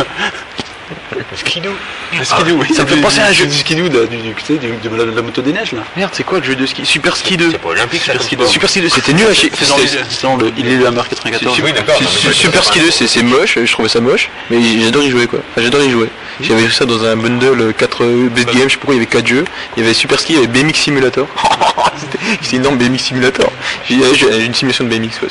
Skidoo. 1.34 1.70
Le 2.16 2.24
skidoo, 2.24 2.56
oui. 2.60 2.72
Ça 2.74 2.82
me 2.84 2.88
fait 2.88 3.00
penser 3.00 3.20
à 3.20 3.26
un 3.26 3.32
jeu- 3.32 3.46
du 3.46 3.56
skidoo, 3.58 3.88
de, 3.88 4.06
du, 4.06 4.16
du- 4.18 4.34
tu 4.34 4.44
sais, 4.44 4.54
du- 4.58 4.68
de, 4.68 4.96
la, 4.96 5.04
de 5.04 5.10
la 5.16 5.22
moto 5.22 5.42
des 5.42 5.52
neiges 5.52 5.72
là. 5.72 5.80
Merde, 5.96 6.10
c'est 6.14 6.22
quoi 6.24 6.38
le 6.38 6.44
jeu 6.44 6.54
de 6.54 6.64
ski? 6.66 6.86
Super 6.86 7.16
Ski 7.16 7.36
2. 7.36 7.50
C'est 7.50 7.58
pas 7.58 7.68
olympique 7.70 8.02
ça. 8.02 8.12
Super 8.12 8.22
Ski 8.24 8.34
sport. 8.36 8.48
Super 8.48 8.70
Ski 8.70 8.80
2, 8.82 8.88
c'était 8.88 9.12
nul 9.12 9.26
à 9.26 9.34
chier. 9.34 9.50
C'est 9.52 9.68
dans, 9.68 9.76
C'était- 9.78 10.04
c'est 10.08 10.22
dans 10.22 10.36
le 10.36 10.48
Lillehammer 10.50 11.02
94. 11.08 11.58
Oui, 11.64 11.72
d'accord. 11.72 11.94
non, 12.00 12.00
mais 12.00 12.06
Su- 12.20 12.26
ça, 12.28 12.32
Super 12.32 12.64
Ski 12.64 12.78
pas- 12.78 12.84
2, 12.84 12.90
c'est 12.90 13.22
moche, 13.22 13.58
je 13.64 13.72
trouvais 13.72 13.88
ça 13.88 14.00
moche, 14.00 14.30
mais 14.50 14.58
j'adore 14.80 15.02
y 15.02 15.10
jouer 15.10 15.26
quoi. 15.26 15.40
Enfin, 15.52 15.62
j'adore 15.62 15.82
y 15.82 15.90
jouer. 15.90 16.08
J'avais 16.40 16.62
vu 16.66 16.70
ça 16.72 16.84
dans 16.84 17.02
un 17.04 17.16
bundle 17.16 17.72
4 17.76 18.04
best 18.30 18.46
game, 18.48 18.56
je 18.56 18.60
sais 18.60 18.64
pas 18.68 18.70
pourquoi 18.80 18.94
il 18.94 18.98
y 18.98 19.00
avait 19.00 19.06
4 19.06 19.26
jeux. 19.26 19.44
Il 19.76 19.82
y 19.82 19.86
avait 19.86 19.94
Super 19.94 20.20
Ski, 20.20 20.34
il 20.34 20.36
y 20.36 20.38
avait 20.38 20.48
BMX 20.48 20.74
Simulator. 20.78 21.26
C'était- 21.98 22.24
C'était 22.42 22.56
énorme 22.56 22.76
BMX 22.78 22.98
Simulator. 23.02 23.50
J'ai 23.88 23.96
j'ai 24.14 24.44
une 24.44 24.54
simulation 24.54 24.84
de 24.84 24.90
BMX 24.90 25.18
quoi. 25.18 25.28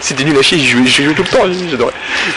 C'était 0.00 0.22
nul 0.24 0.38
à 0.38 0.42
chier, 0.42 0.58
j'y 0.58 0.68
jouais, 0.68 0.86
j'y 0.86 1.02
jouais 1.04 1.14
tout 1.14 1.22
le 1.24 1.28
temps, 1.28 1.44
j'adorais. 1.70 1.92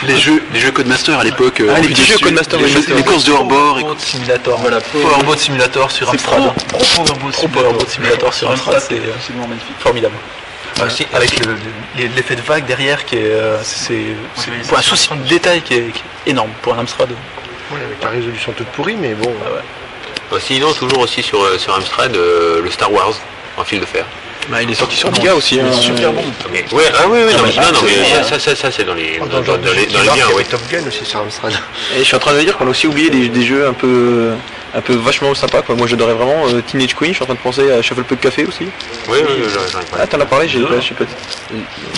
Les 0.08 0.18
jeux, 0.18 0.42
les 0.54 0.60
jeux 0.60 0.72
Codemaster 0.72 1.18
à 1.20 1.24
l'époque. 1.24 1.62
Ah, 1.70 1.76
les 1.76 1.82
puis 1.86 1.90
petits 1.90 2.02
dessus, 2.02 2.14
jeux 2.14 2.18
Codemaster, 2.20 2.58
les, 2.58 2.66
oui, 2.66 2.72
jeux- 2.72 2.82
c'est 2.82 2.88
les 2.96 3.02
vrai. 3.02 3.04
courses 3.12 3.24
de 3.26 3.32
hors-bord. 3.34 3.80
et- 3.80 3.86
Simulator. 4.00 4.58
Voilà, 4.60 4.82
Powerboat 4.82 5.38
Simulator 5.38 5.92
sur 5.92 6.10
Amstrad. 6.10 6.42
Powerboat 7.54 7.86
Simulator. 7.88 8.34
Sur 8.34 8.50
Amstrad, 8.52 8.80
c'est 8.82 8.96
absolument 9.14 9.48
magnifique, 9.48 9.76
formidable. 9.80 10.16
Aussi, 10.84 11.06
Avec 11.14 11.46
le- 11.46 11.54
le- 11.98 12.08
l'effet 12.16 12.36
de 12.36 12.42
vague 12.42 12.66
derrière 12.66 13.06
qui 13.06 13.18
est, 13.18 13.26
euh, 13.26 13.58
c'est, 13.64 14.00
c'est 14.36 14.50
pour 14.68 14.78
un 14.80 14.82
souci 14.82 15.10
de 15.10 15.28
détail 15.28 15.62
qui 15.62 15.76
est, 15.76 15.92
énorme 16.26 16.50
pour 16.64 16.74
un 16.74 16.80
Amstrad. 16.80 17.10
avec 17.72 18.02
la 18.04 18.10
résolution 18.10 18.52
toute 18.54 18.68
pourrie, 18.68 18.96
mais 19.00 19.14
bon. 19.14 19.32
Bah, 20.32 20.38
Sinon, 20.40 20.74
toujours 20.74 21.00
aussi 21.00 21.22
sur, 21.22 21.42
euh, 21.44 21.58
sur 21.58 21.76
Amstrad, 21.76 22.16
euh, 22.16 22.62
le 22.64 22.72
Star 22.72 22.92
Wars 22.92 23.14
en 23.58 23.64
fil 23.64 23.80
de 23.80 23.86
fer. 23.86 24.06
Bah, 24.50 24.62
il 24.62 24.70
est 24.72 24.76
sorti 24.76 24.98
sur 24.98 25.08
Amiga 25.10 25.34
aussi. 25.36 25.60
hein. 25.60 25.72
Super 25.72 26.12
bon. 26.12 26.24
Mais, 26.52 26.66
ouais, 26.74 26.84
ah 26.94 27.04
oui, 27.10 27.20
oui, 27.26 27.34
non, 27.34 27.44
mais, 27.44 27.50
mais 27.56 27.62
non, 27.66 27.72
non, 27.74 27.80
mais 27.86 27.92
c'est- 28.06 28.24
ça, 28.30 28.40
ça, 28.40 28.56
ça, 28.56 28.72
c'est 28.72 28.84
dans 28.84 28.94
les, 28.94 29.18
Dans, 29.20 29.26
dans, 29.28 29.42
dans 29.42 29.58
les, 29.74 29.86
dans 29.86 30.02
les 30.02 30.10
avait 30.10 30.34
ouais. 30.34 30.44
Top 30.44 30.62
Gun 30.70 30.80
aussi 30.88 31.06
sur 31.06 31.20
Amstrad. 31.20 31.54
Et 31.96 32.00
je 32.00 32.04
suis 32.04 32.16
en 32.16 32.20
train 32.20 32.34
de 32.34 32.40
dire 32.42 32.58
qu'on 32.58 32.68
a 32.68 32.70
aussi 32.72 32.88
oublié 32.88 33.10
des, 33.10 33.30
des 33.30 33.44
jeux 33.44 33.68
un 33.68 33.74
peu 33.74 34.32
un 34.74 34.80
peu 34.82 34.94
vachement 34.96 35.34
sympas 35.36 35.62
quoi. 35.62 35.76
Moi 35.76 35.86
j'adorais 35.86 36.14
vraiment 36.14 36.48
euh, 36.48 36.62
Teenage 36.62 36.96
Queen, 36.96 37.12
je 37.12 37.16
suis 37.16 37.24
en 37.24 37.26
train 37.26 37.36
de 37.36 37.40
penser 37.40 37.70
à 37.72 37.82
Shuffle 37.82 38.04
Café 38.20 38.46
aussi. 38.46 38.66
Oui, 39.10 39.18
oui. 39.22 39.44
Ah 40.00 40.08
t'en 40.08 40.20
as 40.22 40.26
parlé, 40.26 40.48
j'ai 40.48 40.62
pas, 40.62 40.80
je 40.80 40.88
sais 40.88 40.94
pas. 40.94 41.04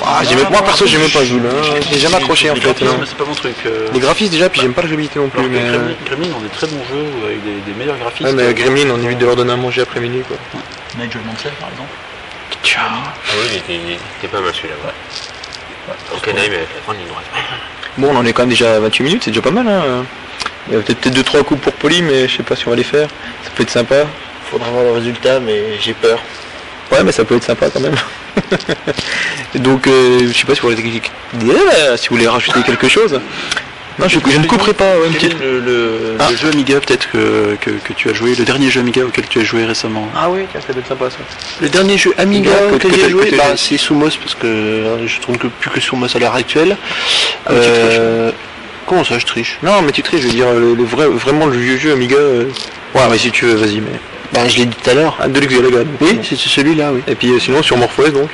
Ah, 0.04 0.22
moi 0.50 0.62
perso 0.64 0.86
j'aimais 0.88 1.08
pas 1.08 1.24
Joule, 1.24 1.42
hein. 1.48 1.80
j'ai 1.92 2.00
jamais 2.00 2.16
accroché 2.16 2.50
en 2.50 2.56
fait. 2.56 2.70
hein. 2.84 2.88
c'est 3.06 3.16
pas 3.18 3.26
mon 3.26 3.36
truc. 3.36 3.56
euh, 3.66 3.88
Les 3.94 4.00
graphismes 4.00 4.32
déjà, 4.32 4.50
puis 4.50 4.62
j'aime 4.62 4.74
pas 4.74 4.82
la 4.82 4.88
jouabilité 4.88 5.20
non 5.20 5.30
plus. 5.30 5.42
Gremlin, 5.44 6.34
ont 6.36 6.42
des 6.42 6.50
très 6.50 6.68
bons 6.68 6.82
jeux 6.90 7.06
avec 7.26 7.44
des, 7.44 7.72
des 7.72 7.78
meilleurs 7.78 7.98
graphismes. 7.98 8.26
ouais, 8.36 8.44
mais 8.48 8.54
Gremlin 8.54 8.90
on 8.92 9.02
évite 9.04 9.20
de 9.20 9.26
leur 9.28 9.36
donner 9.36 9.54
à 9.54 9.58
manger 9.58 9.82
après 9.82 10.00
minuit 10.00 10.24
quoi. 10.28 10.38
Nigel 10.98 11.22
Mansell 11.26 11.52
par 11.60 11.70
exemple. 11.70 11.90
Ah 12.78 13.14
oui, 13.38 13.62
il 13.70 13.92
était, 13.92 14.28
pas 14.32 14.42
mal 14.42 14.54
celui-là. 14.54 14.76
Ouais. 14.86 14.94
La 16.28 16.82
grande 16.86 16.98
ligne 16.98 17.08
droite. 17.08 17.26
Bon 17.98 18.10
on 18.12 18.18
en 18.18 18.26
est 18.26 18.34
quand 18.34 18.44
même 18.44 18.50
déjà 18.50 18.76
à 18.76 18.80
28 18.80 19.04
minutes, 19.04 19.22
c'est 19.24 19.32
déjà 19.32 19.42
pas 19.42 19.52
mal 19.52 19.68
hein. 19.68 20.06
Il 20.68 20.74
y 20.74 20.78
a 20.78 20.82
peut-être 20.82 21.00
peut-être 21.00 21.34
2-3 21.34 21.44
coups 21.44 21.62
pour 21.62 21.74
Poli 21.74 22.02
mais 22.02 22.28
je 22.28 22.38
sais 22.38 22.44
pas 22.44 22.56
si 22.56 22.68
on 22.68 22.72
va 22.72 22.76
les 22.76 22.84
faire. 22.84 23.08
Ça 23.44 23.50
peut 23.54 23.64
être 23.64 23.70
sympa. 23.70 24.06
Faudra 24.50 24.70
voir 24.70 24.84
le 24.84 24.92
résultat, 24.92 25.40
mais 25.40 25.78
j'ai 25.80 25.94
peur. 25.94 26.20
Ouais 26.92 27.04
mais 27.04 27.12
ça 27.12 27.26
peut 27.26 27.36
être 27.36 27.44
sympa 27.44 27.70
quand 27.70 27.82
même. 27.82 27.96
Donc 29.56 29.88
euh, 29.88 30.28
je 30.28 30.38
sais 30.38 30.46
pas 30.46 30.56
si 30.56 30.62
vous 30.62 30.70
voulez, 30.70 31.02
si 31.98 32.08
vous 32.10 32.16
voulez 32.16 32.28
rajouter 32.28 32.64
quelque 32.64 32.88
chose. 32.88 33.20
Non 34.00 34.08
je, 34.08 34.18
je 34.28 34.38
ne 34.38 34.46
couperai 34.48 34.74
pas 34.74 34.98
ouais, 34.98 35.08
une 35.08 35.14
Quel 35.14 35.30
petite... 35.32 35.42
est 35.42 35.46
le, 35.46 35.60
le- 35.60 36.18
Ah. 36.20 36.30
le 36.32 36.36
jeu 36.38 36.50
Amiga 36.50 36.80
peut-être 36.80 37.10
que, 37.12 37.56
que, 37.62 37.70
que 37.72 37.94
tu 37.94 38.10
as 38.10 38.14
joué, 38.14 38.34
le 38.36 38.44
dernier 38.46 38.70
jeu 38.70 38.80
Amiga 38.82 39.04
auquel 39.06 39.28
tu 39.28 39.40
as 39.40 39.44
joué 39.44 39.66
récemment 39.66 40.08
Ah 40.16 40.30
oui, 40.30 40.42
tiens, 40.52 40.62
ça 40.66 40.74
doit 40.74 40.82
être 40.82 40.88
sympa 40.88 41.10
ça. 41.10 41.18
Le 41.62 41.70
dernier 41.70 41.98
jeu 41.98 42.14
Amiga 42.18 42.52
Que- 42.70 42.76
auquel 42.76 42.96
j'ai 42.96 43.10
joué, 43.10 43.32
bah, 43.38 43.56
c'est 43.56 43.78
Sumos 43.78 44.10
parce 44.18 44.36
que 44.36 44.48
euh, 44.48 45.08
je 45.08 45.20
trouve 45.22 45.38
que 45.38 45.48
plus 45.48 45.70
que 45.70 45.80
Sumos 45.80 46.08
à 46.16 46.20
l'heure 46.20 46.36
actuelle. 46.36 46.76
Ah, 47.46 47.52
Euh, 47.54 48.32
Comment 48.86 49.04
ça, 49.06 49.18
je 49.18 49.26
triche? 49.26 49.60
Non 49.64 49.82
mais 49.82 49.92
tu 49.94 50.02
triches, 50.04 50.22
je 50.22 50.28
veux 50.28 50.34
dire 50.34 50.52
le, 50.52 50.74
le 50.76 50.84
vrai, 50.84 51.08
vraiment 51.08 51.46
le 51.46 51.58
vieux 51.58 51.78
jeu 51.78 51.94
Amiga. 51.94 52.18
euh, 52.18 52.46
Ouais 52.96 53.02
mais 53.10 53.18
si 53.18 53.32
tu 53.32 53.46
veux, 53.46 53.56
vas-y 53.56 53.80
mais. 53.80 53.98
Bah, 54.34 54.48
je 54.48 54.58
l'ai 54.58 54.66
dit 54.66 54.76
tout 54.84 54.90
à 54.90 54.94
l'heure. 54.96 55.16
Ah, 55.22 55.28
Deluxe 55.28 55.54
Galaga. 55.56 55.84
Oui, 56.02 56.20
c'est 56.28 56.36
celui-là, 56.36 56.92
oui. 56.92 57.02
Et 57.08 57.14
puis 57.16 57.30
euh, 57.30 57.40
sinon 57.40 57.62
sur 57.62 57.78
Morphos 57.78 58.10
donc. 58.10 58.30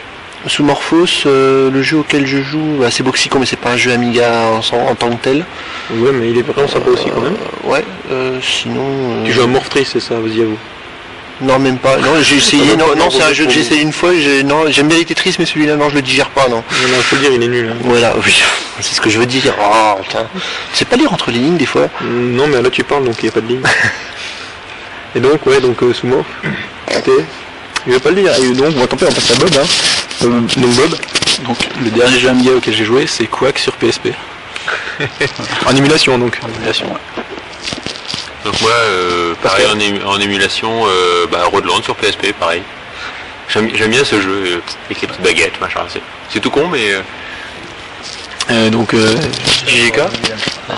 Sous 0.48 0.64
Morphos, 0.64 1.06
euh, 1.26 1.70
le 1.70 1.82
jeu 1.84 1.98
auquel 1.98 2.26
je 2.26 2.42
joue, 2.42 2.78
bah, 2.80 2.88
c'est 2.90 3.04
Boxicon, 3.04 3.40
mais 3.40 3.46
c'est 3.46 3.60
pas 3.60 3.72
un 3.72 3.78
jeu 3.78 3.92
Amiga 3.92 4.32
en, 4.48 4.76
en 4.90 4.96
tant 4.96 5.10
que 5.10 5.22
tel. 5.22 5.46
Ouais 5.92 6.12
mais 6.14 6.30
il 6.30 6.38
est 6.38 6.44
vraiment 6.44 6.68
sympa 6.68 6.90
aussi 6.92 7.06
quand 7.14 7.22
même. 7.22 7.34
Euh, 7.66 7.70
ouais, 7.70 7.84
euh, 8.12 8.40
sinon. 8.42 9.24
Tu 9.26 9.34
joues 9.34 9.42
à 9.44 9.48
Morphtrix 9.48 9.86
c'est 9.92 10.00
ça, 10.00 10.16
vas-y 10.16 10.42
à 10.42 10.46
vous. 10.46 10.58
Non, 11.42 11.58
même 11.60 11.78
pas. 11.78 11.98
Non, 11.98 12.14
j'ai 12.22 12.36
essayé. 12.44 12.76
Non, 12.78 12.96
non, 12.98 13.10
c'est 13.10 13.24
un 13.24 13.34
jeu 13.34 13.46
que 13.46 13.52
j'ai 13.52 13.62
essayé 13.62 13.82
une 13.82 13.92
fois. 13.94 14.12
Non, 14.46 14.64
j'aime 14.70 14.88
bien 14.88 14.98
les 14.98 15.06
Tetris, 15.06 15.36
mais 15.40 15.46
celui-là, 15.46 15.76
non, 15.76 15.90
je 15.90 15.96
le 15.96 16.02
digère 16.02 16.30
pas, 16.30 16.48
non. 16.50 16.58
Non, 16.58 16.88
non, 16.90 17.02
faut 17.02 17.16
le 17.18 17.22
dire, 17.22 17.32
il 17.34 17.44
est 17.44 17.48
nul. 17.48 17.70
hein. 17.72 17.76
Voilà, 17.84 18.14
oui. 18.26 18.42
C'est 18.82 18.96
ce 18.96 19.02
que 19.02 19.10
je 19.10 19.20
veux 19.20 19.26
dire. 19.26 19.54
Oh, 19.62 19.96
putain. 20.02 20.26
C'est 20.74 20.88
pas 20.88 20.96
lire 20.96 21.12
entre 21.14 21.32
les 21.32 21.40
lignes, 21.40 21.58
des 21.58 21.66
fois. 21.66 21.90
Non 22.02 22.48
mais 22.48 22.62
là 22.62 22.70
tu 22.70 22.84
parles 22.86 23.04
donc 23.04 23.16
il 23.22 23.26
n'y 23.26 23.30
a 23.30 23.34
pas 23.34 23.42
de 23.42 23.48
ligne. 23.48 23.62
Et 25.16 25.20
donc 25.20 25.46
ouais 25.48 25.60
donc 25.60 25.82
euh, 25.84 25.94
sous 25.94 26.08
Morph. 26.08 26.26
T'es. 27.04 27.12
Il 27.88 27.94
va 27.94 28.00
pas 28.00 28.10
le 28.12 28.16
dire. 28.22 28.32
Et 28.42 28.50
donc 28.54 28.74
bon 28.74 28.86
tant 28.88 28.96
pis 28.96 29.04
on 29.06 29.12
passe 29.12 29.32
à 29.32 29.36
Bob 29.36 29.50
hein. 29.60 29.66
Euh, 30.24 30.40
donc 30.58 30.72
Bob. 30.76 30.96
Donc 31.46 31.58
le 31.84 31.90
dernier 31.92 32.20
jeu 32.20 32.30
Amiga 32.30 32.52
auquel 32.52 32.74
j'ai 32.74 32.86
joué 32.86 33.08
c'est 33.08 33.28
Quack 33.28 33.60
sur 33.60 33.74
PSP. 33.74 34.10
En 35.66 35.76
émulation 35.76 36.18
donc. 36.18 36.40
En 36.44 36.48
émulation, 36.58 36.88
ouais. 36.88 37.24
Donc 38.46 38.60
moi, 38.62 38.72
euh, 38.72 39.34
pareil 39.42 39.66
en, 39.68 39.76
ému- 39.78 40.04
en 40.06 40.20
émulation, 40.20 40.86
euh, 40.88 41.26
bah, 41.32 41.44
Roadland 41.46 41.84
sur 41.84 41.96
PSP, 41.96 42.34
pareil. 42.34 42.62
J'aime 43.50 43.68
bien 43.90 44.04
ce 44.04 44.22
jeu, 44.22 44.30
euh, 44.46 44.62
avec 44.86 45.02
les 45.02 45.08
petites 45.08 45.22
baguettes, 45.24 45.60
machin. 45.60 45.82
C'est- 45.90 46.02
C'est 46.32 46.40
tout 46.40 46.50
con, 46.52 46.68
mais 46.68 46.92
euh, 46.94 47.02
Euh, 48.52 48.70
donc 48.70 48.94
euh, 48.94 49.16
JGK. 49.68 50.00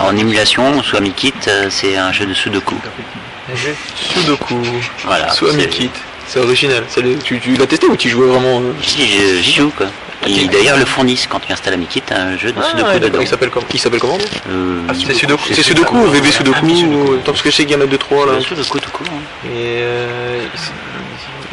En 0.00 0.16
émulation, 0.16 0.82
sous 0.82 0.96
Amikit, 0.96 1.32
euh, 1.48 1.68
c'est 1.70 1.96
un 1.96 2.12
jeu 2.12 2.26
de 2.26 2.34
Sudoku. 2.34 2.76
Sudoku. 4.14 4.60
Voilà. 5.04 5.32
Soit 5.32 5.52
c'est- 6.32 6.40
original. 6.40 6.84
Le- 6.96 7.16
Tu, 7.18 7.38
tu 7.40 7.54
l'as 7.54 7.66
testé 7.66 7.86
ou 7.86 7.96
tu 7.96 8.08
jouais 8.08 8.26
vraiment 8.26 8.60
euh 8.60 8.72
Si, 8.82 9.06
j'y 9.42 9.52
joue 9.54 9.70
quoi. 9.76 9.86
Ils 10.24 10.48
d'ailleurs 10.48 10.76
le 10.78 10.84
fournissent 10.84 11.26
quand 11.26 11.40
tu 11.40 11.52
installes 11.52 11.74
Amikit, 11.74 12.02
un 12.12 12.36
jeu 12.38 12.52
de 12.52 12.58
Ah, 12.60 12.70
Sudoku 12.70 12.98
dedans. 13.00 13.18
Il 13.20 13.26
s'appelle 13.26 13.50
comment? 13.50 13.66
Il 13.74 13.80
s'appelle 13.80 13.98
comment? 14.00 14.18
Euh, 14.50 14.80
C'est 15.06 15.14
Sudoku. 15.14 15.42
C'est 15.52 15.62
Sudoku 15.64 15.96
ou 15.96 16.06
VB 16.06 16.30
Sudoku 16.30 16.58
Ah, 16.62 16.86
ou- 16.86 17.16
parce 17.24 17.42
que 17.42 17.50
je 17.50 17.56
sais 17.56 17.64
qu'il 17.64 17.72
y 17.76 17.76
en 17.76 17.80
a 17.80 17.86
deux 17.86 17.98
trois 17.98 18.26
là. 18.26 18.34
le 18.34 18.40
Sudoku 18.40 18.78
tout 18.78 18.90
court. 18.92 19.06
hein. 19.10 19.18
Et 19.46 19.80
euh, 19.82 20.38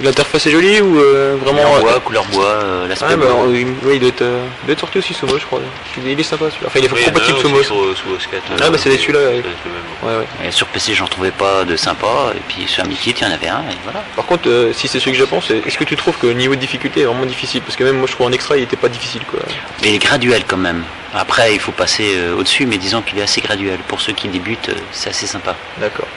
L'interface 0.01 0.47
est 0.47 0.51
jolie 0.51 0.79
ou 0.81 0.97
euh, 0.99 1.35
vraiment 1.43 1.61
Couleur 1.63 1.77
euh, 1.77 1.81
bois, 1.81 1.99
couleur 1.99 2.25
bois, 2.25 2.45
euh, 2.45 2.87
l'aspect 2.87 3.07
Ah 3.11 3.17
bah, 3.17 3.25
bois. 3.25 3.45
euh, 3.47 3.59
il, 3.59 3.99
doit 3.99 4.09
être, 4.09 4.21
il 4.21 4.65
doit 4.65 4.73
être 4.73 4.79
sorti 4.79 4.97
aussi 4.99 5.13
Somo 5.13 5.37
je 5.37 5.45
crois. 5.45 5.59
Il, 6.05 6.17
est 6.19 6.23
sympa 6.23 6.45
celui-là. 6.49 6.67
Enfin 6.67 6.79
il 6.79 6.85
est 6.85 6.91
Oui, 6.93 7.03
compatible 7.03 7.37
un 7.37 7.41
Somo. 7.41 7.63
sur- 7.63 7.75
sous 7.97 8.07
OS4, 8.15 8.39
Ah, 8.61 8.69
bah, 8.69 8.77
c'est 8.77 8.97
celui-là, 8.97 9.19
ouais. 9.19 9.43
c'est 9.43 9.69
le 9.69 9.75
même. 9.75 10.17
Ouais, 10.19 10.25
ouais. 10.41 10.47
Et 10.47 10.51
sur 10.51 10.67
PC, 10.67 10.93
j'en 10.93 11.07
trouvais 11.07 11.31
pas 11.31 11.65
de 11.65 11.75
sympa, 11.75 12.31
et 12.35 12.39
puis 12.47 12.65
sur 12.67 12.83
Amici, 12.83 13.09
il 13.09 13.21
y 13.21 13.25
en 13.25 13.31
avait 13.31 13.49
un, 13.49 13.59
et 13.69 13.75
voilà. 13.83 14.03
Par 14.15 14.25
contre, 14.25 14.47
euh, 14.49 14.71
si 14.73 14.87
c'est 14.87 14.99
celui 14.99 15.11
que 15.11 15.17
je 15.17 15.25
pense, 15.25 15.51
est-ce 15.51 15.77
que 15.77 15.83
tu 15.83 15.97
trouves 15.97 16.17
que 16.17 16.27
le 16.27 16.33
niveau 16.33 16.55
de 16.55 16.59
difficulté 16.61 17.01
est 17.01 17.05
vraiment 17.05 17.25
difficile? 17.25 17.61
Parce 17.61 17.75
que 17.75 17.83
même 17.83 17.97
moi 17.97 18.07
je 18.07 18.13
trouve 18.13 18.27
en 18.27 18.31
extra 18.31 18.55
il 18.57 18.63
était 18.63 18.77
pas 18.77 18.87
difficile 18.89 19.21
quoi. 19.29 19.39
Mais 19.81 19.89
il 19.89 19.95
est 19.95 19.99
graduel 19.99 20.43
quand 20.47 20.57
même. 20.57 20.83
Après, 21.13 21.53
il 21.55 21.59
faut 21.59 21.71
passer 21.71 22.13
euh, 22.15 22.35
au-dessus, 22.37 22.65
mais 22.67 22.77
disons 22.77 23.01
qu'il 23.01 23.17
est 23.17 23.23
assez 23.23 23.41
graduel. 23.41 23.79
Pour 23.87 23.99
ceux 23.99 24.13
qui 24.13 24.27
débutent, 24.29 24.69
c'est 24.91 25.09
assez 25.09 25.25
sympa. 25.27 25.55
D'accord. 25.77 26.07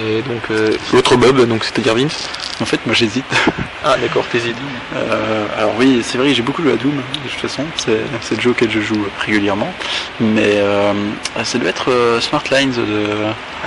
Et 0.00 0.22
donc 0.22 0.42
euh, 0.50 0.70
l'autre 0.94 1.16
Bob, 1.16 1.46
donc 1.46 1.64
c'est-à-dire 1.64 1.94
Vince. 1.94 2.28
En 2.60 2.64
fait, 2.64 2.80
moi 2.86 2.94
j'hésite. 2.94 3.24
Ah 3.84 3.96
d'accord, 4.00 4.24
t'hésites. 4.30 4.54
Euh, 4.94 5.44
alors 5.58 5.72
oui, 5.76 6.02
c'est 6.04 6.16
vrai, 6.16 6.32
j'ai 6.32 6.42
beaucoup 6.42 6.62
joué 6.62 6.74
à 6.74 6.76
Doom, 6.76 6.92
de 6.94 7.28
toute 7.28 7.40
façon, 7.40 7.64
c'est 7.74 7.98
c'est 8.20 8.36
le 8.36 8.40
jeu 8.40 8.50
auquel 8.50 8.70
je 8.70 8.78
joue 8.80 9.04
régulièrement. 9.18 9.68
Mais 10.20 10.52
euh, 10.58 10.92
ça 11.42 11.58
doit 11.58 11.68
être 11.70 11.90
euh, 11.90 12.20
Smart 12.20 12.44
Lines 12.52 12.70
de, 12.74 13.08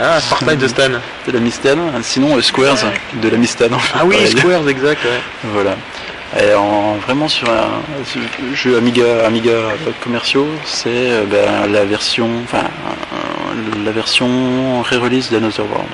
Ah, 0.02 0.22
Sparklight 0.22 0.58
de 0.58 0.70
Stan. 0.70 0.88
de 1.28 1.32
la 1.34 1.40
Mistad, 1.42 1.78
sinon 2.02 2.38
euh, 2.38 2.42
Squares 2.42 2.78
de 3.22 3.28
la 3.28 3.36
Mistad. 3.36 3.74
en 3.74 3.80
fait, 3.80 3.94
Ah 4.00 4.06
oui, 4.06 4.16
pareil. 4.16 4.38
Squares, 4.38 4.70
exact. 4.70 5.04
Ouais. 5.04 5.20
Voilà. 5.52 5.76
Et 6.42 6.54
en, 6.54 6.96
vraiment 7.06 7.28
sur 7.28 7.50
un 7.50 7.82
sur 8.06 8.22
un 8.22 8.56
jeu 8.56 8.78
Amiga, 8.78 9.26
Amiga 9.28 9.52
commerciaux, 10.02 10.48
c'est 10.64 11.26
ben, 11.30 11.70
la 11.70 11.84
version, 11.84 12.30
enfin 12.46 12.64
la 13.84 13.92
version 13.92 14.82
re-release 14.82 15.30
d'Another 15.30 15.66
World. 15.70 15.90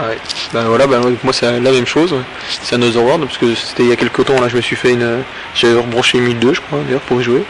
Ouais. 0.00 0.16
Ben 0.52 0.64
voilà, 0.64 0.86
ben 0.86 1.00
moi 1.24 1.32
c'est 1.32 1.46
la 1.60 1.72
même 1.72 1.86
chose. 1.86 2.14
C'est 2.62 2.76
Another 2.76 3.02
World 3.02 3.24
parce 3.26 3.38
que 3.38 3.54
c'était 3.54 3.82
il 3.82 3.88
y 3.88 3.92
a 3.92 3.96
quelques 3.96 4.24
temps 4.24 4.40
là, 4.40 4.48
je 4.48 4.56
me 4.56 4.60
suis 4.60 4.76
fait 4.76 4.92
une, 4.92 5.22
j'avais 5.54 5.74
rebranché 5.74 6.18
1002 6.18 6.54
je 6.54 6.60
crois 6.60 6.78
d'ailleurs 6.86 7.00
pour 7.00 7.20
y 7.20 7.24
jouer. 7.24 7.42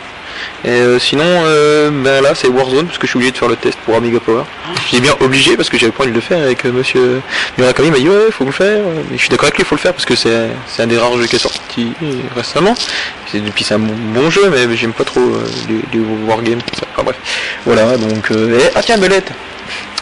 Et 0.65 0.69
euh, 0.71 0.99
sinon, 1.01 1.25
euh, 1.27 1.91
ben 1.93 2.23
là 2.23 2.35
c'est 2.35 2.47
Warzone 2.49 2.87
parce 2.87 2.97
que 2.99 3.07
je 3.07 3.11
suis 3.11 3.17
obligé 3.19 3.33
de 3.33 3.37
faire 3.37 3.49
le 3.49 3.57
test 3.57 3.77
pour 3.85 3.97
Amiga 3.97 4.19
Power. 4.21 4.45
J'ai 4.91 5.01
bien 5.01 5.15
obligé 5.21 5.57
parce 5.57 5.69
que 5.69 5.77
j'avais 5.77 5.91
pas 5.93 6.05
envie 6.05 6.13
de 6.13 6.17
le 6.17 6.21
faire 6.23 6.39
avec 6.41 6.65
euh, 6.65 6.73
Monsieur 6.73 7.21
Murakami. 7.59 7.89
Il 7.89 7.93
m'a 7.93 7.99
dit 7.99 8.09
ouais, 8.09 8.31
faut 8.31 8.45
le 8.45 8.53
faire. 8.53 8.83
Mais 9.11 9.17
je 9.17 9.21
suis 9.21 9.29
d'accord 9.31 9.47
avec 9.47 9.59
lui, 9.59 9.65
faut 9.65 9.75
le 9.75 9.81
faire 9.81 9.93
parce 9.93 10.05
que 10.07 10.15
c'est 10.15 10.49
un 10.79 10.87
des 10.87 10.97
rares 10.97 11.17
jeux 11.19 11.27
qui 11.27 11.37
est 11.37 11.41
sorti 11.41 11.93
récemment. 12.37 12.75
C'est 13.31 13.41
depuis 13.45 13.65
c'est 13.65 13.75
un 13.75 13.79
bon, 13.81 14.31
jeu, 14.31 14.49
mais 14.51 14.75
j'aime 14.77 14.93
pas 14.93 15.05
trop 15.05 15.21
euh, 15.21 15.99
wargames. 16.27 16.63
comme 16.63 16.79
ça. 16.79 16.87
Enfin 16.95 17.03
bref, 17.03 17.17
voilà 17.67 17.97
donc. 17.97 18.31
euh, 18.31 18.59
et- 18.61 18.71
ah 18.77 18.83
tiens 18.83 18.97
Belette, 18.99 19.33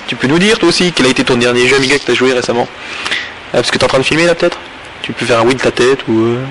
tu 0.07 0.17
peux 0.17 0.27
nous 0.27 0.39
dire 0.39 0.59
toi 0.59 0.69
aussi 0.69 0.93
quel 0.93 1.07
a 1.07 1.09
été 1.09 1.25
ton 1.25 1.37
dernier 1.37 1.67
jeu 1.67 1.77
Amiga 1.77 1.99
que 1.99 2.05
t'as 2.05 2.15
joué 2.15 2.33
récemment 2.33 2.69
ah, 3.53 3.59
Parce 3.59 3.71
que 3.71 3.79
t'es 3.79 3.85
en 3.85 3.89
train 3.89 3.99
de 3.99 4.05
filmer 4.05 4.27
là 4.27 4.35
peut-être 4.35 4.59
Tu 5.03 5.13
peux 5.13 5.27
faire 5.27 5.41
un 5.41 5.45
oui 5.45 5.55
de 5.55 5.61
ta 5.61 5.71
tête 5.71 6.01
ou. 6.09 6.21
euh, 6.21 6.45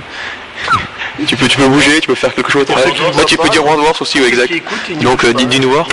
tu 1.27 1.35
peux 1.35 1.47
tu 1.47 1.57
peux 1.57 1.67
bouger, 1.67 1.99
tu 2.01 2.07
peux 2.07 2.15
faire 2.15 2.33
quelque 2.33 2.51
chose. 2.51 2.65
Ne 2.67 3.17
Là, 3.17 3.23
tu 3.25 3.37
peux 3.37 3.49
dire 3.49 3.63
World 3.63 3.81
Wars 3.81 4.01
aussi, 4.01 4.19
ouais, 4.19 4.27
exact. 4.27 4.51
Écoute, 4.51 4.79
Donc, 5.01 5.23
euh, 5.23 5.33
dis-nous 5.33 5.69
voir. 5.71 5.87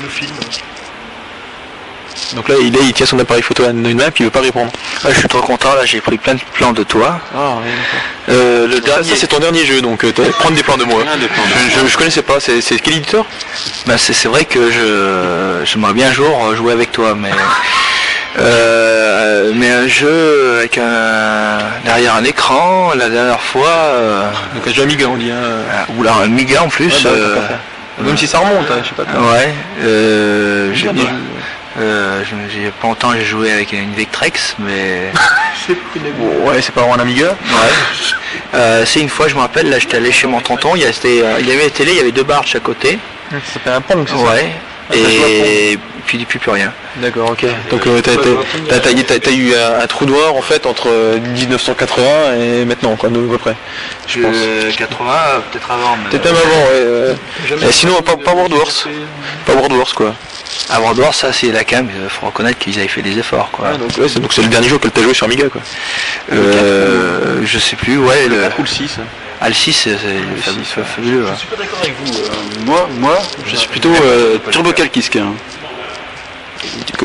Donc 2.35 2.49
là 2.49 2.55
il, 2.61 2.75
est, 2.77 2.81
il 2.85 2.93
tient 2.93 3.07
son 3.07 3.19
appareil 3.19 3.43
photo 3.43 3.65
à 3.65 3.69
une 3.71 3.95
main 3.95 4.11
puis 4.11 4.23
il 4.23 4.25
veut 4.25 4.31
pas 4.31 4.41
répondre. 4.41 4.71
Ah, 5.05 5.09
je 5.13 5.19
suis 5.19 5.29
trop 5.29 5.41
content, 5.43 5.75
là 5.75 5.85
j'ai 5.85 6.01
pris 6.01 6.19
plein 6.19 6.35
de 6.35 6.41
plans 6.55 6.73
de 6.73 6.83
toi. 6.83 7.21
Ah 7.37 7.57
Euh, 8.29 8.67
le 8.67 8.75
Ça, 8.77 8.81
dernier, 8.81 9.09
ça, 9.11 9.17
c'est 9.17 9.27
ton 9.27 9.39
dernier 9.39 9.65
jeu 9.65 9.81
donc 9.81 10.05
euh, 10.05 10.13
prendre 10.39 10.55
des 10.57 10.63
plans 10.63 10.77
de 10.77 10.85
moi. 10.85 11.03
Plein 11.03 11.17
de 11.17 11.27
plans 11.27 11.43
de 11.43 11.71
Je, 11.71 11.81
je, 11.81 11.93
je 11.93 11.97
connaissais 11.99 12.23
pas, 12.23 12.41
c'est 12.41 12.61
c'est 12.61 12.79
quel 12.79 12.95
éditeur? 12.95 13.27
Bah, 13.87 13.99
c'est 13.99 14.13
c'est 14.13 14.29
vrai 14.29 14.45
que 14.45 14.71
je 14.71 15.65
j'aimerais 15.65 15.93
bien 15.93 16.09
un 16.09 16.13
jour 16.13 16.47
euh, 16.47 16.57
jouer 16.57 16.73
avec 16.73 16.93
toi, 16.93 17.15
mais 17.17 17.31
euh, 18.39 19.53
mais 19.55 19.71
un 19.71 19.87
jeu 19.89 20.57
avec 20.59 20.79
un 20.79 21.59
derrière 21.85 22.15
un 22.15 22.25
écran, 22.25 22.93
la 22.97 23.09
dernière 23.11 23.41
fois, 23.43 23.69
euh, 23.69 24.23
Donc 24.55 24.67
un 24.67 24.73
jeu 24.73 24.83
Amiga 24.83 25.07
on 25.09 25.17
dit. 25.17 25.31
Hein. 25.31 25.85
ou 25.97 26.03
là 26.03 26.15
un 26.21 26.25
Amiga 26.25 26.63
en 26.63 26.69
plus. 26.69 27.05
Ouais, 27.05 27.11
bah, 27.11 27.11
euh. 27.13 27.37
Même 28.05 28.17
si 28.17 28.27
ça 28.27 28.39
remonte, 28.39 28.71
hein, 28.71 28.81
je 28.83 28.89
sais 28.89 28.95
pas. 28.95 29.03
ouais. 29.03 29.55
Euh, 29.85 30.71
j'ai 30.73 30.89
Bien, 30.93 31.03
j'ai- 31.05 31.09
euh, 31.79 32.23
pas 32.81 32.89
longtemps 32.89 33.13
j'ai 33.15 33.25
joué 33.25 33.51
avec 33.53 33.73
une 33.73 33.93
Vectrex, 33.95 34.57
mais 34.59 35.11
Bon, 36.19 36.49
ouais, 36.51 36.61
c'est 36.61 36.73
pas 36.75 36.81
vraiment 36.83 36.97
un 36.97 37.01
Amiga. 37.01 37.31
Ouais. 37.31 37.35
Euh, 38.55 38.85
c'est 38.87 39.01
une 39.01 39.09
fois, 39.09 39.29
je 39.29 39.35
me 39.35 39.41
rappelle, 39.41 39.71
là 39.71 39.79
j'étais 39.79 39.97
allé 39.97 40.13
chez 40.13 40.27
mon 40.27 40.41
tonton, 40.41 40.75
il 40.77 40.83
y, 40.83 40.85
a- 40.85 40.93
c'était, 40.93 41.23
euh, 41.23 41.37
il 41.41 41.49
y 41.49 41.53
avait 41.53 41.65
la 41.65 41.71
télé, 41.71 41.93
il 41.93 41.97
y 41.97 42.01
avait 42.01 42.13
deux 42.13 42.23
barres 42.23 42.43
de 42.43 42.47
chaque 42.49 42.63
côté. 42.63 42.99
Ça 43.31 43.37
s'appelle 43.55 43.73
un 43.75 43.81
pong, 43.81 44.07
c'est 44.07 44.15
ça 44.15 44.23
Ouais. 44.23 44.41
Ça 44.41 44.45
à 44.45 44.72
Et 44.93 45.79
puis 46.07 46.19
depuis 46.19 46.39
plus 46.39 46.51
rien. 46.51 46.73
D'accord, 46.97 47.31
ok. 47.31 47.47
Donc 47.71 47.87
euh, 47.87 48.01
t'as, 48.03 49.31
eu 49.31 49.55
un, 49.55 49.81
un 49.81 49.87
trou 49.87 50.05
noir 50.05 50.35
en 50.35 50.43
fait 50.43 50.67
entre 50.67 50.89
euh, 50.89 51.19
1980 51.21 52.35
et 52.39 52.65
maintenant, 52.65 52.97
quoi, 52.97 53.09
à 53.09 53.13
peu 53.13 53.39
près. 53.39 53.57
Je 54.09 54.21
pense. 54.21 54.37
80, 54.77 55.15
peut-être 55.51 55.71
avant. 55.71 55.97
Peut-être 56.11 56.25
même 56.25 56.35
avant, 56.35 56.63
ouais. 56.65 56.71
euh. 56.75 57.15
Et 57.69 57.73
sinon, 57.73 58.03
pas, 58.03 58.17
pas 58.17 58.33
World 58.33 58.53
Wars. 58.53 58.89
Pas 59.47 59.55
World 59.55 59.73
Wars, 59.73 59.95
quoi. 59.95 60.15
À 60.69 60.81
World 60.81 60.99
War, 60.99 61.15
ça 61.15 61.33
c'est 61.33 61.51
la 61.51 61.65
cam, 61.65 61.89
il 61.89 62.09
faut 62.09 62.27
reconnaître 62.27 62.59
qu'ils 62.59 62.79
avaient 62.79 62.89
fait 62.89 63.03
des 63.03 63.19
efforts. 63.19 63.51
Quoi. 63.51 63.71
Ouais, 63.71 63.79
donc 63.79 63.97
ouais, 63.99 64.07
c'est, 64.09 64.43
le 64.43 64.49
dernier 64.49 64.69
jeu 64.69 64.79
que 64.79 64.89
t'as 64.89 65.03
joué 65.03 65.15
sur 65.15 65.27
Amiga, 65.27 65.49
quoi. 65.49 65.61
Euh, 66.33 67.41
je 67.45 67.59
sais 67.59 67.77
plus, 67.77 67.99
ouais, 67.99 68.29
le, 68.29 68.45
ou 68.59 68.63
le 68.63 68.67
6 68.67 68.99
ah, 68.99 69.01
le 69.01 69.01
6, 69.01 69.01
c'est, 69.51 69.73
c'est 69.73 70.85
fabuleux. 70.85 71.25
ouais. 71.25 71.31
Je 71.35 71.39
suis 71.39 71.49
pas 71.49 71.57
d'accord 71.57 71.79
avec 71.83 71.95
vous. 72.05 72.13
euh, 72.15 72.65
moi, 72.67 72.89
moi, 72.99 73.19
je 73.47 73.57
suis 73.57 73.69
plutôt 73.69 73.91
euh, 74.05 74.39
turbo-calquiste. 74.51 75.17
hein. 75.17 75.35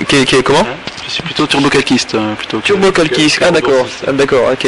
Qui- 0.07 0.25
qui- 0.25 0.43
Comment 0.43 0.65
Je 1.05 1.09
suis 1.11 1.23
plutôt 1.23 1.47
turbo-calquiste. 1.47 2.15
hein, 2.15 2.35
plutôt 2.37 2.59
Turbo 2.59 2.91
Calquis. 2.91 3.35
Ah 3.41 3.49
d'accord, 3.51 3.87
ah, 4.07 4.11
d'accord, 4.11 4.49
ok. 4.51 4.67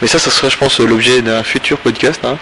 Mais 0.00 0.08
ça, 0.08 0.18
ça 0.18 0.30
serait, 0.30 0.48
je 0.50 0.56
pense, 0.56 0.80
l'objet 0.80 1.20
d'un 1.20 1.42
futur 1.42 1.78
podcast. 1.78 2.20
Hein. 2.24 2.38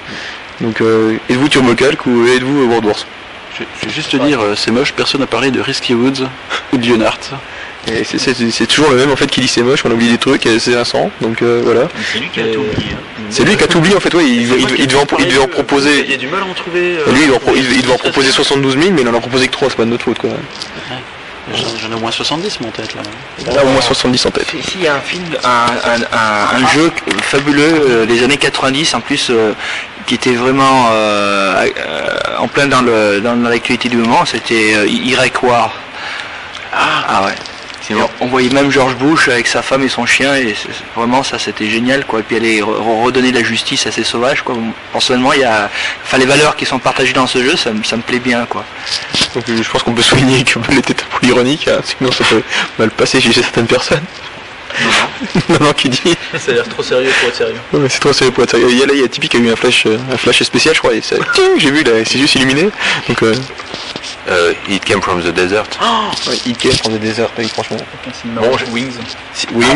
Donc, 0.60 0.80
euh, 0.80 1.16
êtes-vous 1.28 1.48
Turbo 1.48 1.74
Calc 1.74 2.06
ou 2.06 2.26
êtes-vous 2.26 2.66
World 2.68 2.84
Wars? 2.86 3.06
Je, 3.58 3.64
je 3.80 3.86
vais 3.86 3.92
juste 3.92 4.10
te 4.12 4.16
dire, 4.18 4.40
euh, 4.40 4.54
c'est 4.56 4.70
moche, 4.70 4.92
personne 4.92 5.20
n'a 5.20 5.26
parlé 5.26 5.50
de 5.50 5.60
Risky 5.60 5.94
Woods 5.94 6.28
ou 6.72 6.76
de 6.76 6.86
Lionheart. 6.86 7.30
Et 7.92 8.04
c'est, 8.04 8.18
c'est- 8.18 8.50
c'est 8.50 8.66
toujours 8.66 8.90
le 8.90 8.96
même 8.96 9.10
en 9.10 9.16
fait 9.16 9.26
qui 9.30 9.40
dit 9.40 9.48
c'est 9.48 9.62
moche, 9.62 9.84
on 9.84 9.90
oublie 9.90 10.08
des 10.10 10.18
trucs, 10.18 10.44
et 10.46 10.58
c'est 10.58 10.72
Vincent. 10.72 11.10
Donc 11.20 11.42
euh, 11.42 11.62
voilà. 11.64 11.88
C'est 12.12 12.18
lui 12.20 12.28
qui 12.28 12.40
a 12.40 12.44
tout 12.44 12.60
oublié. 12.60 12.96
C'est 13.30 13.44
lui 13.44 13.56
qui 13.56 13.64
a 13.64 13.66
tout 13.66 13.78
oublié 13.78 13.96
en 13.96 14.00
fait, 14.00 14.14
ouais, 14.14 14.24
il, 14.24 14.42
il- 14.42 14.80
il 14.80 14.86
devait, 14.86 15.00
en, 15.00 15.06
il 15.18 15.26
devait 15.26 15.38
en 15.38 15.42
Il 15.44 15.48
y 15.48 15.48
proposer. 15.48 16.14
a 16.14 16.16
du 16.16 16.26
mal 16.28 16.42
à 16.42 16.46
en 16.46 16.54
trouver. 16.54 16.94
Et 17.06 17.12
lui, 17.12 17.24
il, 17.24 17.32
en 17.32 17.38
pro- 17.38 17.52
il- 17.54 17.72
il 17.72 17.82
devait 17.82 17.92
en 17.94 17.98
proposer 17.98 18.30
72 18.30 18.76
000, 18.78 18.90
mais 18.94 19.02
il 19.02 19.08
en 19.08 19.14
a 19.14 19.20
proposé 19.20 19.46
que 19.48 19.52
3, 19.52 19.68
c'est 19.70 19.76
pas 19.76 19.84
de 19.84 19.90
notre 19.90 20.04
faute 20.04 20.18
quoi. 20.18 20.30
J'en 21.54 21.64
j'en 21.80 21.90
ai 21.92 21.94
au 21.94 21.98
moins 22.00 22.10
70 22.10 22.60
mon 22.60 22.70
tête 22.70 22.94
là. 22.94 23.00
A 23.58 23.64
au 23.64 23.68
moins 23.68 23.80
70 23.80 24.26
en 24.26 24.30
tête. 24.30 24.46
Si, 24.50 24.76
il 24.76 24.82
y 24.84 24.86
a 24.86 24.96
un 24.96 25.00
film, 25.00 25.24
un, 25.44 25.48
un, 25.48 26.02
un- 26.02 26.62
un 26.62 26.68
jeu 26.74 26.90
fabuleux 27.22 27.86
euh, 27.88 28.06
des 28.06 28.22
années 28.22 28.36
90 28.36 28.92
en 28.94 29.00
plus 29.00 29.28
euh, 29.30 29.52
qui 30.06 30.14
était 30.14 30.34
vraiment 30.34 30.88
euh, 30.92 31.66
euh, 31.78 32.08
en 32.38 32.48
plein 32.48 32.66
dans 32.66 32.82
le 32.82 33.20
dans, 33.22 33.34
l'actualité 33.34 33.88
du 33.88 33.96
moment, 33.96 34.26
c'était 34.26 34.74
euh, 34.74 34.86
Iraq 34.86 35.42
War. 35.42 35.72
Ah, 36.72 37.24
ouais. 37.24 37.32
On, 38.20 38.26
voyait 38.26 38.50
même 38.50 38.70
George 38.70 38.94
Bush 38.96 39.28
avec 39.28 39.46
sa 39.46 39.62
femme 39.62 39.82
et 39.82 39.88
son 39.88 40.04
chien 40.06 40.34
et 40.36 40.54
vraiment 40.96 41.22
ça 41.22 41.38
c'était 41.38 41.68
génial 41.68 42.04
quoi. 42.04 42.20
Et 42.20 42.22
puis 42.22 42.36
aller 42.36 42.60
re- 42.60 42.64
re- 42.64 43.02
redonner 43.04 43.30
de 43.32 43.38
la 43.38 43.44
justice 43.44 43.86
à 43.86 43.92
ces 43.92 44.04
sauvages 44.04 44.42
quoi. 44.42 44.56
Personnellement 44.92 45.32
il 45.32 45.40
y 45.40 45.44
a, 45.44 45.70
enfin 46.04 46.18
les 46.18 46.26
valeurs 46.26 46.56
qui 46.56 46.66
sont 46.66 46.78
partagées 46.78 47.12
dans 47.12 47.26
ce 47.26 47.42
jeu 47.42 47.56
ça, 47.56 47.70
me- 47.72 47.82
ça 47.84 47.96
me 47.96 48.02
plaît 48.02 48.18
bien 48.18 48.46
quoi. 48.46 48.64
Donc 49.34 49.44
je 49.46 49.68
pense 49.70 49.82
qu'on 49.82 49.92
peut 49.94 50.02
souligner 50.02 50.44
que 50.44 50.58
Bell 50.68 50.78
était 50.78 50.94
un 51.02 51.18
peu 51.18 51.26
ironique, 51.26 51.68
hein, 51.68 51.80
sinon 51.84 52.10
ça 52.12 52.24
peut 52.24 52.42
mal 52.78 52.90
passer 52.90 53.20
chez 53.20 53.32
certaines 53.32 53.66
personnes. 53.66 54.04
Non, 55.48 55.58
non, 55.60 55.72
qui 55.72 55.88
dit 55.88 56.00
Ça 56.38 56.52
a 56.52 56.54
l'air 56.54 56.68
trop 56.68 56.82
sérieux 56.82 57.10
pour 57.20 57.28
être 57.28 57.36
sérieux. 57.36 57.54
Ouais, 57.72 57.88
c'est 57.88 58.00
trop 58.00 58.12
sérieux 58.12 58.32
pour 58.32 58.44
être 58.44 58.50
sérieux. 58.50 58.68
Il 58.70 58.78
y 58.78 58.82
a 58.82 58.86
là, 58.86 58.92
il 58.94 59.00
y 59.00 59.04
a 59.04 59.08
Tipeee 59.08 59.28
qui 59.28 59.36
a 59.36 59.40
eu 59.40 59.50
un 59.50 59.56
flash, 59.56 59.84
euh, 59.86 59.98
un 60.12 60.16
flash 60.16 60.42
spécial, 60.42 60.74
je 60.74 60.80
crois. 60.80 60.94
Et 60.94 61.00
ça, 61.00 61.16
Ting 61.34 61.44
j'ai 61.58 61.70
vu 61.70 61.82
là, 61.82 61.92
c'est 62.04 62.18
juste 62.18 62.34
illuminé. 62.36 62.68
Donc, 63.08 63.22
euh, 63.22 63.34
Euh, 64.30 64.52
It 64.68 64.84
Came 64.84 65.00
From 65.00 65.22
The 65.22 65.28
Desert. 65.32 65.64
ouais, 66.28 66.36
Ikea 66.48 66.76
prend 66.82 66.90
des 66.90 66.98
déserts, 66.98 67.30
oui, 67.38 67.48
franchement. 67.48 67.78
Bon, 68.26 68.50
Wings. 68.72 68.92
Si- 69.32 69.46
Wings, 69.54 69.68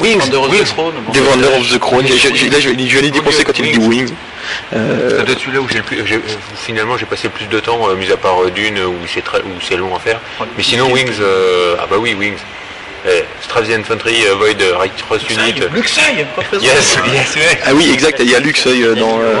Wings, 0.00 0.22
Under 0.22 0.42
Wings, 0.48 0.60
the 0.62 0.64
Throne. 0.66 0.92
bon, 1.04 1.12
Defender 1.12 1.48
of 1.58 1.68
the 1.72 1.78
Crown. 1.80 2.06
J'ai- 2.06 2.36
j'ai- 2.36 2.50
Là, 2.50 2.60
je 2.60 2.68
je 2.68 2.74
d'y 3.00 3.10
dépenser 3.10 3.42
quand 3.42 3.58
il 3.58 3.72
dit 3.72 3.78
Wings. 3.78 4.12
Euh, 4.74 5.10
C'est 5.18 5.24
peut-être 5.24 5.40
celui-là 5.40 5.60
où 5.60 5.68
j'ai 5.68 5.78
le 5.78 5.82
plus, 5.82 6.06
j'ai- 6.06 6.20
finalement 6.64 6.96
j'ai 6.96 7.04
passé 7.06 7.24
le 7.24 7.30
plus 7.30 7.46
de 7.46 7.58
temps, 7.60 7.80
euh, 7.88 7.94
mis 7.96 8.10
à 8.12 8.16
part 8.16 8.40
euh, 8.42 8.50
Dune 8.50 8.78
où 8.78 8.94
c'est 9.12 9.22
très, 9.24 9.38
où 9.38 9.60
c'est 9.60 9.76
long 9.76 9.94
à 9.96 9.98
faire. 9.98 10.20
Mais 10.56 10.62
sinon 10.62 10.90
Wings, 10.92 11.10
euh, 11.20 11.74
ah 11.80 11.86
bah 11.90 11.96
oui 11.98 12.14
Wings. 12.14 12.38
Eh, 13.08 13.24
Straps 13.42 13.66
the 13.68 13.72
Infantry, 13.72 14.26
euh, 14.26 14.34
Void, 14.34 14.60
euh, 14.60 14.76
Right 14.76 14.92
Cross 15.08 15.22
Unit. 15.30 15.54
Luxeuil. 15.74 16.26
Yes, 16.60 16.98
yes, 17.12 17.34
ouais. 17.36 17.58
Ah 17.64 17.70
oui, 17.74 17.90
exact, 17.92 18.18
il 18.20 18.30
y 18.30 18.34
a 18.34 18.40
Luxeuil 18.40 18.82
euh, 18.84 18.94
dans, 18.94 19.18
euh, 19.20 19.36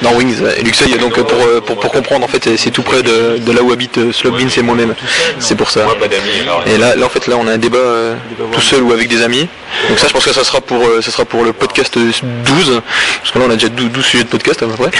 dans 0.00 0.12
Wings. 0.14 0.42
Et 0.58 0.62
Luxeuil, 0.62 0.92
donc 0.98 1.18
euh, 1.18 1.22
pour, 1.24 1.38
euh, 1.38 1.60
pour, 1.60 1.78
pour 1.78 1.92
comprendre, 1.92 2.24
en 2.24 2.28
fait, 2.28 2.56
c'est- 2.56 2.70
tout 2.70 2.82
près 2.82 3.02
de, 3.02 3.36
de 3.38 3.52
là 3.52 3.62
où 3.62 3.70
habite 3.70 3.98
euh, 3.98 4.12
Slobin, 4.12 4.48
c'est 4.48 4.62
moi-même. 4.62 4.94
C'est 5.38 5.56
pour 5.56 5.70
ça. 5.70 5.84
Moi, 5.84 5.98
pas 5.98 6.08
d'amis. 6.08 6.40
alors. 6.42 6.64
Et 6.66 6.78
là, 6.78 6.94
là, 6.96 7.04
en 7.04 7.10
fait, 7.10 7.26
là, 7.26 7.36
on 7.38 7.46
a 7.46 7.52
un 7.52 7.58
débat 7.58 7.76
euh, 7.78 8.14
tout 8.50 8.60
seul 8.62 8.82
ou 8.82 8.92
avec 8.92 9.08
des 9.08 9.22
amis. 9.22 9.46
Donc 9.88 9.98
ça, 9.98 10.06
je 10.08 10.12
pense 10.12 10.24
que 10.24 10.32
ça 10.32 10.44
sera 10.44 10.60
pour, 10.60 10.82
euh, 10.86 11.00
ça 11.02 11.10
sera 11.10 11.24
pour 11.24 11.44
le 11.44 11.52
podcast 11.52 11.96
12, 11.98 12.80
parce 13.20 13.30
que 13.32 13.38
là 13.38 13.44
on 13.48 13.50
a 13.50 13.54
déjà 13.54 13.68
12, 13.68 13.90
12 13.90 14.04
sujets 14.04 14.24
de 14.24 14.28
podcast 14.28 14.62
à 14.62 14.66
peu 14.66 14.72
près. 14.74 14.90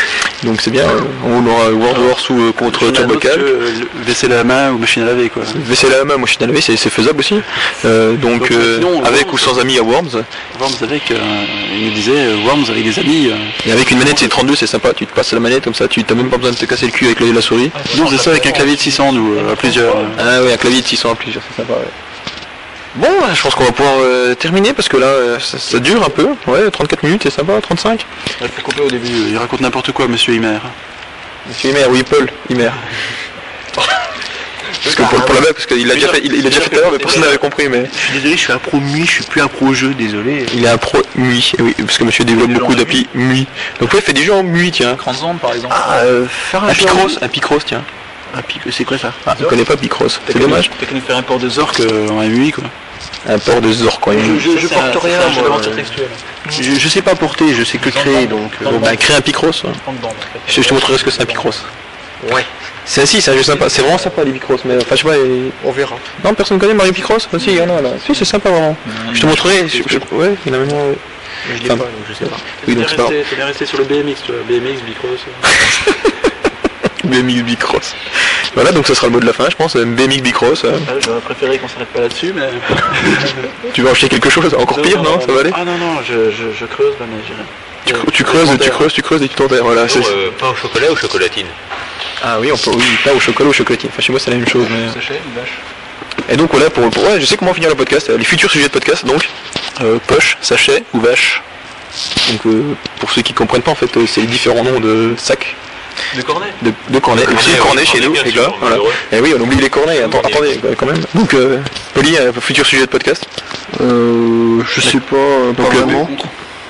Donc 0.45 0.61
c'est 0.61 0.71
bien, 0.71 0.85
euh, 0.85 1.01
on 1.25 1.47
aura 1.47 1.71
World 1.71 1.99
Wars 1.99 2.19
ou 2.31 2.41
euh, 2.43 2.53
contre 2.53 2.91
Turbocal. 2.91 3.41
vaisselle 4.07 4.33
à 4.33 4.37
la 4.37 4.45
main 4.45 4.71
ou 4.73 4.79
machine 4.79 5.03
à 5.03 5.07
laver 5.07 5.29
quoi. 5.29 5.43
Vaisselle 5.55 5.93
à 5.95 5.99
la 5.99 6.05
main, 6.05 6.17
machine 6.17 6.43
à 6.43 6.47
laver, 6.47 6.61
c'est 6.61 6.77
faisable 6.77 7.21
aussi. 7.21 7.37
Euh, 7.85 8.15
donc 8.17 8.41
Donc, 8.41 8.49
sinon, 8.51 9.03
avec 9.05 9.27
Worms, 9.27 9.35
ou 9.35 9.39
sans 9.39 9.59
amis 9.61 9.79
à 9.79 9.83
Worms. 9.83 10.25
Worms 10.61 10.73
avec, 10.83 11.11
euh, 11.11 11.17
il 11.79 11.87
me 11.91 11.95
disait 11.95 12.35
Worms 12.47 12.65
avec 12.71 12.85
des 12.85 12.99
amis. 12.99 13.29
euh, 13.31 13.37
Et 13.69 13.73
avec 13.73 13.91
une 13.91 13.99
manette 13.99 14.19
c'est 14.19 14.29
32, 14.29 14.57
c'est 14.57 14.67
sympa. 14.67 14.93
Tu 14.95 15.07
te 15.07 15.15
passes 15.15 15.33
la 15.33 15.41
manette 15.41 15.65
comme 15.65 15.75
ça, 15.75 15.87
tu 15.89 16.03
t'as 16.05 16.15
même 16.15 16.29
pas 16.31 16.37
besoin 16.39 16.53
de 16.53 16.57
te 16.57 16.65
casser 16.65 16.87
le 16.87 16.93
cul 16.93 17.07
avec 17.07 17.21
la, 17.21 17.27
la 17.33 17.41
souris. 17.43 17.71
Non, 17.97 18.07
c'est 18.11 18.19
ça 18.19 18.31
avec 18.31 18.47
un 18.47 18.53
clavier 18.53 18.77
de 18.77 18.81
600 18.81 19.13
nous, 19.13 19.35
à 19.53 19.57
plusieurs. 19.57 19.95
Ah 20.19 20.43
ouais, 20.43 20.53
un 20.53 20.57
clavier 20.57 20.81
de 20.83 20.87
600 20.87 21.11
à 21.13 21.15
plusieurs, 21.15 21.43
c'est 21.51 21.63
sympa. 21.63 21.75
ouais. 21.75 21.87
Bon, 22.97 23.09
je 23.35 23.41
pense 23.43 23.55
qu'on 23.55 23.65
va 23.65 23.73
pouvoir 23.73 23.95
euh, 24.01 24.35
terminer 24.35 24.75
parce 24.75 24.89
que 24.89 24.99
là, 24.99 25.07
euh, 25.07 25.39
ça, 25.39 25.59
ça 25.59 25.79
dure 25.79 26.03
un 26.05 26.11
peu. 26.11 26.29
Ouais, 26.47 26.71
34 26.71 27.03
minutes, 27.05 27.23
c'est 27.25 27.31
sympa, 27.31 27.59
35. 27.61 28.05
Il 28.43 28.49
faut 28.49 28.63
couper 28.63 28.83
au 28.83 28.91
début, 28.91 29.09
il 29.09 29.37
raconte 29.39 29.61
n'importe 29.61 29.93
quoi, 29.93 30.09
monsieur 30.09 30.35
Himer. 30.35 30.59
Monsieur 31.49 31.71
Himer, 31.71 31.87
oui, 31.89 32.03
Paul 32.03 32.29
Himer. 32.51 32.71
Parce 34.85 34.97
que 34.97 35.03
pour, 35.03 35.25
pour 35.25 35.35
la 35.35 35.41
blague, 35.43 35.53
parce 35.53 35.67
qu'il 35.67 35.87
l'a 35.87 35.95
déjà 35.95 36.09
fait, 36.09 36.21
il, 36.25 36.35
il 36.35 36.43
l'a 36.43 36.51
déjà 36.51 36.61
fait 36.63 36.71
tout 36.71 36.79
à 36.79 36.81
l'heure, 36.81 36.91
mais 36.91 36.99
personne 36.99 37.23
n'avait 37.23 37.39
compris. 37.39 37.69
Mais 37.69 37.85
Je 37.95 37.99
suis 37.99 38.13
désolé, 38.15 38.37
je 38.37 38.41
suis 38.41 38.53
un 38.53 38.59
pro 38.59 38.79
MUI, 38.81 39.07
je 39.07 39.11
suis 39.13 39.25
plus 39.25 39.41
un 39.41 39.47
pro 39.47 39.73
jeu, 39.73 39.95
désolé. 39.95 40.45
il 40.55 40.65
est 40.65 40.69
un 40.69 40.77
pro 40.77 40.99
MUI, 41.15 41.53
oui, 41.61 41.75
parce 41.79 41.99
que 41.99 42.05
monsieur 42.05 42.25
développe 42.25 42.51
beaucoup 42.51 42.75
d'applis 42.75 43.07
MUI. 43.15 43.47
Donc 43.81 43.93
ouais, 43.93 44.01
il 44.01 44.03
fait 44.05 44.13
des 44.13 44.23
jeux 44.25 44.33
en 44.33 44.43
MUI, 44.43 44.73
tiens. 44.73 44.97
Par 44.97 45.09
exemple. 45.11 45.47
Ah, 45.71 45.99
euh, 45.99 46.27
faire 46.27 46.65
un, 46.65 46.73
Picross, 46.73 47.19
un 47.23 47.29
Picross, 47.29 47.65
tiens. 47.65 47.85
Un 48.35 48.43
pic, 48.43 48.61
c'est 48.71 48.85
quoi 48.85 48.97
ça 48.99 49.13
Ah, 49.27 49.37
je 49.39 49.45
connais 49.45 49.65
pas 49.65 49.77
Picross, 49.77 50.21
c'est 50.27 50.39
dommage. 50.39 50.71
T'as 50.81 50.87
qu'à 50.87 50.95
nous 50.95 51.01
faire 51.01 51.17
un 51.17 51.23
port 51.23 51.39
de 51.39 51.49
Zork 51.49 51.81
euh, 51.81 52.09
en 52.09 52.23
MUI 52.23 52.51
quoi. 52.53 52.65
Un 53.29 53.39
port 53.39 53.61
de 53.61 53.73
Zor, 53.73 54.01
quoi. 54.01 54.15
Je, 54.15 54.59
je 54.59 54.67
porte 54.69 54.97
rien, 55.05 55.19
moi. 55.49 55.61
Je, 56.51 56.63
je 56.75 56.89
sais 56.89 57.03
pas 57.03 57.15
porter, 57.15 57.55
je 57.55 57.63
sais 57.65 57.79
que 57.79 57.89
créer, 57.91 58.27
donc. 58.27 58.53
euh, 58.63 58.71
Bon, 58.71 58.79
bah, 58.79 58.97
crée 58.97 59.15
un 59.15 59.21
Picross. 59.21 59.63
Je, 60.49 60.63
je 60.63 60.69
te 60.69 60.75
montrerai 60.75 60.99
ce 60.99 61.05
que 61.05 61.11
c'est 61.11 61.23
un 61.23 61.27
Picross. 61.27 61.63
Ouais. 62.33 62.45
C'est 62.85 63.07
si, 63.07 63.21
c'est 63.21 63.31
un 63.33 63.37
jeu 63.37 63.43
sympa. 63.43 63.69
C'est 63.69 63.83
vraiment 63.83 63.99
sympa 63.99 64.25
les 64.25 64.33
Picross, 64.33 64.61
mais 64.65 64.77
enfin, 64.77 64.97
je 64.97 65.03
sais 65.03 65.09
pas. 65.09 65.17
et- 65.17 65.53
On 65.65 65.71
verra. 65.73 65.97
Non, 66.25 66.35
personne 66.35 66.59
connaît 66.59 66.75
Mario 66.75 66.93
Picross 66.93 67.29
Ah, 67.33 67.39
Si, 67.39 67.51
il 67.51 67.57
y 67.57 67.61
en 67.61 67.65
a 67.77 67.81
là. 67.81 67.91
Si, 68.05 68.15
c'est 68.15 68.25
sympa 68.25 68.51
vraiment. 68.51 68.77
Je 69.13 69.21
te 69.21 69.27
montrerai. 69.27 69.69
je- 69.69 69.83
je- 69.87 69.99
Ouais, 70.17 70.35
il 70.47 70.53
y 70.53 70.57
en 70.57 70.61
a 70.61 70.65
même. 70.65 70.71
Je 71.49 71.63
l'ai 71.63 71.71
Enfin, 71.71 71.77
pas, 71.79 71.85
donc 71.85 72.05
je 72.09 72.15
sais 72.15 72.25
pas. 72.27 72.37
Oui, 72.69 72.75
donc 72.77 72.85
c'est 72.89 72.97
pas 72.97 73.03
grave. 73.05 73.15
T'es 73.31 73.37
bien 73.37 73.47
resté 73.47 73.67
sur 73.67 73.79
le 73.79 73.85
BMX, 73.85 74.15
tu 74.25 74.33
vois. 74.33 74.43
BMX, 74.49 74.81
Bicross. 74.85 75.21
BMX 77.13 77.43
Bicross. 77.45 77.95
Voilà, 78.55 78.73
donc 78.73 78.87
ce 78.87 78.95
sera 78.95 79.07
le 79.07 79.13
mot 79.13 79.21
de 79.21 79.27
la 79.27 79.33
fin, 79.33 79.49
je 79.51 79.57
pense. 79.57 79.77
BMX 79.77 80.21
Bicross. 80.23 80.65
euh. 80.65 80.73
Ah, 80.89 80.93
J'aurais 81.01 81.21
préféré 81.21 81.59
qu'on 81.59 81.69
s'arrête 81.69 81.89
pas 81.89 82.01
là-dessus, 82.01 82.33
mais. 82.35 82.49
Tu 83.75 83.83
veux 83.83 83.91
acheter 83.91 84.09
quelque 84.09 84.31
chose 84.31 84.53
Encore 84.55 84.81
pire, 84.83 85.03
non 85.03 85.21
Ça 85.21 85.33
va 85.33 85.41
aller 85.41 85.51
Ah 85.55 85.65
non, 85.65 85.77
non, 85.79 86.01
je, 86.03 86.31
je, 86.31 86.45
je 86.59 86.65
creuse 86.67 86.95
là, 87.01 87.07
mais 87.09 87.23
j'irai. 87.27 87.43
tu, 87.85 87.93
creuses, 87.93 88.11
tu 88.13 88.25
creuses, 88.25 88.59
tu 88.59 88.71
creuses, 88.71 88.93
tu 88.93 89.03
creuses 89.03 89.23
et 89.23 89.29
tu 89.29 89.35
t'enterres. 89.35 89.65
Voilà, 89.65 89.89
c'est- 89.89 89.99
euh, 90.01 90.31
pain 90.39 90.49
au 90.51 90.55
chocolat 90.55 90.91
ou 90.93 90.97
chocolatine 90.97 91.47
Ah 92.23 92.39
oui, 92.41 92.51
on 92.53 92.57
peut, 92.59 92.71
oui, 92.75 92.85
pas 93.05 93.13
au 93.13 93.21
chocolat 93.21 93.49
ou 93.49 93.53
chocolatine. 93.53 93.91
Enfin, 93.93 94.03
chez 94.03 94.13
moi, 94.13 94.21
c'est 94.21 94.31
la 94.31 94.37
même 94.37 94.49
chose. 94.49 94.67
Mais... 94.71 94.89
Sachet, 94.93 95.21
une 95.27 95.41
vache. 95.41 95.59
Et 96.29 96.37
donc 96.37 96.51
voilà, 96.53 96.69
pour, 96.71 96.89
pour- 96.91 97.05
ouais, 97.05 97.21
je 97.21 97.27
sais 97.27 97.37
comment 97.37 97.55
finir 97.55 97.69
le 97.71 97.75
podcast. 97.75 98.11
euh, 98.11 98.19
Les 98.19 98.25
futurs 98.25 98.51
sujets 98.51 98.67
de 98.69 98.73
podcast, 98.73 99.05
donc. 99.07 99.29
Euh, 99.81 99.99
poche, 100.07 100.37
sachet 100.43 100.83
ou 100.93 101.01
vache 101.01 101.41
Donc 102.31 102.47
euh, 102.47 102.63
pour 103.01 103.11
ceux 103.11 103.23
qui 103.23 103.33
comprennent 103.33 103.63
pas, 103.63 103.71
en 103.71 103.75
fait, 103.75 103.97
euh, 103.97 104.07
c'est 104.07 104.21
les 104.21 104.27
différents 104.27 104.63
noms 104.65 104.81
de 104.81 105.15
sacs. 105.17 105.57
De 106.17 106.23
cornet 106.23 106.47
De. 106.63 106.99
Cornet, 106.99 107.23
Aussi 107.35 107.51
ouais, 107.51 107.59
cornets 107.59 107.85
chez 107.85 108.01
cornet, 108.01 108.19
nous, 108.19 108.25
les 108.25 108.33
gars. 108.33 108.53
Voilà. 108.61 108.77
Et 109.13 109.21
oui, 109.21 109.35
on 109.37 109.41
oublie 109.43 109.57
les 109.59 109.71
cornets. 109.71 110.03
Attends, 110.03 110.21
Cornet. 110.21 110.59
attendez, 110.59 110.77
quand 110.77 110.87
même. 110.87 111.01
Donc, 111.15 111.35
euh, 111.35 111.59
Poli, 111.95 112.17
un 112.19 112.33
futur 112.41 112.67
sujet 112.67 112.83
de 112.83 112.91
podcast. 112.91 113.25
Euh, 113.81 114.61
je 114.67 114.81
sais 114.81 115.01
pas, 115.01 115.17
euh, 115.17 115.53
pas 115.53 115.63
Donc, 115.65 115.75
euh, 115.75 115.77
vraiment. 115.79 116.11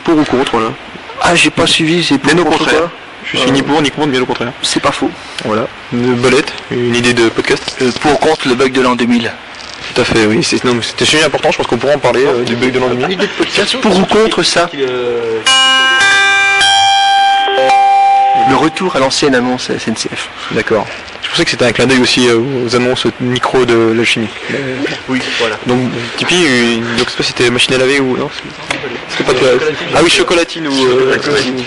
Pour 0.04 0.16
ou 0.18 0.24
contre, 0.24 0.52
voilà. 0.52 0.72
Ah, 1.20 1.34
j'ai 1.34 1.50
pas 1.50 1.66
suivi, 1.66 2.02
c'est 2.04 2.18
pour 2.18 2.32
au 2.40 2.44
contre 2.44 2.68
quoi 2.68 2.90
Je 3.24 3.36
suis 3.38 3.50
ni 3.50 3.62
pour 3.62 3.80
ni 3.82 3.90
contre, 3.90 4.08
bien 4.08 4.22
au 4.22 4.26
contraire. 4.26 4.52
C'est 4.62 4.80
pas 4.80 4.92
faux. 4.92 5.10
Voilà. 5.44 5.66
Une 5.92 6.14
bolette, 6.14 6.52
une 6.70 6.94
idée 6.96 7.14
de 7.14 7.28
podcast. 7.28 7.76
Euh, 7.82 7.90
pour 8.00 8.12
ou 8.12 8.16
contre 8.16 8.48
le 8.48 8.54
bug 8.54 8.72
de 8.72 8.80
l'an 8.80 8.94
2000 8.96 9.30
Tout 9.94 10.00
à 10.00 10.04
fait, 10.04 10.26
oui. 10.26 10.42
C'est 10.42 10.64
non, 10.64 10.74
mais 10.74 10.82
c'était 10.82 11.02
un 11.04 11.06
sujet 11.06 11.24
important, 11.24 11.50
je 11.52 11.58
pense 11.58 11.66
qu'on 11.66 11.76
pourra 11.78 11.94
en 11.94 11.98
parler 11.98 12.24
euh, 12.26 12.42
du 12.44 12.56
bug 12.56 12.72
de 12.72 12.78
l'an 12.80 12.88
2000. 12.88 13.18
Pour 13.80 13.98
ou 13.98 14.04
contre 14.06 14.42
ça 14.42 14.68
retour 18.82 18.96
à 18.96 18.98
l'ancienne 18.98 19.34
annonce 19.34 19.70
à 19.70 19.78
SNCF. 19.78 20.28
D'accord. 20.52 20.86
Je 21.22 21.28
pensais 21.30 21.44
que 21.44 21.50
c'était 21.52 21.64
un 21.64 21.72
clin 21.72 21.86
d'œil 21.86 22.00
aussi 22.00 22.28
euh, 22.28 22.38
aux 22.64 22.74
annonces 22.74 23.06
micro 23.20 23.64
de 23.64 23.92
la 23.96 24.04
chimie. 24.04 24.28
Oui, 25.08 25.20
voilà. 25.38 25.56
Donc, 25.66 25.78
Tipeee, 26.16 26.78
une... 26.78 26.96
donc 26.96 27.06
je 27.06 27.10
sais 27.10 27.16
pas 27.16 27.22
si 27.22 27.28
c'était 27.28 27.48
machine 27.50 27.74
à 27.74 27.78
laver 27.78 28.00
ou 28.00 28.16
non 28.16 28.28
C'était 29.08 29.24
pas 29.24 29.38
toi. 29.38 29.48
Ah 29.94 30.00
oui, 30.02 30.10
chocolatine 30.10 30.66
ou, 30.66 30.72
euh, 30.72 31.16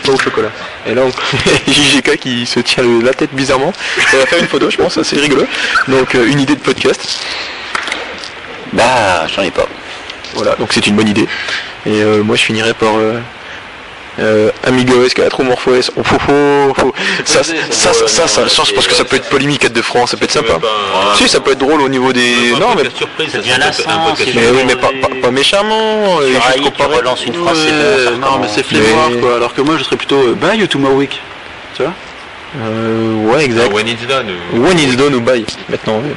pas 0.03 0.11
au 0.11 0.19
chocolat. 0.19 0.51
Et 0.85 0.93
là, 0.93 1.03
on... 1.05 1.71
JGK 1.71 2.17
qui 2.17 2.45
se 2.45 2.59
tient 2.59 2.83
la 3.01 3.13
tête 3.13 3.33
bizarrement. 3.33 3.71
On 4.13 4.17
va 4.17 4.25
faire 4.25 4.39
une 4.39 4.47
photo, 4.47 4.69
je 4.69 4.77
pense, 4.77 5.01
c'est 5.01 5.19
rigolo. 5.19 5.45
Donc, 5.87 6.15
euh, 6.15 6.27
une 6.27 6.41
idée 6.41 6.55
de 6.55 6.61
podcast. 6.61 7.21
Bah, 8.73 9.25
j'en 9.33 9.41
ai 9.41 9.51
pas. 9.51 9.67
Voilà, 10.33 10.55
donc 10.55 10.73
c'est 10.73 10.85
une 10.85 10.97
bonne 10.97 11.07
idée. 11.07 11.27
Et 11.85 12.03
euh, 12.03 12.23
moi, 12.23 12.35
je 12.35 12.43
finirai 12.43 12.73
par 12.73 12.97
euh, 12.97 13.19
euh, 14.19 14.51
Amiga 14.63 14.93
OS 14.95 15.13
4 15.13 15.39
ou 15.39 15.43
MorphOS. 15.43 15.91
Oh, 15.97 16.01
oh, 16.05 16.13
oh, 16.29 16.73
oh. 16.83 16.93
Ça, 17.25 17.43
ça, 17.43 17.53
ça, 17.69 17.93
ça, 17.93 18.07
ça, 18.07 18.27
ça, 18.27 18.63
je 18.65 18.73
pense 18.73 18.87
que 18.87 18.93
ça 18.95 19.03
peut 19.05 19.15
être 19.17 19.29
polémique 19.29 19.59
4 19.61 19.73
de 19.73 19.81
France, 19.81 20.11
ça 20.11 20.17
peut 20.17 20.25
être 20.25 20.31
sympa. 20.31 20.59
Si, 21.17 21.27
ça 21.27 21.39
peut 21.39 21.51
être 21.51 21.59
drôle 21.59 21.81
au 21.81 21.89
niveau 21.89 22.13
des. 22.13 22.51
Non, 22.59 22.75
mais 22.75 22.83
Mais 24.35 24.49
oui, 24.51 24.59
mais 24.67 24.75
pas, 24.75 24.89
pas, 25.01 25.09
pas 25.21 25.31
méchamment. 25.31 26.19
euh, 26.21 26.39
relances 26.97 27.25
une 27.25 27.33
phrase, 27.33 27.57
non, 28.19 28.39
mais 28.41 28.47
c'est 28.53 28.63
flemmoir 28.63 29.09
Mais- 29.11 29.19
quoi. 29.19 29.35
Alors 29.35 29.53
que 29.53 29.61
moi, 29.61 29.75
je 29.77 29.83
serais 29.83 29.97
plutôt 29.97 30.15
euh, 30.29 30.35
buy 30.35 30.63
ou 30.63 30.67
tomorrow 30.67 30.95
week. 30.95 31.19
Tu 31.75 31.83
vois? 31.83 31.93
Euh, 32.57 33.15
ouais, 33.33 33.43
exact. 33.43 33.73
When 33.73 33.87
it's 33.87 34.07
done. 34.07 34.27
One 34.53 34.79
is 34.79 34.95
done 34.95 35.15
ou 35.15 35.19
buy 35.21 35.45
maintenant. 35.69 35.97
ouais. 35.99 36.15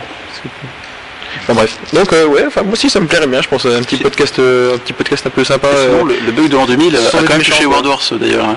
Enfin 1.49 1.55
bref. 1.55 1.79
Donc 1.95 2.13
euh, 2.13 2.27
ouais, 2.27 2.45
enfin 2.47 2.63
moi 2.63 2.75
aussi 2.75 2.91
ça 2.91 3.01
me 3.01 3.07
plairait 3.07 3.27
bien, 3.27 3.41
je 3.41 3.49
pense 3.49 3.65
un 3.65 3.83
petit 3.83 3.97
podcast, 3.97 4.39
euh, 4.39 4.75
un 4.75 4.79
petit 4.79 4.93
podcast 4.93 5.27
un 5.27 5.31
peu 5.31 5.45
sympa. 5.45 5.69
Sinon, 5.71 6.05
euh, 6.07 6.13
le, 6.21 6.27
le 6.27 6.33
bug 6.33 6.49
de 6.49 6.57
l'an 6.57 6.67
2000 6.67 6.95
a 6.95 6.99
quand 7.11 7.29
même 7.29 7.43
touché. 7.43 7.65
World 7.65 7.87
Wars 7.87 8.03
d'ailleurs. 8.21 8.45
hein. 8.45 8.57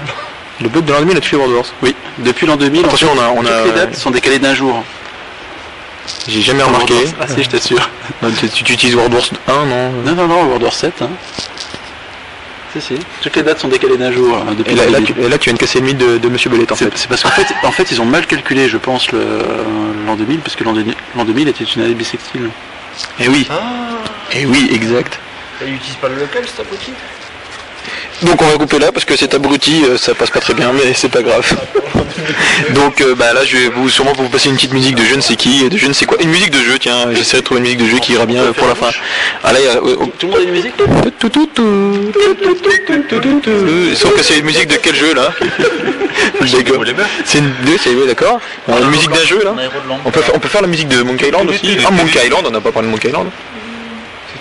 le 0.62 0.68
bug 0.68 0.84
de 0.84 0.92
l'an 0.92 1.00
2000 1.00 1.16
a 1.18 1.22
tué 1.22 1.38
World 1.38 1.56
Wars. 1.56 1.66
Oui, 1.82 1.96
depuis 2.18 2.46
l'an 2.48 2.58
2000, 2.58 2.86
Attention, 2.86 3.08
on 3.16 3.20
a, 3.22 3.30
on 3.30 3.46
a, 3.46 3.50
toutes 3.64 3.66
les 3.74 3.80
dates 3.80 3.96
sont 3.96 4.12
décalées 4.12 4.40
d'un 4.40 4.54
jour. 4.56 4.84
j'ai 6.28 6.42
jamais 6.42 6.64
remarqué. 6.64 6.94
Wars- 6.96 7.04
Ah 7.22 7.28
si, 7.28 7.44
je 7.44 7.50
t'assure. 7.50 7.90
Tu, 8.54 8.74
utilises 8.74 8.96
World 8.96 9.14
Wars 9.14 9.24
1 9.48 9.66
non? 9.66 9.92
Non, 10.06 10.12
non, 10.16 10.28
non, 10.28 10.44
World 10.48 10.64
War 10.64 10.74
7. 10.74 11.02
Hein. 11.02 11.10
Si, 12.74 12.82
si. 12.82 12.94
Toutes 13.22 13.36
les 13.36 13.44
dates 13.44 13.60
sont 13.60 13.68
décalées 13.68 13.98
d'un 13.98 14.12
jour 14.12 14.38
hein, 14.38 14.54
depuis 14.58 14.72
Et 14.74 14.76
là, 14.76 14.86
l'an 14.86 14.92
là, 14.94 15.00
2000. 15.00 15.14
tu, 15.16 15.22
et 15.22 15.30
là, 15.30 15.38
tu 15.38 15.50
viens 15.50 15.54
de 15.56 15.60
casser 15.60 15.80
le 15.80 15.86
mythe 15.86 15.98
de, 15.98 16.18
de 16.18 16.30
Monsieur 16.30 16.50
Bellet 16.50 16.72
en 16.72 16.76
C'est 16.76 16.86
fait. 16.86 16.92
c'est 16.98 17.08
parce 17.10 17.24
qu'en 17.24 17.30
fait, 17.30 17.48
en 17.64 17.72
fait, 17.72 17.92
ils 17.92 18.02
ont 18.02 18.06
mal 18.06 18.26
calculé, 18.28 18.70
je 18.70 18.78
pense, 18.78 19.12
le- 19.12 19.42
l'an 20.06 20.16
2000, 20.16 20.40
parce 20.40 20.56
que 20.56 20.64
l'an 20.64 20.72
2000 20.74 20.94
l'an 21.18 21.26
2000 21.26 21.48
était 21.50 21.64
une 21.66 21.82
année 21.82 21.94
bissextile. 21.94 22.50
Eh 23.20 23.28
oui. 23.28 23.48
Ah. 23.50 24.00
Eh 24.34 24.46
oui, 24.46 24.70
exact. 24.72 25.20
Et 25.62 25.66
il 25.68 25.74
n'utilise 25.74 25.96
pas 25.96 26.10
le 26.10 26.16
local, 26.16 26.44
c'est 26.46 26.64
pas 26.64 26.76
donc 28.24 28.42
on 28.42 28.46
va 28.46 28.58
couper 28.58 28.80
là 28.80 28.92
parce 28.92 29.06
que 29.06 29.16
cet 29.16 29.34
abruti 29.34 29.84
euh, 29.84 29.98
ça 29.98 30.14
passe 30.14 30.30
pas 30.30 30.40
très 30.40 30.54
bien 30.54 30.72
mais 30.74 30.94
c'est 30.94 31.10
pas 31.10 31.22
grave. 31.22 31.48
Donc 32.72 33.02
euh, 33.02 33.16
bah 33.16 33.34
là 33.34 33.44
je 33.46 33.58
vais 33.58 33.70
vous 33.70 33.90
sûrement 33.90 34.14
vous 34.14 34.30
passer 34.30 34.50
une 34.50 34.56
petite 34.56 34.74
musique 34.74 34.96
de 34.96 35.04
je 35.04 35.16
ne 35.16 35.22
sais 35.22 35.36
qui 35.36 35.68
de 35.70 35.78
je 35.78 35.88
ne 35.88 35.94
sais 35.94 36.06
quoi. 36.06 36.18
Une 36.22 36.30
musique 36.30 36.52
de 36.52 36.60
jeu 36.60 36.78
tiens, 36.80 37.08
j'essaierai 37.14 37.42
de 37.42 37.46
trouver 37.46 37.60
une 37.60 37.66
musique 37.66 37.80
de 37.80 37.88
jeu 37.88 38.00
qui 38.00 38.14
ira 38.14 38.26
bien 38.26 38.44
euh, 38.44 38.54
pour 38.54 38.68
la 38.68 38.76
fin. 38.76 38.90
Allez, 39.44 39.62
tout 40.20 40.28
le 40.28 40.32
monde 40.32 40.40
a 40.40 40.44
une 40.44 40.52
musique 40.52 40.74
Sauf 43.96 44.16
que 44.16 44.24
c'est 44.24 44.38
une 44.38 44.46
musique 44.46 44.68
de 44.68 44.76
quel 44.76 44.96
jeu 44.96 45.14
là 45.14 45.32
C'est 47.26 47.38
une 47.40 47.54
deux, 47.64 48.08
d'accord 48.08 48.40
Une 48.68 48.90
musique 48.90 49.12
d'un 49.12 49.26
jeu 49.26 49.44
là 49.44 49.56
on 50.06 50.12
peut, 50.12 50.22
faire, 50.22 50.36
on 50.36 50.40
peut 50.40 50.48
faire 50.48 50.62
la 50.62 50.68
musique 50.68 50.88
de 50.88 51.02
Monkey 51.04 51.28
Island 51.28 51.50
aussi. 51.50 51.78
Ah 51.86 51.92
Monkey 51.92 52.26
Island, 52.26 52.44
on 52.48 52.52
n'a 52.52 52.62
pas 52.62 52.72
parlé 52.72 52.88
de 52.88 52.92
Monkey 52.92 53.10
Island. 53.10 53.28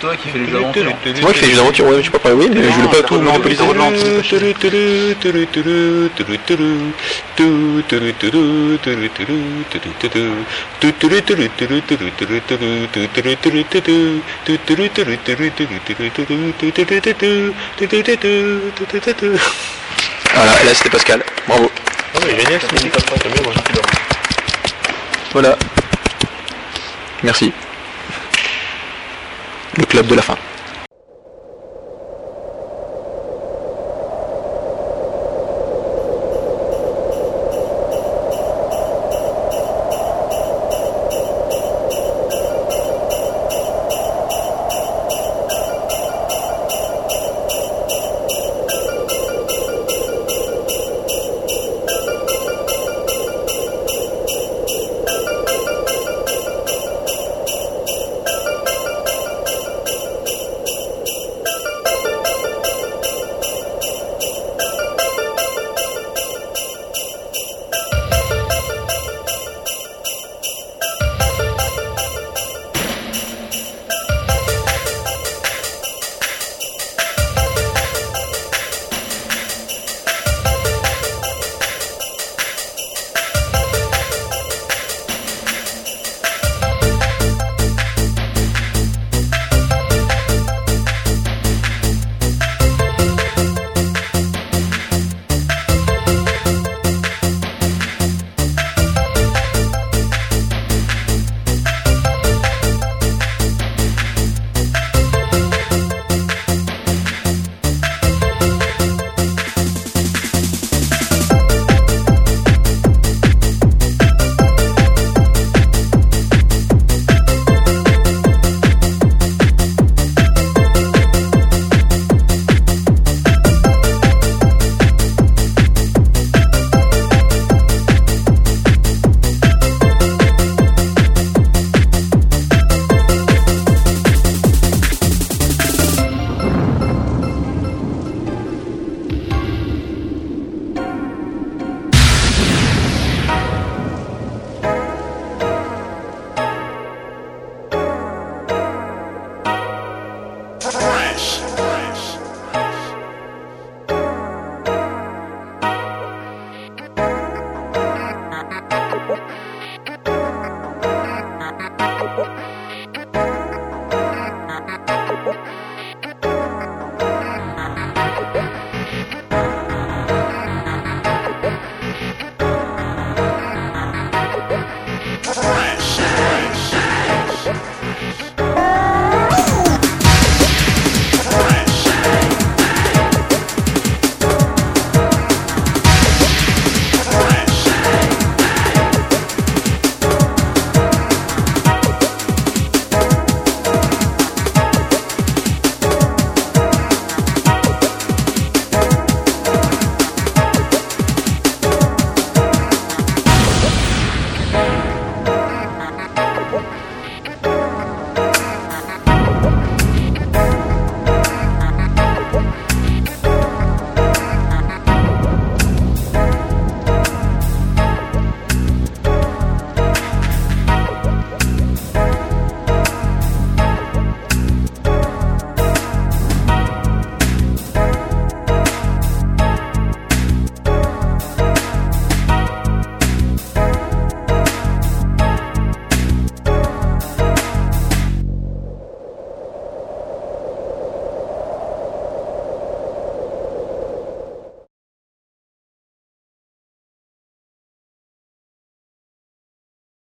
C'est 0.01 0.07
toi 0.07 0.15
qui 0.15 0.29
fais 0.29 0.39
les 0.39 0.55
aventures. 0.55 0.91
C'est 1.03 1.21
moi 1.21 1.31
qui 1.31 1.39
fais 1.39 1.51
des 1.51 1.59
aventures, 1.59 1.85
ouais, 1.85 1.97
je 1.99 2.05
sais 2.05 2.09
pas 2.09 2.17
parler, 2.17 2.37
oui, 2.39 2.49
mais 2.51 2.63
je 2.63 2.69
voulais 2.69 2.87
pas 2.87 3.07
tout 3.07 3.21
monopoliser. 3.21 3.63
Voilà, 20.33 20.51
là 20.63 20.73
c'était 20.73 20.89
Pascal, 20.89 21.23
bravo. 21.47 21.69
Voilà. 25.31 25.55
Merci. 27.21 27.53
Le 29.77 29.85
club 29.85 30.07
de 30.07 30.15
la 30.15 30.21
fin. 30.21 30.35